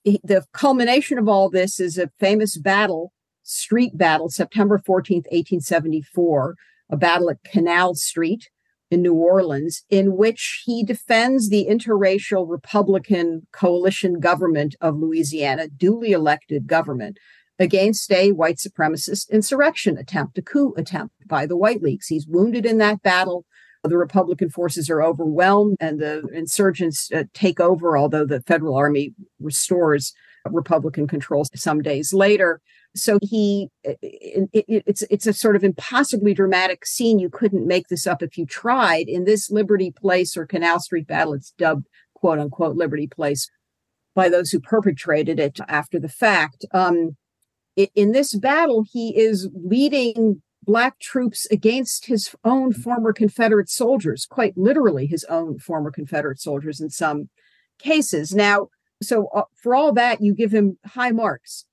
He, 0.02 0.20
the 0.22 0.44
culmination 0.52 1.18
of 1.18 1.28
all 1.28 1.48
this 1.50 1.80
is 1.80 1.98
a 1.98 2.10
famous 2.18 2.58
battle, 2.58 3.12
street 3.42 3.96
battle, 3.96 4.28
September 4.28 4.78
14th, 4.78 5.26
1874, 5.30 6.56
a 6.90 6.96
battle 6.96 7.30
at 7.30 7.42
Canal 7.44 7.94
Street 7.94 8.50
in 8.90 9.02
New 9.02 9.14
Orleans, 9.14 9.82
in 9.90 10.16
which 10.16 10.62
he 10.64 10.84
defends 10.84 11.48
the 11.48 11.66
interracial 11.68 12.48
Republican 12.48 13.46
coalition 13.52 14.20
government 14.20 14.76
of 14.80 14.96
Louisiana, 14.96 15.68
duly 15.68 16.12
elected 16.12 16.66
government, 16.66 17.18
against 17.58 18.10
a 18.10 18.32
white 18.32 18.56
supremacist 18.56 19.30
insurrection 19.30 19.96
attempt, 19.96 20.38
a 20.38 20.42
coup 20.42 20.74
attempt 20.76 21.14
by 21.26 21.46
the 21.46 21.56
White 21.56 21.82
Leagues. 21.82 22.08
He's 22.08 22.26
wounded 22.26 22.66
in 22.66 22.78
that 22.78 23.02
battle. 23.02 23.44
The 23.84 23.98
Republican 23.98 24.48
forces 24.48 24.88
are 24.88 25.02
overwhelmed 25.02 25.76
and 25.78 26.00
the 26.00 26.26
insurgents 26.32 27.12
uh, 27.12 27.24
take 27.34 27.60
over, 27.60 27.98
although 27.98 28.24
the 28.24 28.40
federal 28.42 28.76
army 28.76 29.12
restores 29.40 30.14
Republican 30.50 31.06
control 31.06 31.46
some 31.54 31.82
days 31.82 32.12
later. 32.12 32.60
So 32.96 33.18
he, 33.22 33.68
it, 33.82 33.98
it, 34.52 34.64
it's 34.86 35.02
it's 35.10 35.26
a 35.26 35.32
sort 35.32 35.56
of 35.56 35.64
impossibly 35.64 36.32
dramatic 36.32 36.86
scene. 36.86 37.18
You 37.18 37.28
couldn't 37.28 37.66
make 37.66 37.88
this 37.88 38.06
up 38.06 38.22
if 38.22 38.38
you 38.38 38.46
tried. 38.46 39.08
In 39.08 39.24
this 39.24 39.50
Liberty 39.50 39.90
Place 39.90 40.36
or 40.36 40.46
Canal 40.46 40.80
Street 40.80 41.06
battle, 41.06 41.34
it's 41.34 41.52
dubbed 41.58 41.86
"quote 42.14 42.38
unquote" 42.38 42.76
Liberty 42.76 43.08
Place 43.08 43.50
by 44.14 44.28
those 44.28 44.50
who 44.50 44.60
perpetrated 44.60 45.40
it 45.40 45.58
after 45.66 45.98
the 45.98 46.08
fact. 46.08 46.64
Um, 46.72 47.16
in 47.76 48.12
this 48.12 48.34
battle, 48.34 48.84
he 48.90 49.16
is 49.16 49.48
leading 49.54 50.42
Black 50.62 50.98
troops 50.98 51.46
against 51.50 52.06
his 52.06 52.34
own 52.44 52.72
former 52.72 53.12
Confederate 53.12 53.68
soldiers, 53.68 54.26
quite 54.26 54.56
literally 54.56 55.06
his 55.06 55.24
own 55.24 55.58
former 55.58 55.90
Confederate 55.90 56.40
soldiers 56.40 56.80
in 56.80 56.88
some 56.88 57.28
cases. 57.78 58.34
Now, 58.34 58.68
so 59.02 59.28
uh, 59.34 59.42
for 59.54 59.74
all 59.74 59.92
that, 59.92 60.22
you 60.22 60.34
give 60.34 60.52
him 60.52 60.78
high 60.86 61.10
marks. 61.10 61.66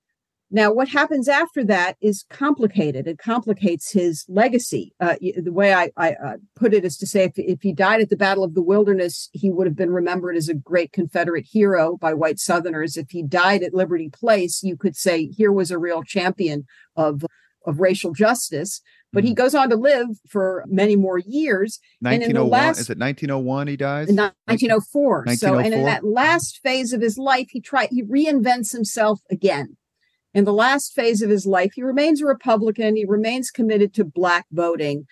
Now, 0.53 0.73
what 0.73 0.89
happens 0.89 1.29
after 1.29 1.63
that 1.63 1.95
is 2.01 2.25
complicated. 2.29 3.07
It 3.07 3.17
complicates 3.17 3.91
his 3.91 4.25
legacy. 4.27 4.93
Uh, 4.99 5.15
the 5.21 5.53
way 5.53 5.73
I, 5.73 5.91
I 5.95 6.11
uh, 6.11 6.37
put 6.55 6.73
it 6.73 6.83
is 6.83 6.97
to 6.97 7.07
say, 7.07 7.23
if, 7.23 7.31
if 7.37 7.61
he 7.61 7.71
died 7.71 8.01
at 8.01 8.09
the 8.09 8.17
Battle 8.17 8.43
of 8.43 8.53
the 8.53 8.61
Wilderness, 8.61 9.29
he 9.31 9.49
would 9.49 9.65
have 9.65 9.77
been 9.77 9.91
remembered 9.91 10.35
as 10.35 10.49
a 10.49 10.53
great 10.53 10.91
Confederate 10.91 11.45
hero 11.49 11.97
by 11.97 12.13
white 12.13 12.37
Southerners. 12.37 12.97
If 12.97 13.11
he 13.11 13.23
died 13.23 13.63
at 13.63 13.73
Liberty 13.73 14.09
Place, 14.09 14.61
you 14.61 14.75
could 14.75 14.97
say 14.97 15.27
here 15.27 15.53
was 15.53 15.71
a 15.71 15.79
real 15.79 16.03
champion 16.03 16.65
of 16.97 17.23
of 17.65 17.79
racial 17.79 18.11
justice. 18.11 18.81
But 19.13 19.23
he 19.23 19.31
mm-hmm. 19.31 19.43
goes 19.43 19.55
on 19.55 19.69
to 19.69 19.75
live 19.75 20.07
for 20.27 20.63
many 20.67 20.95
more 20.95 21.19
years. 21.19 21.79
1901, 21.99 22.49
last, 22.49 22.79
is 22.79 22.89
it 22.89 22.97
1901 22.97 23.67
he 23.67 23.77
dies? 23.77 24.07
1904. 24.07 25.23
1904. 25.25 25.35
So, 25.35 25.57
and 25.57 25.73
in 25.73 25.85
that 25.85 26.05
last 26.05 26.59
phase 26.63 26.93
of 26.93 27.01
his 27.01 27.17
life, 27.17 27.47
he 27.51 27.59
try 27.59 27.87
he 27.91 28.03
reinvents 28.03 28.71
himself 28.71 29.19
again. 29.29 29.77
In 30.33 30.45
the 30.45 30.53
last 30.53 30.93
phase 30.93 31.21
of 31.21 31.29
his 31.29 31.45
life, 31.45 31.73
he 31.75 31.83
remains 31.83 32.21
a 32.21 32.25
Republican. 32.25 32.95
He 32.95 33.05
remains 33.05 33.51
committed 33.51 33.93
to 33.95 34.05
black 34.05 34.45
voting, 34.51 35.05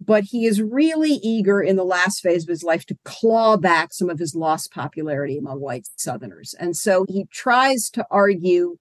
but 0.00 0.24
he 0.24 0.46
is 0.46 0.60
really 0.60 1.20
eager 1.22 1.62
in 1.62 1.76
the 1.76 1.84
last 1.84 2.20
phase 2.20 2.42
of 2.42 2.48
his 2.48 2.64
life 2.64 2.84
to 2.86 2.98
claw 3.04 3.56
back 3.56 3.92
some 3.92 4.10
of 4.10 4.18
his 4.18 4.34
lost 4.34 4.72
popularity 4.72 5.38
among 5.38 5.60
white 5.60 5.86
Southerners. 5.96 6.54
And 6.58 6.76
so 6.76 7.06
he 7.08 7.26
tries 7.32 7.88
to 7.90 8.06
argue 8.10 8.76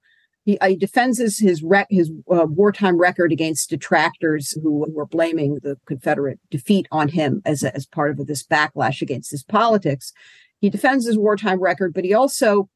he, 0.46 0.60
uh, 0.60 0.68
he 0.68 0.76
defends 0.76 1.20
his 1.20 1.40
his, 1.40 1.64
rec- 1.64 1.88
his 1.90 2.12
uh, 2.30 2.46
wartime 2.50 2.98
record 2.98 3.32
against 3.32 3.70
detractors 3.70 4.52
who 4.62 4.86
were 4.92 5.06
blaming 5.06 5.60
the 5.62 5.78
Confederate 5.86 6.40
defeat 6.52 6.88
on 6.92 7.08
him 7.08 7.42
as 7.46 7.64
as 7.64 7.86
part 7.86 8.12
of 8.12 8.28
this 8.28 8.46
backlash 8.46 9.02
against 9.02 9.32
his 9.32 9.44
politics. 9.44 10.12
He 10.60 10.70
defends 10.70 11.06
his 11.06 11.18
wartime 11.18 11.62
record, 11.62 11.94
but 11.94 12.04
he 12.04 12.14
also 12.14 12.70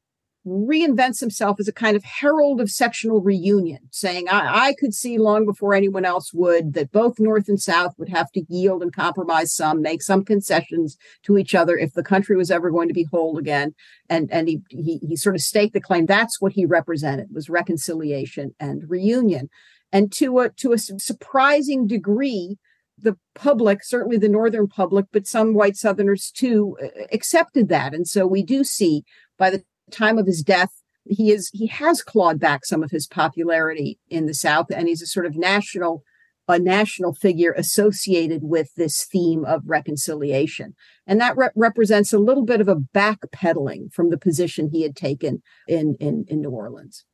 reinvents 0.46 1.20
himself 1.20 1.58
as 1.60 1.68
a 1.68 1.72
kind 1.72 1.96
of 1.96 2.04
herald 2.04 2.60
of 2.60 2.70
sectional 2.70 3.20
reunion, 3.20 3.80
saying, 3.90 4.28
I, 4.28 4.68
I, 4.68 4.74
could 4.78 4.94
see 4.94 5.18
long 5.18 5.44
before 5.44 5.74
anyone 5.74 6.04
else 6.04 6.32
would 6.32 6.74
that 6.74 6.92
both 6.92 7.18
North 7.18 7.48
and 7.48 7.60
South 7.60 7.94
would 7.98 8.08
have 8.08 8.30
to 8.32 8.44
yield 8.48 8.82
and 8.82 8.92
compromise 8.92 9.52
some, 9.52 9.82
make 9.82 10.02
some 10.02 10.24
concessions 10.24 10.96
to 11.24 11.36
each 11.36 11.54
other 11.54 11.76
if 11.76 11.92
the 11.92 12.02
country 12.04 12.36
was 12.36 12.50
ever 12.50 12.70
going 12.70 12.88
to 12.88 12.94
be 12.94 13.04
whole 13.04 13.36
again. 13.36 13.74
And, 14.08 14.30
and 14.32 14.48
he, 14.48 14.60
he, 14.70 14.98
he 14.98 15.16
sort 15.16 15.34
of 15.34 15.42
staked 15.42 15.74
the 15.74 15.80
claim 15.80 16.06
that's 16.06 16.40
what 16.40 16.52
he 16.52 16.64
represented 16.64 17.28
was 17.32 17.50
reconciliation 17.50 18.54
and 18.58 18.88
reunion. 18.88 19.50
And 19.92 20.12
to 20.12 20.38
a, 20.40 20.50
to 20.50 20.72
a 20.72 20.78
surprising 20.78 21.86
degree, 21.86 22.56
the 23.00 23.16
public, 23.34 23.84
certainly 23.84 24.18
the 24.18 24.28
Northern 24.28 24.68
public, 24.68 25.06
but 25.12 25.26
some 25.26 25.54
white 25.54 25.76
Southerners 25.76 26.30
too, 26.30 26.76
uh, 26.82 27.04
accepted 27.12 27.68
that. 27.68 27.94
And 27.94 28.06
so 28.06 28.26
we 28.26 28.42
do 28.42 28.64
see 28.64 29.04
by 29.38 29.50
the 29.50 29.62
time 29.90 30.18
of 30.18 30.26
his 30.26 30.42
death, 30.42 30.70
he 31.04 31.32
is 31.32 31.50
he 31.52 31.66
has 31.66 32.02
clawed 32.02 32.38
back 32.38 32.64
some 32.64 32.82
of 32.82 32.90
his 32.90 33.06
popularity 33.06 33.98
in 34.08 34.26
the 34.26 34.34
South, 34.34 34.66
and 34.70 34.88
he's 34.88 35.02
a 35.02 35.06
sort 35.06 35.26
of 35.26 35.36
national 35.36 36.02
a 36.48 36.58
national 36.58 37.12
figure 37.12 37.52
associated 37.52 38.42
with 38.42 38.74
this 38.74 39.04
theme 39.04 39.44
of 39.44 39.62
reconciliation. 39.66 40.74
And 41.06 41.20
that 41.20 41.36
re- 41.36 41.50
represents 41.54 42.12
a 42.12 42.18
little 42.18 42.44
bit 42.44 42.60
of 42.60 42.68
a 42.68 42.76
backpedaling 42.76 43.92
from 43.92 44.10
the 44.10 44.18
position 44.18 44.70
he 44.72 44.82
had 44.82 44.96
taken 44.96 45.42
in, 45.68 45.94
in, 46.00 46.24
in 46.28 46.40
New 46.40 46.50
Orleans. 46.50 47.04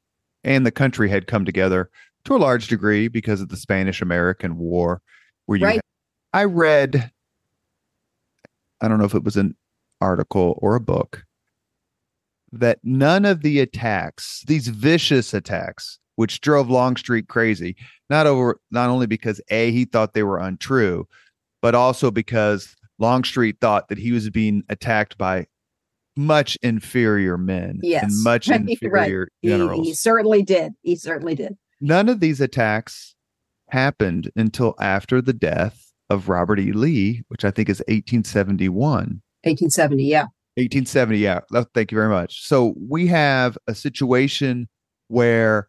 And 0.44 0.64
the 0.64 0.70
country 0.70 1.08
had 1.08 1.26
come 1.26 1.44
together 1.44 1.90
to 2.26 2.36
a 2.36 2.38
large 2.38 2.68
degree 2.68 3.08
because 3.08 3.40
of 3.40 3.48
the 3.48 3.56
Spanish 3.56 4.00
American 4.00 4.56
War, 4.56 5.02
where 5.46 5.58
you 5.58 5.66
right. 5.66 5.74
had, 5.74 5.82
I 6.32 6.44
read, 6.44 7.10
I 8.80 8.88
don't 8.88 8.98
know 8.98 9.04
if 9.04 9.14
it 9.14 9.24
was 9.24 9.36
an 9.36 9.56
article 10.00 10.58
or 10.62 10.76
a 10.76 10.80
book, 10.80 11.24
that 12.61 12.78
none 12.82 13.24
of 13.24 13.42
the 13.42 13.61
attacks, 13.61 14.42
these 14.46 14.68
vicious 14.68 15.34
attacks, 15.34 15.98
which 16.16 16.40
drove 16.40 16.70
Longstreet 16.70 17.28
crazy, 17.28 17.76
not 18.11 18.26
over 18.26 18.61
not 18.70 18.90
only 18.90 19.07
because 19.07 19.40
A, 19.50 19.70
he 19.70 19.84
thought 19.84 20.14
they 20.14 20.22
were 20.22 20.38
untrue, 20.38 21.07
but 21.62 21.74
also 21.74 22.11
because 22.11 22.74
Longstreet 22.98 23.61
thought 23.61 23.88
that 23.88 23.98
he 23.98 24.12
was 24.12 24.30
being 24.30 24.62
attacked 24.68 25.18
by 25.18 25.46
much 26.16 26.57
inferior 26.62 27.36
men 27.36 27.80
yes. 27.82 28.05
and 28.05 28.22
much 28.22 28.48
inferior 28.50 29.20
right. 29.42 29.50
generals. 29.50 29.84
He, 29.84 29.90
he 29.90 29.94
certainly 29.94 30.42
did. 30.42 30.72
He 30.82 30.96
certainly 30.96 31.34
did. 31.34 31.57
None 31.80 32.09
of 32.09 32.20
these 32.20 32.40
attacks 32.40 33.14
happened 33.70 34.30
until 34.36 34.74
after 34.78 35.20
the 35.20 35.32
death 35.32 35.92
of 36.11 36.28
Robert 36.28 36.61
E. 36.61 36.72
Lee, 36.72 37.22
which 37.28 37.44
I 37.44 37.50
think 37.50 37.68
is 37.68 37.80
1871. 37.88 39.22
1870, 39.42 40.05
yeah. 40.05 40.26
1870. 40.57 41.18
Yeah. 41.18 41.40
Thank 41.74 41.90
you 41.90 41.96
very 41.96 42.09
much. 42.09 42.46
So 42.46 42.74
we 42.88 43.07
have 43.09 43.59
a 43.66 43.74
situation 43.74 44.68
where 45.09 45.68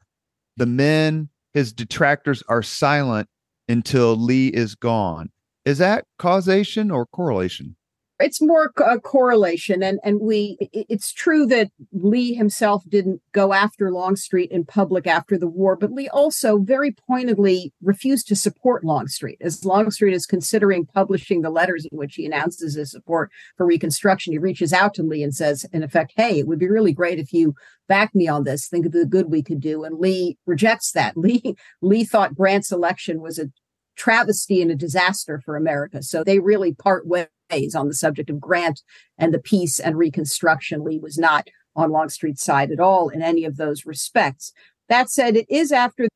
the 0.58 0.66
men, 0.66 1.30
his 1.54 1.74
detractors, 1.74 2.44
are 2.50 2.64
silent 2.64 3.28
until 3.68 4.16
Lee 4.16 4.50
is 4.50 4.76
gone. 4.76 5.30
Is 5.66 5.80
that 5.80 6.06
causation 6.20 6.92
or 6.92 7.08
correlation? 7.08 7.76
It's 8.20 8.42
more 8.42 8.72
a 8.78 9.00
correlation 9.00 9.84
and 9.84 10.00
and 10.04 10.20
we 10.22 10.58
it's 10.72 11.12
true 11.12 11.46
that 11.46 11.70
lee 11.92 12.34
himself 12.34 12.84
didn't 12.88 13.22
go 13.34 13.54
after 13.54 13.92
longstreet 13.92 14.52
in 14.52 14.64
public 14.64 15.06
after 15.06 15.38
the 15.38 15.48
war 15.48 15.76
but 15.76 15.92
lee 15.92 16.08
also 16.10 16.58
very 16.60 16.92
pointedly 17.08 17.74
refused 17.82 18.28
to 18.28 18.36
support 18.36 18.84
longstreet. 18.84 19.38
As 19.42 19.66
longstreet 19.66 20.14
is 20.14 20.26
considering 20.26 20.86
publishing 20.86 21.42
the 21.42 21.50
letters 21.50 21.86
in 21.86 21.98
which 21.98 22.16
he 22.16 22.26
announces 22.26 22.76
his 22.76 22.92
support 22.92 23.32
for 23.58 23.66
reconstruction 23.66 24.34
he 24.34 24.40
reaches 24.40 24.72
out 24.72 24.94
to 24.94 25.04
lee 25.04 25.24
and 25.24 25.36
says 25.36 25.66
in 25.74 25.84
effect 25.84 26.14
hey 26.16 26.40
it 26.40 26.48
would 26.48 26.60
be 26.60 26.70
really 26.70 26.94
great 26.94 27.20
if 27.20 27.34
you 27.34 27.54
back 27.88 28.16
me 28.16 28.28
on 28.28 28.46
this. 28.46 28.68
Think 28.68 28.88
of 28.88 28.94
the 28.94 29.06
good 29.06 29.30
we 29.30 29.44
could 29.44 29.60
do 29.60 29.84
and 29.84 30.00
lee 30.00 30.38
rejects 30.46 30.92
that. 30.94 31.16
Lee 31.26 31.56
lee 31.82 32.04
thought 32.04 32.36
grant's 32.36 32.72
election 32.72 33.22
was 33.22 33.40
a 33.40 33.50
travesty 33.96 34.62
and 34.62 34.70
a 34.70 34.76
disaster 34.76 35.42
for 35.44 35.56
america 35.56 36.04
so 36.04 36.22
they 36.22 36.40
really 36.40 36.74
part 36.74 37.08
ways 37.08 37.28
on 37.52 37.88
the 37.88 37.94
subject 37.94 38.30
of 38.30 38.40
Grant 38.40 38.82
and 39.18 39.34
the 39.34 39.40
peace 39.40 39.80
and 39.80 39.98
Reconstruction. 39.98 40.84
Lee 40.84 41.00
was 41.00 41.18
not 41.18 41.50
on 41.76 41.92
Longstreet's 41.92 42.44
side 42.44 42.72
at 42.72 42.80
all 42.80 43.10
in 43.10 43.22
any 43.22 43.46
of 43.46 43.58
those 43.58 43.86
respects. 43.86 44.52
That 44.90 45.10
said, 45.10 45.36
it 45.36 45.50
is 45.50 45.72
after 45.72 46.08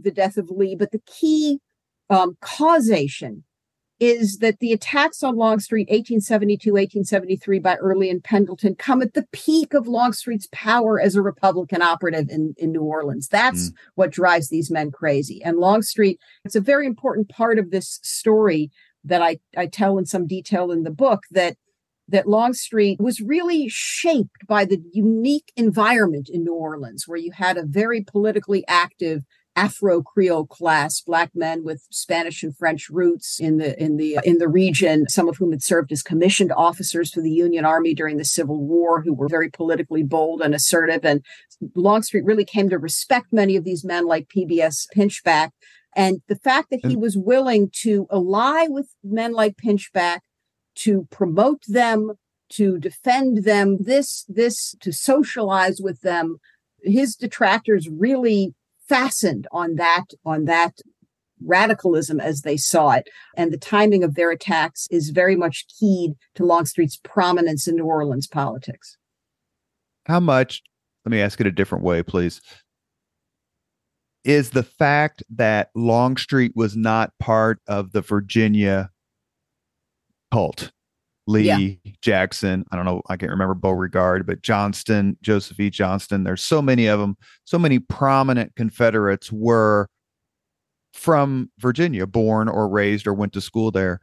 the 0.00 0.10
death 0.10 0.36
of 0.36 0.50
Lee, 0.50 0.74
but 0.74 0.90
the 0.90 1.02
key 1.06 1.60
um, 2.10 2.36
causation 2.40 3.44
is 3.98 4.38
that 4.38 4.58
the 4.58 4.72
attacks 4.72 5.22
on 5.22 5.36
Longstreet 5.36 5.88
1872, 5.88 6.70
1873 6.70 7.58
by 7.60 7.76
Early 7.76 8.10
and 8.10 8.22
Pendleton 8.22 8.74
come 8.74 9.00
at 9.00 9.14
the 9.14 9.26
peak 9.32 9.72
of 9.72 9.88
Longstreet's 9.88 10.48
power 10.52 11.00
as 11.00 11.14
a 11.14 11.22
Republican 11.22 11.80
operative 11.80 12.28
in, 12.28 12.54
in 12.58 12.72
New 12.72 12.82
Orleans. 12.82 13.28
That's 13.28 13.70
mm. 13.70 13.74
what 13.94 14.10
drives 14.10 14.48
these 14.48 14.70
men 14.70 14.90
crazy. 14.90 15.42
And 15.42 15.58
Longstreet, 15.58 16.20
it's 16.44 16.56
a 16.56 16.60
very 16.60 16.86
important 16.86 17.30
part 17.30 17.58
of 17.58 17.70
this 17.70 17.98
story 18.02 18.70
that 19.06 19.22
I, 19.22 19.38
I 19.56 19.66
tell 19.66 19.98
in 19.98 20.06
some 20.06 20.26
detail 20.26 20.70
in 20.70 20.82
the 20.82 20.90
book 20.90 21.24
that 21.30 21.56
that 22.08 22.28
Longstreet 22.28 23.00
was 23.00 23.20
really 23.20 23.68
shaped 23.68 24.46
by 24.46 24.64
the 24.64 24.80
unique 24.92 25.50
environment 25.56 26.28
in 26.32 26.44
New 26.44 26.54
Orleans, 26.54 27.08
where 27.08 27.18
you 27.18 27.32
had 27.32 27.56
a 27.56 27.66
very 27.66 28.02
politically 28.02 28.64
active 28.68 29.24
Afro 29.56 30.02
Creole 30.02 30.46
class, 30.46 31.00
black 31.00 31.30
men 31.34 31.64
with 31.64 31.82
Spanish 31.90 32.42
and 32.42 32.54
French 32.54 32.90
roots 32.90 33.40
in 33.40 33.56
the 33.56 33.82
in 33.82 33.96
the 33.96 34.18
in 34.22 34.36
the 34.36 34.48
region, 34.48 35.08
some 35.08 35.28
of 35.28 35.38
whom 35.38 35.50
had 35.50 35.62
served 35.62 35.90
as 35.90 36.02
commissioned 36.02 36.52
officers 36.52 37.10
for 37.10 37.22
the 37.22 37.30
Union 37.30 37.64
Army 37.64 37.94
during 37.94 38.18
the 38.18 38.24
Civil 38.24 38.62
War, 38.62 39.00
who 39.00 39.14
were 39.14 39.28
very 39.28 39.50
politically 39.50 40.02
bold 40.02 40.42
and 40.42 40.54
assertive. 40.54 41.04
And 41.04 41.24
Longstreet 41.74 42.24
really 42.24 42.44
came 42.44 42.68
to 42.68 42.78
respect 42.78 43.32
many 43.32 43.56
of 43.56 43.64
these 43.64 43.82
men, 43.82 44.06
like 44.06 44.28
PBS 44.28 44.84
Pinchback, 44.94 45.50
and 45.96 46.20
the 46.28 46.36
fact 46.36 46.68
that 46.70 46.84
he 46.84 46.94
was 46.94 47.16
willing 47.16 47.70
to 47.80 48.06
ally 48.12 48.66
with 48.68 48.94
men 49.02 49.32
like 49.32 49.56
Pinchback, 49.56 50.20
to 50.76 51.08
promote 51.10 51.62
them, 51.66 52.12
to 52.50 52.78
defend 52.78 53.44
them, 53.44 53.78
this, 53.80 54.26
this, 54.28 54.76
to 54.82 54.92
socialize 54.92 55.80
with 55.80 56.02
them, 56.02 56.36
his 56.82 57.16
detractors 57.16 57.88
really 57.88 58.54
fastened 58.86 59.48
on 59.50 59.76
that, 59.76 60.04
on 60.24 60.44
that 60.44 60.74
radicalism 61.42 62.20
as 62.20 62.42
they 62.42 62.58
saw 62.58 62.90
it. 62.90 63.08
And 63.34 63.50
the 63.50 63.58
timing 63.58 64.04
of 64.04 64.16
their 64.16 64.30
attacks 64.30 64.86
is 64.90 65.10
very 65.10 65.34
much 65.34 65.64
keyed 65.80 66.12
to 66.34 66.44
Longstreet's 66.44 66.98
prominence 67.02 67.66
in 67.66 67.76
New 67.76 67.86
Orleans 67.86 68.26
politics. 68.26 68.98
How 70.04 70.20
much, 70.20 70.62
let 71.06 71.10
me 71.10 71.22
ask 71.22 71.40
it 71.40 71.46
a 71.46 71.50
different 71.52 71.84
way, 71.84 72.02
please 72.02 72.42
is 74.26 74.50
the 74.50 74.64
fact 74.64 75.22
that 75.30 75.70
Longstreet 75.76 76.52
was 76.56 76.76
not 76.76 77.12
part 77.20 77.60
of 77.68 77.92
the 77.92 78.00
Virginia 78.00 78.90
cult. 80.32 80.72
Lee, 81.28 81.80
yeah. 81.82 81.92
Jackson, 82.02 82.64
I 82.70 82.76
don't 82.76 82.84
know, 82.84 83.02
I 83.08 83.16
can't 83.16 83.32
remember 83.32 83.54
Beauregard, 83.54 84.26
but 84.26 84.42
Johnston, 84.42 85.16
Joseph 85.22 85.58
E. 85.58 85.70
Johnston. 85.70 86.24
There's 86.24 86.42
so 86.42 86.62
many 86.62 86.86
of 86.86 87.00
them. 87.00 87.16
So 87.44 87.58
many 87.58 87.78
prominent 87.78 88.54
Confederates 88.54 89.32
were 89.32 89.88
from 90.92 91.50
Virginia, 91.58 92.06
born 92.06 92.48
or 92.48 92.68
raised 92.68 93.06
or 93.06 93.14
went 93.14 93.32
to 93.32 93.40
school 93.40 93.70
there. 93.70 94.00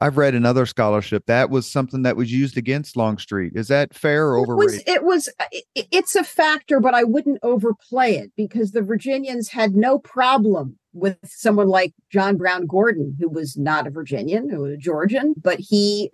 I've 0.00 0.16
read 0.16 0.34
another 0.34 0.64
scholarship 0.66 1.26
that 1.26 1.50
was 1.50 1.70
something 1.70 2.02
that 2.02 2.16
was 2.16 2.32
used 2.32 2.56
against 2.56 2.96
Longstreet. 2.96 3.52
Is 3.54 3.68
that 3.68 3.94
fair 3.94 4.28
or 4.28 4.38
overrated? 4.38 4.82
It 4.86 5.04
was, 5.04 5.28
uh, 5.38 5.44
it 5.52 5.64
was 5.76 5.86
it's 5.92 6.16
a 6.16 6.24
factor, 6.24 6.80
but 6.80 6.94
I 6.94 7.04
wouldn't 7.04 7.38
overplay 7.42 8.16
it 8.16 8.32
because 8.36 8.72
the 8.72 8.82
Virginians 8.82 9.48
had 9.48 9.74
no 9.74 9.98
problem 9.98 10.78
with 10.92 11.18
someone 11.24 11.68
like 11.68 11.94
John 12.10 12.36
Brown 12.36 12.66
Gordon, 12.66 13.16
who 13.20 13.28
was 13.28 13.56
not 13.56 13.86
a 13.86 13.90
Virginian, 13.90 14.48
who 14.48 14.62
was 14.62 14.72
a 14.72 14.76
Georgian, 14.76 15.34
but 15.40 15.60
he 15.60 16.10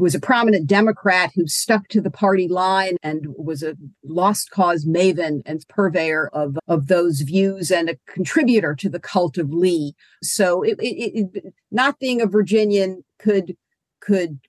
was 0.00 0.14
a 0.14 0.20
prominent 0.20 0.66
Democrat 0.66 1.30
who 1.34 1.46
stuck 1.46 1.88
to 1.88 2.00
the 2.00 2.10
party 2.10 2.48
line 2.48 2.96
and 3.02 3.26
was 3.36 3.62
a 3.62 3.76
lost 4.02 4.50
cause 4.50 4.86
maven 4.86 5.42
and 5.44 5.66
purveyor 5.68 6.28
of, 6.32 6.58
of 6.66 6.86
those 6.86 7.20
views 7.20 7.70
and 7.70 7.90
a 7.90 7.98
contributor 8.06 8.74
to 8.74 8.88
the 8.88 9.00
cult 9.00 9.36
of 9.38 9.52
Lee. 9.52 9.94
So 10.22 10.62
it, 10.62 10.78
it, 10.80 11.30
it, 11.34 11.54
not 11.70 11.98
being 11.98 12.20
a 12.20 12.26
Virginian 12.26 13.04
could 13.18 13.56
could 14.00 14.40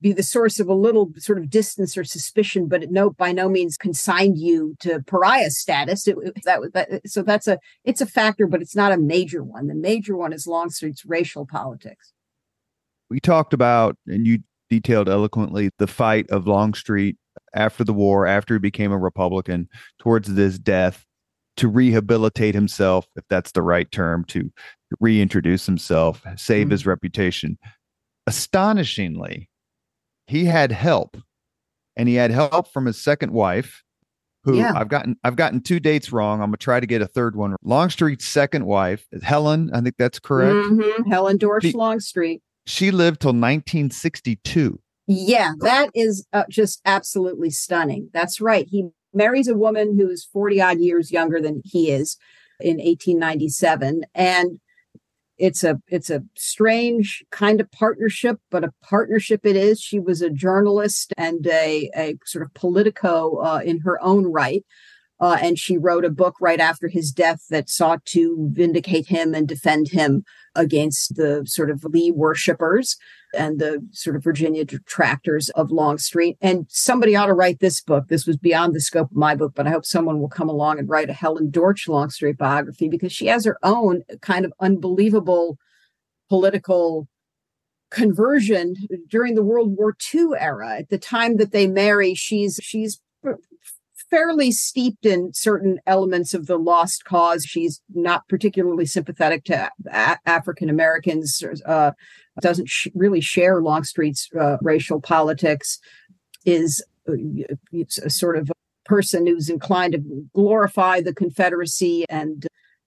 be 0.00 0.12
the 0.12 0.22
source 0.22 0.60
of 0.60 0.68
a 0.68 0.74
little 0.74 1.10
sort 1.16 1.38
of 1.38 1.50
distance 1.50 1.96
or 1.96 2.04
suspicion, 2.04 2.68
but 2.68 2.82
it 2.82 2.90
no 2.90 3.10
by 3.10 3.32
no 3.32 3.48
means 3.48 3.76
consigned 3.76 4.38
you 4.38 4.76
to 4.80 5.02
pariah 5.06 5.50
status. 5.50 6.06
It, 6.06 6.16
that, 6.44 6.60
that 6.74 7.08
so 7.08 7.22
that's 7.22 7.48
a 7.48 7.58
it's 7.84 8.00
a 8.00 8.06
factor, 8.06 8.46
but 8.46 8.60
it's 8.62 8.76
not 8.76 8.92
a 8.92 8.98
major 8.98 9.42
one. 9.42 9.66
The 9.66 9.74
major 9.74 10.16
one 10.16 10.32
is 10.32 10.46
Longstreet's 10.46 11.04
racial 11.04 11.46
politics. 11.46 12.12
We 13.10 13.18
talked 13.18 13.52
about, 13.52 13.96
and 14.06 14.26
you 14.26 14.40
detailed 14.74 15.08
eloquently 15.08 15.70
the 15.78 15.86
fight 15.86 16.28
of 16.30 16.46
Longstreet 16.48 17.16
after 17.54 17.84
the 17.84 17.92
war, 17.92 18.26
after 18.26 18.54
he 18.54 18.58
became 18.58 18.90
a 18.90 18.98
Republican, 18.98 19.68
towards 20.00 20.34
this 20.34 20.58
death 20.58 21.04
to 21.56 21.68
rehabilitate 21.68 22.54
himself, 22.54 23.06
if 23.14 23.24
that's 23.30 23.52
the 23.52 23.62
right 23.62 23.90
term, 23.92 24.24
to 24.24 24.50
reintroduce 24.98 25.66
himself, 25.66 26.22
save 26.36 26.64
mm-hmm. 26.64 26.72
his 26.72 26.86
reputation. 26.86 27.56
Astonishingly, 28.26 29.48
he 30.26 30.44
had 30.46 30.72
help, 30.72 31.16
and 31.96 32.08
he 32.08 32.16
had 32.16 32.32
help 32.32 32.72
from 32.72 32.86
his 32.86 33.00
second 33.00 33.32
wife, 33.32 33.84
who 34.42 34.56
yeah. 34.56 34.72
I've 34.74 34.88
gotten 34.88 35.16
I've 35.22 35.36
gotten 35.36 35.60
two 35.60 35.78
dates 35.78 36.10
wrong. 36.12 36.40
I'm 36.40 36.48
gonna 36.48 36.56
try 36.56 36.80
to 36.80 36.86
get 36.86 37.00
a 37.00 37.06
third 37.06 37.36
one. 37.36 37.54
Longstreet's 37.62 38.26
second 38.26 38.66
wife, 38.66 39.06
Helen, 39.22 39.70
I 39.72 39.80
think 39.80 39.94
that's 39.96 40.18
correct. 40.18 40.54
Mm-hmm. 40.54 41.10
Helen 41.10 41.36
Dortch 41.36 41.72
Longstreet. 41.74 42.42
She 42.66 42.90
lived 42.90 43.20
till 43.20 43.30
1962. 43.30 44.80
Yeah, 45.06 45.52
that 45.60 45.90
is 45.94 46.26
uh, 46.32 46.44
just 46.48 46.80
absolutely 46.84 47.50
stunning. 47.50 48.08
That's 48.12 48.40
right. 48.40 48.66
He 48.68 48.88
marries 49.12 49.48
a 49.48 49.56
woman 49.56 49.96
who 49.96 50.08
is 50.08 50.24
40 50.24 50.60
odd 50.60 50.80
years 50.80 51.12
younger 51.12 51.40
than 51.40 51.62
he 51.64 51.90
is 51.90 52.16
in 52.60 52.76
1897 52.76 54.04
and 54.14 54.60
it's 55.36 55.64
a 55.64 55.80
it's 55.88 56.10
a 56.10 56.22
strange 56.36 57.24
kind 57.30 57.60
of 57.60 57.70
partnership 57.72 58.38
but 58.50 58.62
a 58.62 58.72
partnership 58.82 59.44
it 59.44 59.56
is 59.56 59.80
she 59.80 59.98
was 59.98 60.22
a 60.22 60.30
journalist 60.30 61.12
and 61.16 61.46
a, 61.48 61.90
a 61.96 62.16
sort 62.24 62.44
of 62.44 62.54
politico 62.54 63.38
uh, 63.38 63.60
in 63.64 63.80
her 63.80 64.00
own 64.02 64.30
right 64.30 64.64
uh, 65.24 65.38
and 65.40 65.58
she 65.58 65.78
wrote 65.78 66.04
a 66.04 66.10
book 66.10 66.36
right 66.38 66.60
after 66.60 66.86
his 66.86 67.10
death 67.10 67.46
that 67.48 67.70
sought 67.70 68.04
to 68.04 68.50
vindicate 68.52 69.06
him 69.06 69.34
and 69.34 69.48
defend 69.48 69.88
him 69.88 70.22
against 70.54 71.16
the 71.16 71.42
sort 71.46 71.70
of 71.70 71.82
Lee 71.82 72.10
worshippers 72.10 72.98
and 73.34 73.58
the 73.58 73.82
sort 73.90 74.16
of 74.16 74.22
Virginia 74.22 74.66
detractors 74.66 75.48
of 75.50 75.70
Longstreet. 75.70 76.36
And 76.42 76.66
somebody 76.68 77.16
ought 77.16 77.26
to 77.26 77.32
write 77.32 77.60
this 77.60 77.80
book. 77.80 78.08
This 78.08 78.26
was 78.26 78.36
beyond 78.36 78.74
the 78.74 78.82
scope 78.82 79.10
of 79.10 79.16
my 79.16 79.34
book, 79.34 79.52
but 79.56 79.66
I 79.66 79.70
hope 79.70 79.86
someone 79.86 80.20
will 80.20 80.28
come 80.28 80.50
along 80.50 80.78
and 80.78 80.90
write 80.90 81.08
a 81.08 81.14
Helen 81.14 81.48
Dortch 81.48 81.88
Longstreet 81.88 82.36
biography 82.36 82.88
because 82.90 83.10
she 83.10 83.24
has 83.28 83.46
her 83.46 83.56
own 83.62 84.02
kind 84.20 84.44
of 84.44 84.52
unbelievable 84.60 85.56
political 86.28 87.08
conversion 87.90 88.74
during 89.08 89.36
the 89.36 89.42
World 89.42 89.74
War 89.74 89.96
II 90.12 90.32
era. 90.38 90.80
At 90.80 90.90
the 90.90 90.98
time 90.98 91.38
that 91.38 91.52
they 91.52 91.66
marry, 91.66 92.12
she's 92.12 92.60
she's 92.62 93.00
fairly 94.14 94.52
steeped 94.52 95.04
in 95.04 95.32
certain 95.34 95.80
elements 95.88 96.34
of 96.34 96.46
the 96.46 96.56
lost 96.56 97.04
cause. 97.04 97.44
She's 97.44 97.80
not 97.92 98.28
particularly 98.28 98.86
sympathetic 98.86 99.42
to 99.46 99.68
a- 99.90 100.18
African 100.24 100.70
Americans, 100.70 101.42
uh, 101.66 101.90
doesn't 102.40 102.68
sh- 102.68 102.86
really 102.94 103.20
share 103.20 103.60
Longstreet's 103.60 104.28
uh, 104.38 104.58
racial 104.62 105.00
politics, 105.00 105.80
is 106.46 106.80
uh, 107.08 107.14
a 108.04 108.10
sort 108.10 108.36
of 108.36 108.50
a 108.50 108.54
person 108.84 109.26
who's 109.26 109.48
inclined 109.48 109.94
to 109.94 110.28
glorify 110.32 111.00
the 111.00 111.12
Confederacy 111.12 112.04
and 112.08 112.46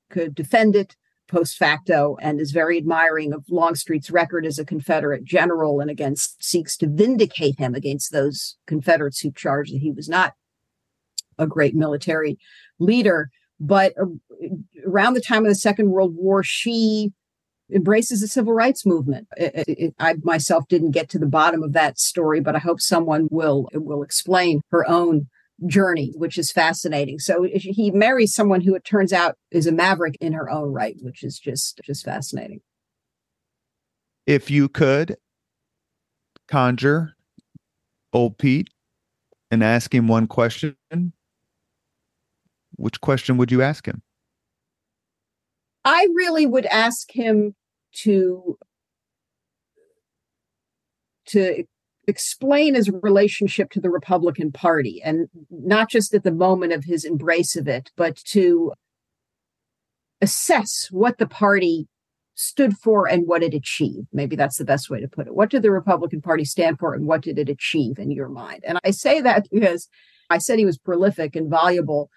could 0.10 0.34
defend 0.34 0.78
it 0.78 0.96
post 1.28 1.58
facto 1.58 2.16
and 2.22 2.40
is 2.40 2.52
very 2.52 2.78
admiring 2.78 3.34
of 3.34 3.44
Longstreet's 3.50 4.10
record 4.10 4.46
as 4.46 4.58
a 4.58 4.66
Confederate 4.66 5.26
general 5.26 5.82
and 5.82 5.90
against 5.90 6.42
seeks 6.42 6.78
to 6.78 6.88
vindicate 6.88 7.60
him 7.60 7.76
against 7.76 8.14
those 8.14 8.56
Confederates 8.66 9.20
who 9.20 9.32
charged 9.34 9.74
that 9.74 9.82
he 9.82 9.92
was 9.92 10.08
not 10.08 10.34
a 11.38 11.48
great 11.48 11.76
military 11.76 12.38
leader. 12.80 13.30
But 13.60 13.94
uh, 14.00 14.06
around 14.86 15.16
the 15.16 15.22
time 15.22 15.44
of 15.44 15.50
the 15.50 15.56
Second 15.56 15.90
World 15.90 16.16
War, 16.16 16.44
she 16.44 17.12
embraces 17.74 18.22
the 18.22 18.28
civil 18.28 18.54
rights 18.54 18.86
movement. 18.86 19.28
It, 19.36 19.66
it, 19.68 19.96
I 20.00 20.16
myself 20.24 20.68
didn't 20.68 20.92
get 20.92 21.10
to 21.10 21.20
the 21.20 21.26
bottom 21.26 21.64
of 21.64 21.74
that 21.74 22.00
story, 22.00 22.40
but 22.40 22.56
I 22.56 22.60
hope 22.60 22.80
someone 22.80 23.28
will 23.32 23.68
will 23.74 24.04
explain 24.04 24.62
her 24.72 24.88
own 24.88 25.28
journey, 25.66 26.14
which 26.16 26.38
is 26.38 26.52
fascinating. 26.52 27.20
So 27.20 27.48
he 27.52 27.92
marries 27.92 28.34
someone 28.34 28.62
who 28.62 28.76
it 28.76 28.86
turns 28.86 29.12
out 29.12 29.36
is 29.52 29.66
a 29.66 29.72
maverick 29.72 30.16
in 30.22 30.34
her 30.34 30.50
own 30.50 30.72
right, 30.72 30.96
which 31.02 31.24
is 31.24 31.40
just 31.40 31.82
just 31.84 32.06
fascinating. 32.06 32.62
If 34.26 34.52
you 34.52 34.70
could 34.70 35.18
conjure 36.48 37.16
old 38.14 38.38
Pete 38.38 38.70
and 39.52 39.64
ask 39.64 39.94
him 39.94 40.08
one 40.08 40.28
question, 40.28 40.76
which 42.78 43.02
question 43.02 43.38
would 43.38 43.52
you 43.52 43.62
ask 43.62 43.86
him? 43.86 44.02
I 45.84 46.08
really 46.16 46.46
would 46.46 46.66
ask 46.66 47.10
him 47.12 47.56
to 48.04 48.58
to 51.28 51.64
explain 52.08 52.74
his 52.76 52.90
relationship 52.90 53.70
to 53.72 53.82
the 53.82 53.90
Republican 53.90 54.52
Party 54.52 55.02
and 55.04 55.28
not 55.50 55.90
just 55.90 56.14
at 56.14 56.24
the 56.24 56.32
moment 56.32 56.72
of 56.72 56.86
his 56.86 57.04
embrace 57.04 57.56
of 57.58 57.68
it, 57.68 57.92
but 57.98 58.16
to 58.16 58.72
assess 60.22 60.88
what 60.90 61.18
the 61.18 61.28
party 61.28 61.88
stood 62.34 62.78
for 62.78 63.08
and 63.08 63.28
what 63.28 63.44
it 63.44 63.54
achieved. 63.54 64.08
Maybe 64.14 64.36
that's 64.36 64.58
the 64.58 64.66
best 64.66 64.90
way 64.90 65.02
to 65.02 65.08
put 65.08 65.28
it. 65.28 65.36
What 65.36 65.50
did 65.50 65.64
the 65.64 65.72
Republican 65.72 66.22
Party 66.22 66.46
stand 66.46 66.80
for 66.80 66.94
and 66.94 67.08
what 67.08 67.22
did 67.22 67.40
it 67.40 67.50
achieve 67.50 68.00
in 68.00 68.12
your 68.12 68.30
mind? 68.30 68.64
And 68.66 68.80
I 68.86 68.92
say 68.92 69.22
that 69.22 69.48
because 69.52 69.90
I 70.30 70.38
said 70.38 70.60
he 70.60 70.66
was 70.66 70.78
prolific 70.78 71.36
and 71.36 71.50
valuable 71.50 72.10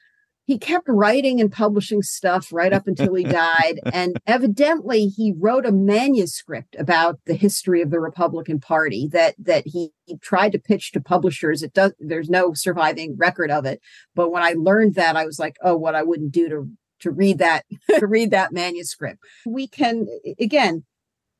he 0.51 0.59
kept 0.59 0.89
writing 0.89 1.41
and 1.41 1.53
publishing 1.53 2.03
stuff 2.03 2.53
right 2.53 2.73
up 2.73 2.89
until 2.89 3.15
he 3.15 3.23
died. 3.23 3.79
and 3.93 4.21
evidently, 4.27 5.07
he 5.07 5.33
wrote 5.39 5.65
a 5.65 5.71
manuscript 5.71 6.75
about 6.77 7.21
the 7.25 7.35
history 7.35 7.81
of 7.83 7.91
the 7.91 8.01
Republican 8.01 8.59
Party 8.59 9.09
that 9.13 9.37
that 9.39 9.63
he, 9.65 9.93
he 10.07 10.19
tried 10.19 10.51
to 10.51 10.59
pitch 10.59 10.91
to 10.91 11.01
publishers. 11.01 11.63
It 11.63 11.73
does. 11.73 11.93
There's 12.01 12.29
no 12.29 12.53
surviving 12.53 13.17
record 13.17 13.53
of 13.53 13.65
it. 13.65 13.81
But 14.17 14.31
when 14.31 14.43
I 14.43 14.55
learned 14.57 14.97
that, 14.97 15.15
I 15.15 15.25
was 15.25 15.39
like, 15.39 15.55
oh, 15.63 15.77
what 15.77 15.95
I 15.95 16.03
wouldn't 16.03 16.33
do 16.33 16.49
to 16.49 16.69
to 17.03 17.13
read 17.13 17.39
that 17.39 17.65
to 18.01 18.07
read 18.09 18.33
that 18.33 18.53
manuscript. 18.53 19.21
We 19.47 19.69
can 19.69 20.09
again. 20.41 20.83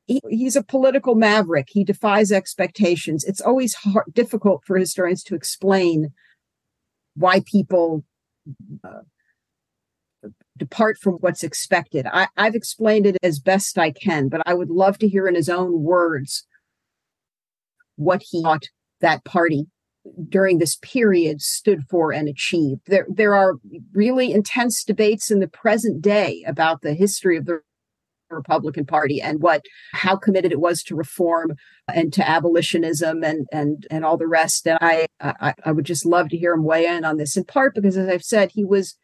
He, 0.05 0.21
he's 0.29 0.55
a 0.55 0.63
political 0.63 1.15
maverick. 1.15 1.67
He 1.69 1.83
defies 1.83 2.31
expectations. 2.31 3.23
It's 3.23 3.41
always 3.41 3.75
hard, 3.75 4.05
difficult 4.13 4.63
for 4.65 4.77
historians 4.77 5.21
to 5.25 5.35
explain 5.35 6.11
why 7.13 7.41
people 7.45 8.03
uh, 8.83 8.99
depart 10.57 10.97
from 10.97 11.15
what's 11.15 11.43
expected. 11.43 12.05
I, 12.11 12.27
I've 12.37 12.55
explained 12.55 13.05
it 13.05 13.17
as 13.23 13.39
best 13.39 13.77
I 13.77 13.91
can, 13.91 14.29
but 14.29 14.41
I 14.45 14.53
would 14.53 14.69
love 14.69 14.97
to 14.99 15.07
hear 15.07 15.27
in 15.27 15.35
his 15.35 15.49
own 15.49 15.81
words 15.83 16.45
what 17.95 18.23
he 18.29 18.41
thought 18.43 18.65
that 18.99 19.23
party 19.23 19.67
during 20.29 20.57
this 20.57 20.77
period 20.77 21.41
stood 21.41 21.83
for 21.89 22.11
and 22.11 22.27
achieved. 22.27 22.81
There, 22.87 23.05
there 23.09 23.35
are 23.35 23.55
really 23.93 24.31
intense 24.31 24.83
debates 24.83 25.29
in 25.29 25.39
the 25.39 25.47
present 25.47 26.01
day 26.01 26.43
about 26.47 26.81
the 26.81 26.93
history 26.93 27.37
of 27.37 27.45
the 27.45 27.61
Republican 28.35 28.85
Party 28.85 29.21
and 29.21 29.41
what 29.41 29.65
how 29.93 30.15
committed 30.15 30.51
it 30.51 30.59
was 30.59 30.83
to 30.83 30.95
reform 30.95 31.55
and 31.93 32.13
to 32.13 32.27
abolitionism 32.27 33.23
and 33.23 33.47
and 33.51 33.87
and 33.89 34.05
all 34.05 34.17
the 34.17 34.27
rest. 34.27 34.67
And 34.67 34.77
I 34.81 35.07
I, 35.19 35.53
I 35.65 35.71
would 35.71 35.85
just 35.85 36.05
love 36.05 36.29
to 36.29 36.37
hear 36.37 36.53
him 36.53 36.63
weigh 36.63 36.85
in 36.85 37.05
on 37.05 37.17
this. 37.17 37.37
In 37.37 37.43
part 37.43 37.75
because, 37.75 37.97
as 37.97 38.07
I've 38.07 38.23
said, 38.23 38.51
he 38.51 38.63
was 38.63 38.95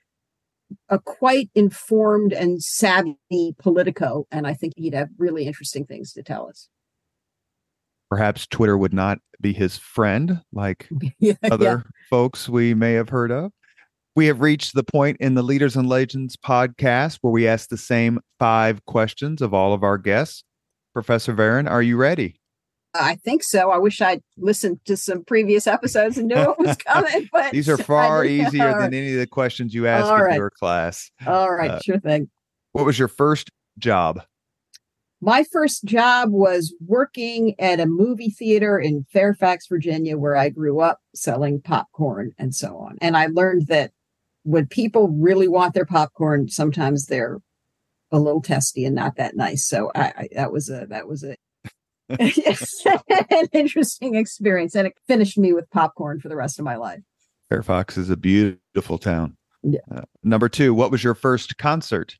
a 0.90 1.00
quite 1.00 1.50
informed 1.56 2.34
and 2.34 2.62
savvy 2.62 3.56
politico, 3.60 4.28
and 4.32 4.46
I 4.48 4.54
think 4.54 4.74
he'd 4.76 4.94
have 4.94 5.10
really 5.18 5.48
interesting 5.48 5.86
things 5.86 6.14
to 6.14 6.24
tell 6.24 6.48
us. 6.48 6.70
Perhaps 8.10 8.48
Twitter 8.48 8.78
would 8.78 8.94
not 8.94 9.20
be 9.42 9.54
his 9.54 9.78
friend 9.78 10.42
like 10.54 10.90
yeah, 11.20 11.34
other 11.52 11.66
yeah. 11.66 11.82
folks 12.10 12.48
we 12.48 12.74
may 12.74 12.94
have 12.94 13.10
heard 13.10 13.32
of. 13.32 13.52
We 14.18 14.26
have 14.26 14.42
reached 14.42 14.74
the 14.74 14.84
point 14.84 15.18
in 15.20 15.36
the 15.36 15.44
Leaders 15.44 15.76
and 15.76 15.88
Legends 15.88 16.36
podcast 16.36 17.20
where 17.22 17.30
we 17.30 17.48
ask 17.48 17.70
the 17.70 17.78
same 17.78 18.20
five 18.40 18.84
questions 18.86 19.44
of 19.44 19.54
all 19.54 19.74
of 19.74 19.84
our 19.84 20.00
guests. 20.00 20.44
Professor 20.92 21.36
Varon, 21.36 21.70
are 21.70 21.84
you 21.84 21.98
ready? 21.98 22.40
I 22.96 23.14
think 23.14 23.44
so. 23.44 23.70
I 23.70 23.78
wish 23.78 24.02
I'd 24.02 24.24
listened 24.36 24.80
to 24.86 24.98
some 24.98 25.24
previous 25.24 25.68
episodes 25.68 26.18
and 26.18 26.30
knew 26.30 26.36
it 26.36 26.58
was 26.58 26.76
coming. 26.88 27.30
But 27.32 27.52
these 27.52 27.70
are 27.70 27.78
far 27.78 28.26
easier 28.26 28.80
than 28.80 28.92
any 28.92 29.14
of 29.14 29.20
the 29.20 29.28
questions 29.28 29.76
you 29.76 29.86
asked 29.86 30.12
in 30.12 30.36
your 30.36 30.50
class. 30.50 31.12
All 31.28 31.52
right, 31.52 31.70
uh, 31.70 31.80
sure 31.82 32.00
thing. 32.00 32.28
What 32.72 32.88
was 32.88 32.98
your 32.98 33.10
first 33.10 33.52
job? 33.78 34.24
My 35.22 35.44
first 35.52 35.84
job 35.84 36.32
was 36.32 36.74
working 36.84 37.54
at 37.60 37.80
a 37.80 37.86
movie 37.86 38.32
theater 38.32 38.80
in 38.80 39.06
Fairfax, 39.14 39.68
Virginia, 39.68 40.18
where 40.18 40.36
I 40.36 40.50
grew 40.50 40.80
up 40.80 41.02
selling 41.14 41.62
popcorn 41.62 42.32
and 42.40 42.56
so 42.56 42.78
on. 42.78 42.98
And 43.00 43.16
I 43.16 43.28
learned 43.28 43.68
that 43.68 43.92
when 44.48 44.66
people 44.66 45.10
really 45.10 45.50
want 45.50 45.74
their 45.74 45.86
popcorn, 45.86 46.48
sometimes 46.48 47.08
they're 47.08 47.40
a 48.14 48.20
little 48.20 48.42
testy 48.42 48.86
and 48.86 48.96
not 48.96 49.18
that 49.18 49.36
nice. 49.36 49.68
So 49.68 49.92
I, 49.94 50.14
I 50.18 50.28
that 50.36 50.54
was 50.54 50.70
a 50.70 50.86
that 50.88 51.06
was 51.06 51.24
a 51.24 51.36
an 52.10 53.48
interesting 53.52 54.16
experience, 54.16 54.74
and 54.74 54.88
it 54.88 54.94
finished 55.06 55.38
me 55.38 55.52
with 55.52 55.70
popcorn 55.70 56.22
for 56.22 56.30
the 56.30 56.38
rest 56.38 56.60
of 56.60 56.66
my 56.66 56.78
life. 56.78 57.02
Fairfax 57.50 57.98
is 57.98 58.10
a 58.10 58.16
beautiful 58.16 58.98
town. 58.98 59.36
Yeah. 59.64 59.82
Uh, 59.94 60.04
number 60.24 60.48
two, 60.48 60.74
what 60.74 60.92
was 60.92 61.04
your 61.04 61.16
first 61.16 61.58
concert? 61.58 62.16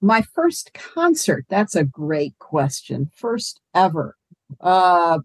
My 0.00 0.22
first 0.34 0.72
concert. 0.72 1.44
That's 1.50 1.76
a 1.76 1.84
great 1.84 2.38
question. 2.38 3.10
First 3.14 3.60
ever. 3.74 4.16
Uh, 4.62 5.18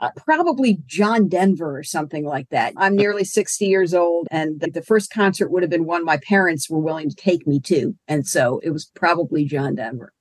uh, 0.00 0.10
probably 0.24 0.78
John 0.86 1.28
Denver 1.28 1.78
or 1.78 1.82
something 1.82 2.24
like 2.24 2.48
that. 2.50 2.74
I'm 2.76 2.96
nearly 2.96 3.24
60 3.24 3.64
years 3.66 3.94
old, 3.94 4.28
and 4.30 4.60
the, 4.60 4.70
the 4.70 4.82
first 4.82 5.10
concert 5.10 5.50
would 5.50 5.62
have 5.62 5.70
been 5.70 5.86
one 5.86 6.04
my 6.04 6.18
parents 6.18 6.68
were 6.68 6.78
willing 6.78 7.10
to 7.10 7.16
take 7.16 7.46
me 7.46 7.60
to. 7.60 7.96
And 8.08 8.26
so 8.26 8.60
it 8.62 8.70
was 8.70 8.86
probably 8.94 9.44
John 9.44 9.74
Denver. 9.74 10.12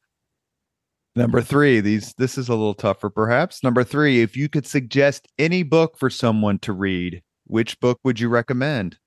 Number 1.18 1.42
three, 1.42 1.80
these 1.80 2.14
this 2.18 2.38
is 2.38 2.50
a 2.50 2.56
little 2.56 2.74
tougher, 2.74 3.10
perhaps. 3.10 3.64
Number 3.64 3.86
three, 3.86 4.22
if 4.22 4.36
you 4.36 4.50
could 4.50 4.68
suggest 4.68 5.30
any 5.40 5.64
book 5.64 5.98
for 5.98 6.10
someone 6.10 6.60
to 6.60 6.74
read, 6.74 7.22
which 7.46 7.80
book 7.80 8.00
would 8.04 8.20
you 8.20 8.28
recommend? 8.28 8.98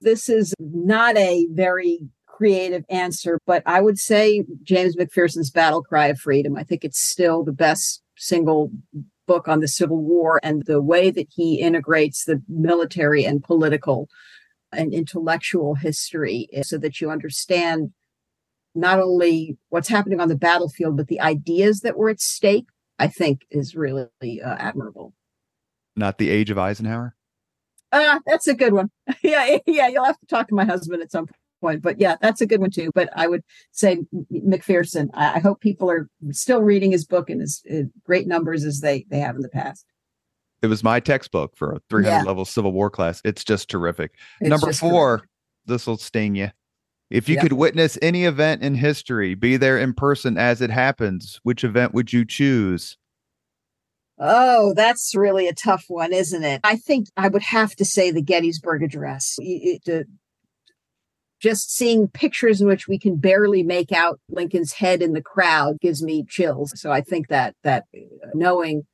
This 0.00 0.28
is 0.28 0.52
not 0.58 1.16
a 1.16 1.46
very 1.52 2.00
creative 2.26 2.84
answer, 2.88 3.38
but 3.46 3.62
I 3.64 3.80
would 3.80 3.98
say 3.98 4.44
James 4.64 4.96
McPherson's 4.96 5.50
Battle 5.50 5.84
Cry 5.84 6.08
of 6.08 6.18
Freedom. 6.18 6.56
I 6.56 6.64
think 6.64 6.84
it's 6.84 7.00
still 7.00 7.44
the 7.44 7.52
best 7.52 8.02
single 8.16 8.72
book 9.26 9.48
on 9.48 9.60
the 9.60 9.68
Civil 9.68 10.02
War 10.02 10.40
and 10.42 10.64
the 10.66 10.80
way 10.80 11.10
that 11.10 11.28
he 11.30 11.60
integrates 11.60 12.24
the 12.24 12.42
military 12.48 13.24
and 13.24 13.42
political 13.42 14.08
and 14.72 14.92
intellectual 14.92 15.74
history 15.74 16.48
so 16.62 16.78
that 16.78 17.00
you 17.00 17.10
understand 17.10 17.92
not 18.74 18.98
only 18.98 19.56
what's 19.68 19.88
happening 19.88 20.20
on 20.20 20.28
the 20.28 20.36
battlefield, 20.36 20.96
but 20.96 21.08
the 21.08 21.20
ideas 21.20 21.80
that 21.80 21.96
were 21.96 22.08
at 22.08 22.20
stake, 22.20 22.66
I 22.98 23.08
think 23.08 23.42
is 23.50 23.74
really 23.74 24.08
uh, 24.22 24.56
admirable. 24.58 25.12
Not 25.94 26.18
the 26.18 26.30
age 26.30 26.50
of 26.50 26.58
Eisenhower? 26.58 27.14
Uh, 27.90 28.20
that's 28.24 28.48
a 28.48 28.54
good 28.54 28.72
one. 28.72 28.90
yeah, 29.22 29.58
yeah, 29.66 29.88
you'll 29.88 30.04
have 30.04 30.18
to 30.18 30.26
talk 30.26 30.48
to 30.48 30.54
my 30.54 30.64
husband 30.64 31.02
at 31.02 31.12
some 31.12 31.26
point. 31.62 31.80
But 31.80 31.98
yeah, 31.98 32.16
that's 32.20 32.42
a 32.42 32.46
good 32.46 32.60
one 32.60 32.70
too. 32.70 32.90
But 32.94 33.08
I 33.16 33.26
would 33.26 33.42
say 33.70 34.02
McPherson. 34.30 35.08
I, 35.14 35.36
I 35.36 35.38
hope 35.38 35.60
people 35.60 35.90
are 35.90 36.08
still 36.32 36.60
reading 36.60 36.90
his 36.90 37.06
book 37.06 37.30
in 37.30 37.40
as 37.40 37.62
great 38.04 38.26
numbers 38.26 38.64
as 38.64 38.80
they 38.80 39.06
they 39.08 39.20
have 39.20 39.36
in 39.36 39.42
the 39.42 39.48
past. 39.48 39.86
It 40.60 40.66
was 40.66 40.84
my 40.84 41.00
textbook 41.00 41.56
for 41.56 41.72
a 41.72 41.80
300 41.88 42.18
yeah. 42.18 42.22
level 42.22 42.44
Civil 42.44 42.72
War 42.72 42.90
class. 42.90 43.22
It's 43.24 43.42
just 43.42 43.70
terrific. 43.70 44.12
It's 44.40 44.50
Number 44.50 44.66
just 44.66 44.80
four, 44.80 45.22
this 45.66 45.86
will 45.86 45.96
sting 45.96 46.36
you. 46.36 46.50
If 47.10 47.28
you 47.28 47.36
could 47.36 47.52
witness 47.52 47.98
any 48.00 48.24
event 48.24 48.62
in 48.62 48.74
history, 48.74 49.34
be 49.34 49.58
there 49.58 49.78
in 49.78 49.92
person 49.92 50.38
as 50.38 50.62
it 50.62 50.70
happens, 50.70 51.40
which 51.42 51.62
event 51.62 51.92
would 51.92 52.10
you 52.10 52.24
choose? 52.24 52.96
Oh, 54.18 54.72
that's 54.74 55.14
really 55.14 55.46
a 55.46 55.52
tough 55.52 55.84
one, 55.88 56.12
isn't 56.12 56.44
it? 56.44 56.60
I 56.64 56.76
think 56.76 57.08
I 57.16 57.28
would 57.28 57.42
have 57.42 57.74
to 57.76 57.84
say 57.84 58.10
the 58.10 58.22
Gettysburg 58.22 58.82
Address. 58.82 59.34
It, 59.38 59.82
it, 59.84 60.06
just 61.42 61.74
seeing 61.74 62.08
pictures 62.08 62.60
in 62.60 62.68
which 62.68 62.86
we 62.86 62.98
can 62.98 63.16
barely 63.16 63.64
make 63.64 63.90
out 63.90 64.20
Lincoln's 64.30 64.72
head 64.72 65.02
in 65.02 65.12
the 65.12 65.22
crowd 65.22 65.80
gives 65.80 66.02
me 66.02 66.24
chills. 66.28 66.72
So 66.76 66.92
I 66.92 67.00
think 67.00 67.28
that 67.28 67.56
that 67.64 67.84
uh, 67.94 68.28
knowing 68.32 68.84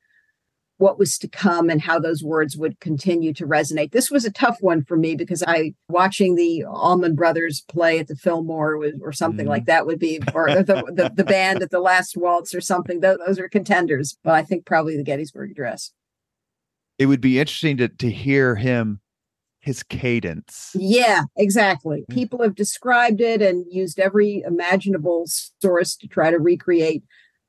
what 0.77 0.97
was 0.97 1.17
to 1.17 1.27
come 1.27 1.69
and 1.69 1.81
how 1.81 1.99
those 1.99 2.23
words 2.23 2.55
would 2.55 2.79
continue 2.79 3.33
to 3.33 3.45
resonate. 3.45 3.91
This 3.91 4.09
was 4.09 4.23
a 4.23 4.31
tough 4.31 4.57
one 4.61 4.81
for 4.85 4.95
me 4.95 5.13
because 5.13 5.43
I 5.45 5.73
watching 5.89 6.35
the 6.35 6.63
Allman 6.63 7.15
Brothers 7.15 7.61
play 7.67 7.99
at 7.99 8.07
the 8.07 8.15
Fillmore 8.15 8.77
was, 8.77 8.93
or 9.01 9.11
something 9.11 9.45
mm 9.45 9.49
like 9.49 9.65
that 9.65 9.85
would 9.85 9.99
be, 9.99 10.21
or 10.33 10.47
the, 10.47 10.83
the, 10.95 11.11
the 11.13 11.23
band 11.23 11.61
at 11.61 11.71
the 11.71 11.79
Last 11.79 12.15
Waltz 12.15 12.55
or 12.55 12.61
something. 12.61 13.01
Those, 13.01 13.17
those 13.25 13.39
are 13.39 13.49
contenders, 13.49 14.17
but 14.23 14.33
I 14.33 14.43
think 14.43 14.65
probably 14.65 14.95
the 14.95 15.03
Gettysburg 15.03 15.51
Address. 15.51 15.91
It 16.97 17.07
would 17.07 17.21
be 17.21 17.39
interesting 17.39 17.77
to 17.77 17.89
to 17.89 18.09
hear 18.09 18.55
him 18.55 19.01
his 19.59 19.83
cadence. 19.83 20.71
Yeah, 20.73 21.23
exactly. 21.37 22.05
Mm. 22.09 22.15
People 22.15 22.41
have 22.41 22.55
described 22.55 23.21
it 23.21 23.41
and 23.41 23.65
used 23.69 23.99
every 23.99 24.41
imaginable 24.45 25.25
source 25.61 25.95
to 25.97 26.07
try 26.07 26.31
to 26.31 26.39
recreate 26.39 27.03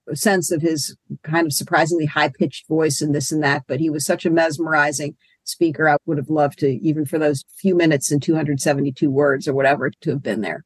a 0.09 0.17
sense 0.17 0.51
of 0.51 0.61
his 0.61 0.97
kind 1.23 1.47
of 1.47 1.53
surprisingly 1.53 2.07
high 2.07 2.29
pitched 2.29 2.67
voice 2.69 3.01
and 3.01 3.15
this 3.15 3.31
and 3.31 3.43
that. 3.43 3.65
But 3.69 3.81
he 3.81 3.91
was 3.91 4.05
such 4.05 4.27
a 4.27 4.31
mesmerizing 4.31 5.17
speaker. 5.45 5.89
I 5.89 5.97
would 6.07 6.19
have 6.19 6.31
loved 6.31 6.59
to, 6.61 6.69
even 6.69 7.05
for 7.05 7.19
those 7.19 7.45
few 7.57 7.75
minutes 7.75 8.11
and 8.11 8.23
272 8.23 9.11
words 9.11 9.47
or 9.47 9.55
whatever, 9.55 9.91
to 10.01 10.11
have 10.11 10.23
been 10.23 10.41
there. 10.41 10.65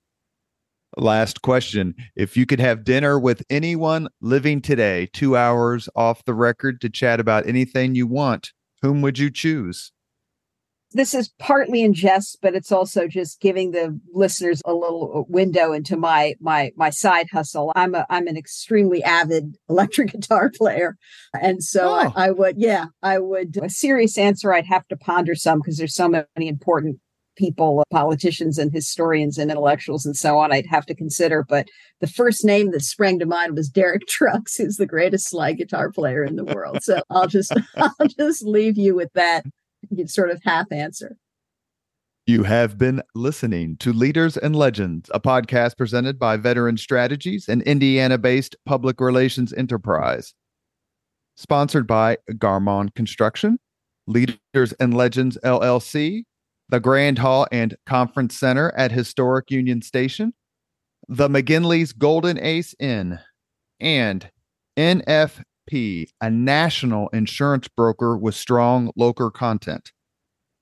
Last 0.97 1.43
question. 1.43 1.95
If 2.15 2.37
you 2.37 2.47
could 2.47 2.61
have 2.61 2.85
dinner 2.85 3.19
with 3.19 3.43
anyone 3.51 4.09
living 4.21 4.63
today, 4.63 5.09
two 5.13 5.37
hours 5.37 5.89
off 5.97 6.25
the 6.25 6.35
record 6.35 6.81
to 6.83 6.89
chat 6.89 7.19
about 7.19 7.49
anything 7.49 7.95
you 7.95 8.07
want, 8.07 8.53
whom 8.81 9.03
would 9.03 9.19
you 9.19 9.31
choose? 9.31 9.91
This 10.95 11.13
is 11.13 11.29
partly 11.39 11.83
in 11.83 11.93
jest, 11.93 12.39
but 12.41 12.55
it's 12.55 12.73
also 12.73 13.09
just 13.09 13.41
giving 13.41 13.73
the 13.73 13.99
listeners 14.13 14.63
a 14.65 14.73
little 14.73 15.27
window 15.29 15.73
into 15.73 15.97
my 15.97 16.35
my 16.41 16.71
my 16.77 16.91
side 16.91 17.27
hustle. 17.33 17.73
I'm 17.75 17.95
a 17.95 18.07
I'm 18.09 18.29
an 18.29 18.37
extremely 18.37 19.03
avid 19.03 19.57
electric 19.69 20.13
guitar 20.13 20.51
player, 20.55 20.97
and 21.41 21.63
so 21.63 21.89
oh. 21.89 22.13
I, 22.17 22.27
I, 22.27 22.31
would 22.31 22.57
yeah 22.59 22.87
I 23.03 23.19
would 23.19 23.59
a 23.63 23.69
serious 23.69 24.17
answer. 24.17 24.53
I'd 24.53 24.67
have 24.67 24.87
to 24.89 24.97
ponder 24.97 25.35
some 25.35 25.59
because 25.59 25.77
there's 25.77 25.95
so 25.95 26.09
many 26.09 26.49
important 26.49 26.99
people, 27.37 27.83
politicians 27.91 28.59
and 28.59 28.73
historians 28.73 29.39
and 29.39 29.51
intellectuals 29.51 30.07
and 30.07 30.17
so 30.17 30.39
on. 30.39 30.53
I'd 30.53 30.67
have 30.67 30.87
to 30.87 30.95
consider, 30.95 31.43
but 31.43 31.69
the 32.01 32.07
first 32.07 32.45
name 32.45 32.71
that 32.71 32.83
sprang 32.83 33.19
to 33.19 33.27
mind 33.27 33.57
was 33.57 33.69
Derek 33.69 34.03
Trucks, 34.09 34.57
who's 34.57 34.77
the 34.77 34.87
greatest 34.87 35.29
slide 35.29 35.55
guitar 35.59 35.91
player 35.91 36.23
in 36.23 36.37
the 36.37 36.45
world. 36.45 36.79
So 36.83 37.03
I'll 37.11 37.27
just 37.27 37.53
I'll 37.77 38.09
just 38.17 38.45
leave 38.45 38.79
you 38.79 38.95
with 38.95 39.13
that 39.15 39.45
sort 40.07 40.31
of 40.31 40.41
half 40.45 40.71
answer. 40.71 41.17
You 42.27 42.45
have 42.45 42.79
been 42.79 43.03
listening 43.15 43.77
to 43.79 43.93
Leaders 43.93 44.39
and 44.39 44.57
Legends, 44.57 45.11
a 45.13 45.21
podcast 45.21 45.77
presented 45.77 46.19
by 46.19 46.39
Veteran 46.39 46.79
Strategies, 46.79 47.49
an 47.51 47.61
Indiana 47.63 48.17
based 48.17 48.57
public 48.65 48.99
relations 48.99 49.53
enterprise. 49.53 50.33
Sponsored 51.37 51.87
by 51.87 52.17
Garmong 52.31 52.95
Construction, 52.95 53.59
Leaders 54.07 54.73
and 54.81 54.95
Legends 54.95 55.37
LLC, 55.45 56.25
the 56.71 56.81
Grand 56.81 57.19
Hall 57.19 57.47
and 57.53 57.77
Conference 57.85 58.39
Center 58.39 58.73
at 58.77 58.91
Historic 58.91 59.51
Union 59.51 59.83
Station, 59.83 60.33
the 61.09 61.29
McGinley's 61.29 61.93
Golden 61.93 62.39
Ace 62.39 62.75
Inn, 62.79 63.19
and 63.81 64.31
NF 64.79 65.43
P, 65.67 66.09
a 66.21 66.31
national 66.31 67.09
insurance 67.09 67.69
broker 67.69 68.17
with 68.17 68.35
strong 68.35 68.91
local 68.97 69.31
content. 69.31 69.93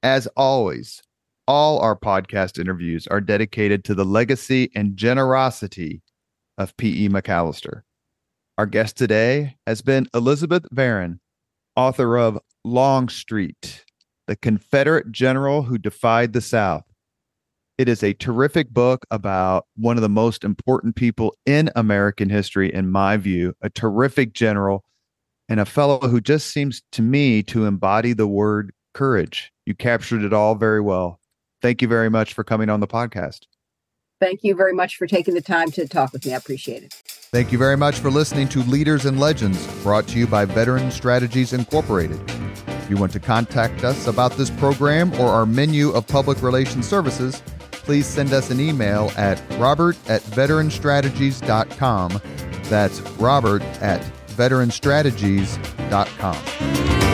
As 0.02 0.26
always, 0.36 1.02
all 1.46 1.78
our 1.80 1.96
podcast 1.96 2.58
interviews 2.58 3.06
are 3.08 3.20
dedicated 3.20 3.84
to 3.84 3.94
the 3.94 4.04
legacy 4.04 4.70
and 4.74 4.96
generosity 4.96 6.02
of 6.58 6.76
P.E. 6.76 7.08
MacAllister. 7.08 7.82
Our 8.58 8.66
guest 8.66 8.96
today 8.96 9.56
has 9.66 9.82
been 9.82 10.06
Elizabeth 10.14 10.64
Varon, 10.74 11.18
author 11.74 12.16
of 12.16 12.38
Longstreet, 12.64 13.84
the 14.26 14.36
Confederate 14.36 15.10
general 15.10 15.62
who 15.62 15.78
defied 15.78 16.32
the 16.32 16.40
South. 16.40 16.84
It 17.78 17.88
is 17.88 18.02
a 18.02 18.12
terrific 18.12 18.70
book 18.70 19.04
about 19.10 19.66
one 19.76 19.96
of 19.96 20.02
the 20.02 20.08
most 20.08 20.44
important 20.44 20.94
people 20.94 21.34
in 21.46 21.70
American 21.74 22.28
history, 22.28 22.72
in 22.72 22.90
my 22.90 23.16
view, 23.16 23.54
a 23.62 23.70
terrific 23.70 24.34
general 24.34 24.84
and 25.52 25.60
a 25.60 25.66
fellow 25.66 25.98
who 25.98 26.18
just 26.18 26.48
seems 26.48 26.80
to 26.92 27.02
me 27.02 27.42
to 27.42 27.66
embody 27.66 28.14
the 28.14 28.26
word 28.26 28.72
courage. 28.94 29.52
You 29.66 29.74
captured 29.74 30.24
it 30.24 30.32
all 30.32 30.54
very 30.54 30.80
well. 30.80 31.20
Thank 31.60 31.82
you 31.82 31.88
very 31.88 32.08
much 32.08 32.32
for 32.32 32.42
coming 32.42 32.70
on 32.70 32.80
the 32.80 32.86
podcast. 32.86 33.40
Thank 34.18 34.42
you 34.42 34.54
very 34.54 34.72
much 34.72 34.96
for 34.96 35.06
taking 35.06 35.34
the 35.34 35.42
time 35.42 35.70
to 35.72 35.86
talk 35.86 36.14
with 36.14 36.24
me. 36.24 36.32
I 36.32 36.38
appreciate 36.38 36.84
it. 36.84 36.94
Thank 37.04 37.52
you 37.52 37.58
very 37.58 37.76
much 37.76 37.98
for 37.98 38.10
listening 38.10 38.48
to 38.48 38.60
Leaders 38.60 39.04
and 39.04 39.20
Legends, 39.20 39.66
brought 39.82 40.08
to 40.08 40.18
you 40.18 40.26
by 40.26 40.46
Veteran 40.46 40.90
Strategies 40.90 41.52
Incorporated. 41.52 42.18
If 42.68 42.88
you 42.88 42.96
want 42.96 43.12
to 43.12 43.20
contact 43.20 43.84
us 43.84 44.06
about 44.06 44.32
this 44.32 44.48
program 44.48 45.12
or 45.20 45.26
our 45.26 45.44
menu 45.44 45.90
of 45.90 46.06
public 46.06 46.40
relations 46.40 46.88
services, 46.88 47.42
please 47.72 48.06
send 48.06 48.32
us 48.32 48.50
an 48.50 48.58
email 48.58 49.12
at 49.18 49.38
robert 49.58 49.98
at 50.08 50.22
veteranstrategies.com. 50.22 52.22
That's 52.70 53.00
robert 53.18 53.60
at 53.82 54.02
veteranstrategies.com. 54.32 57.11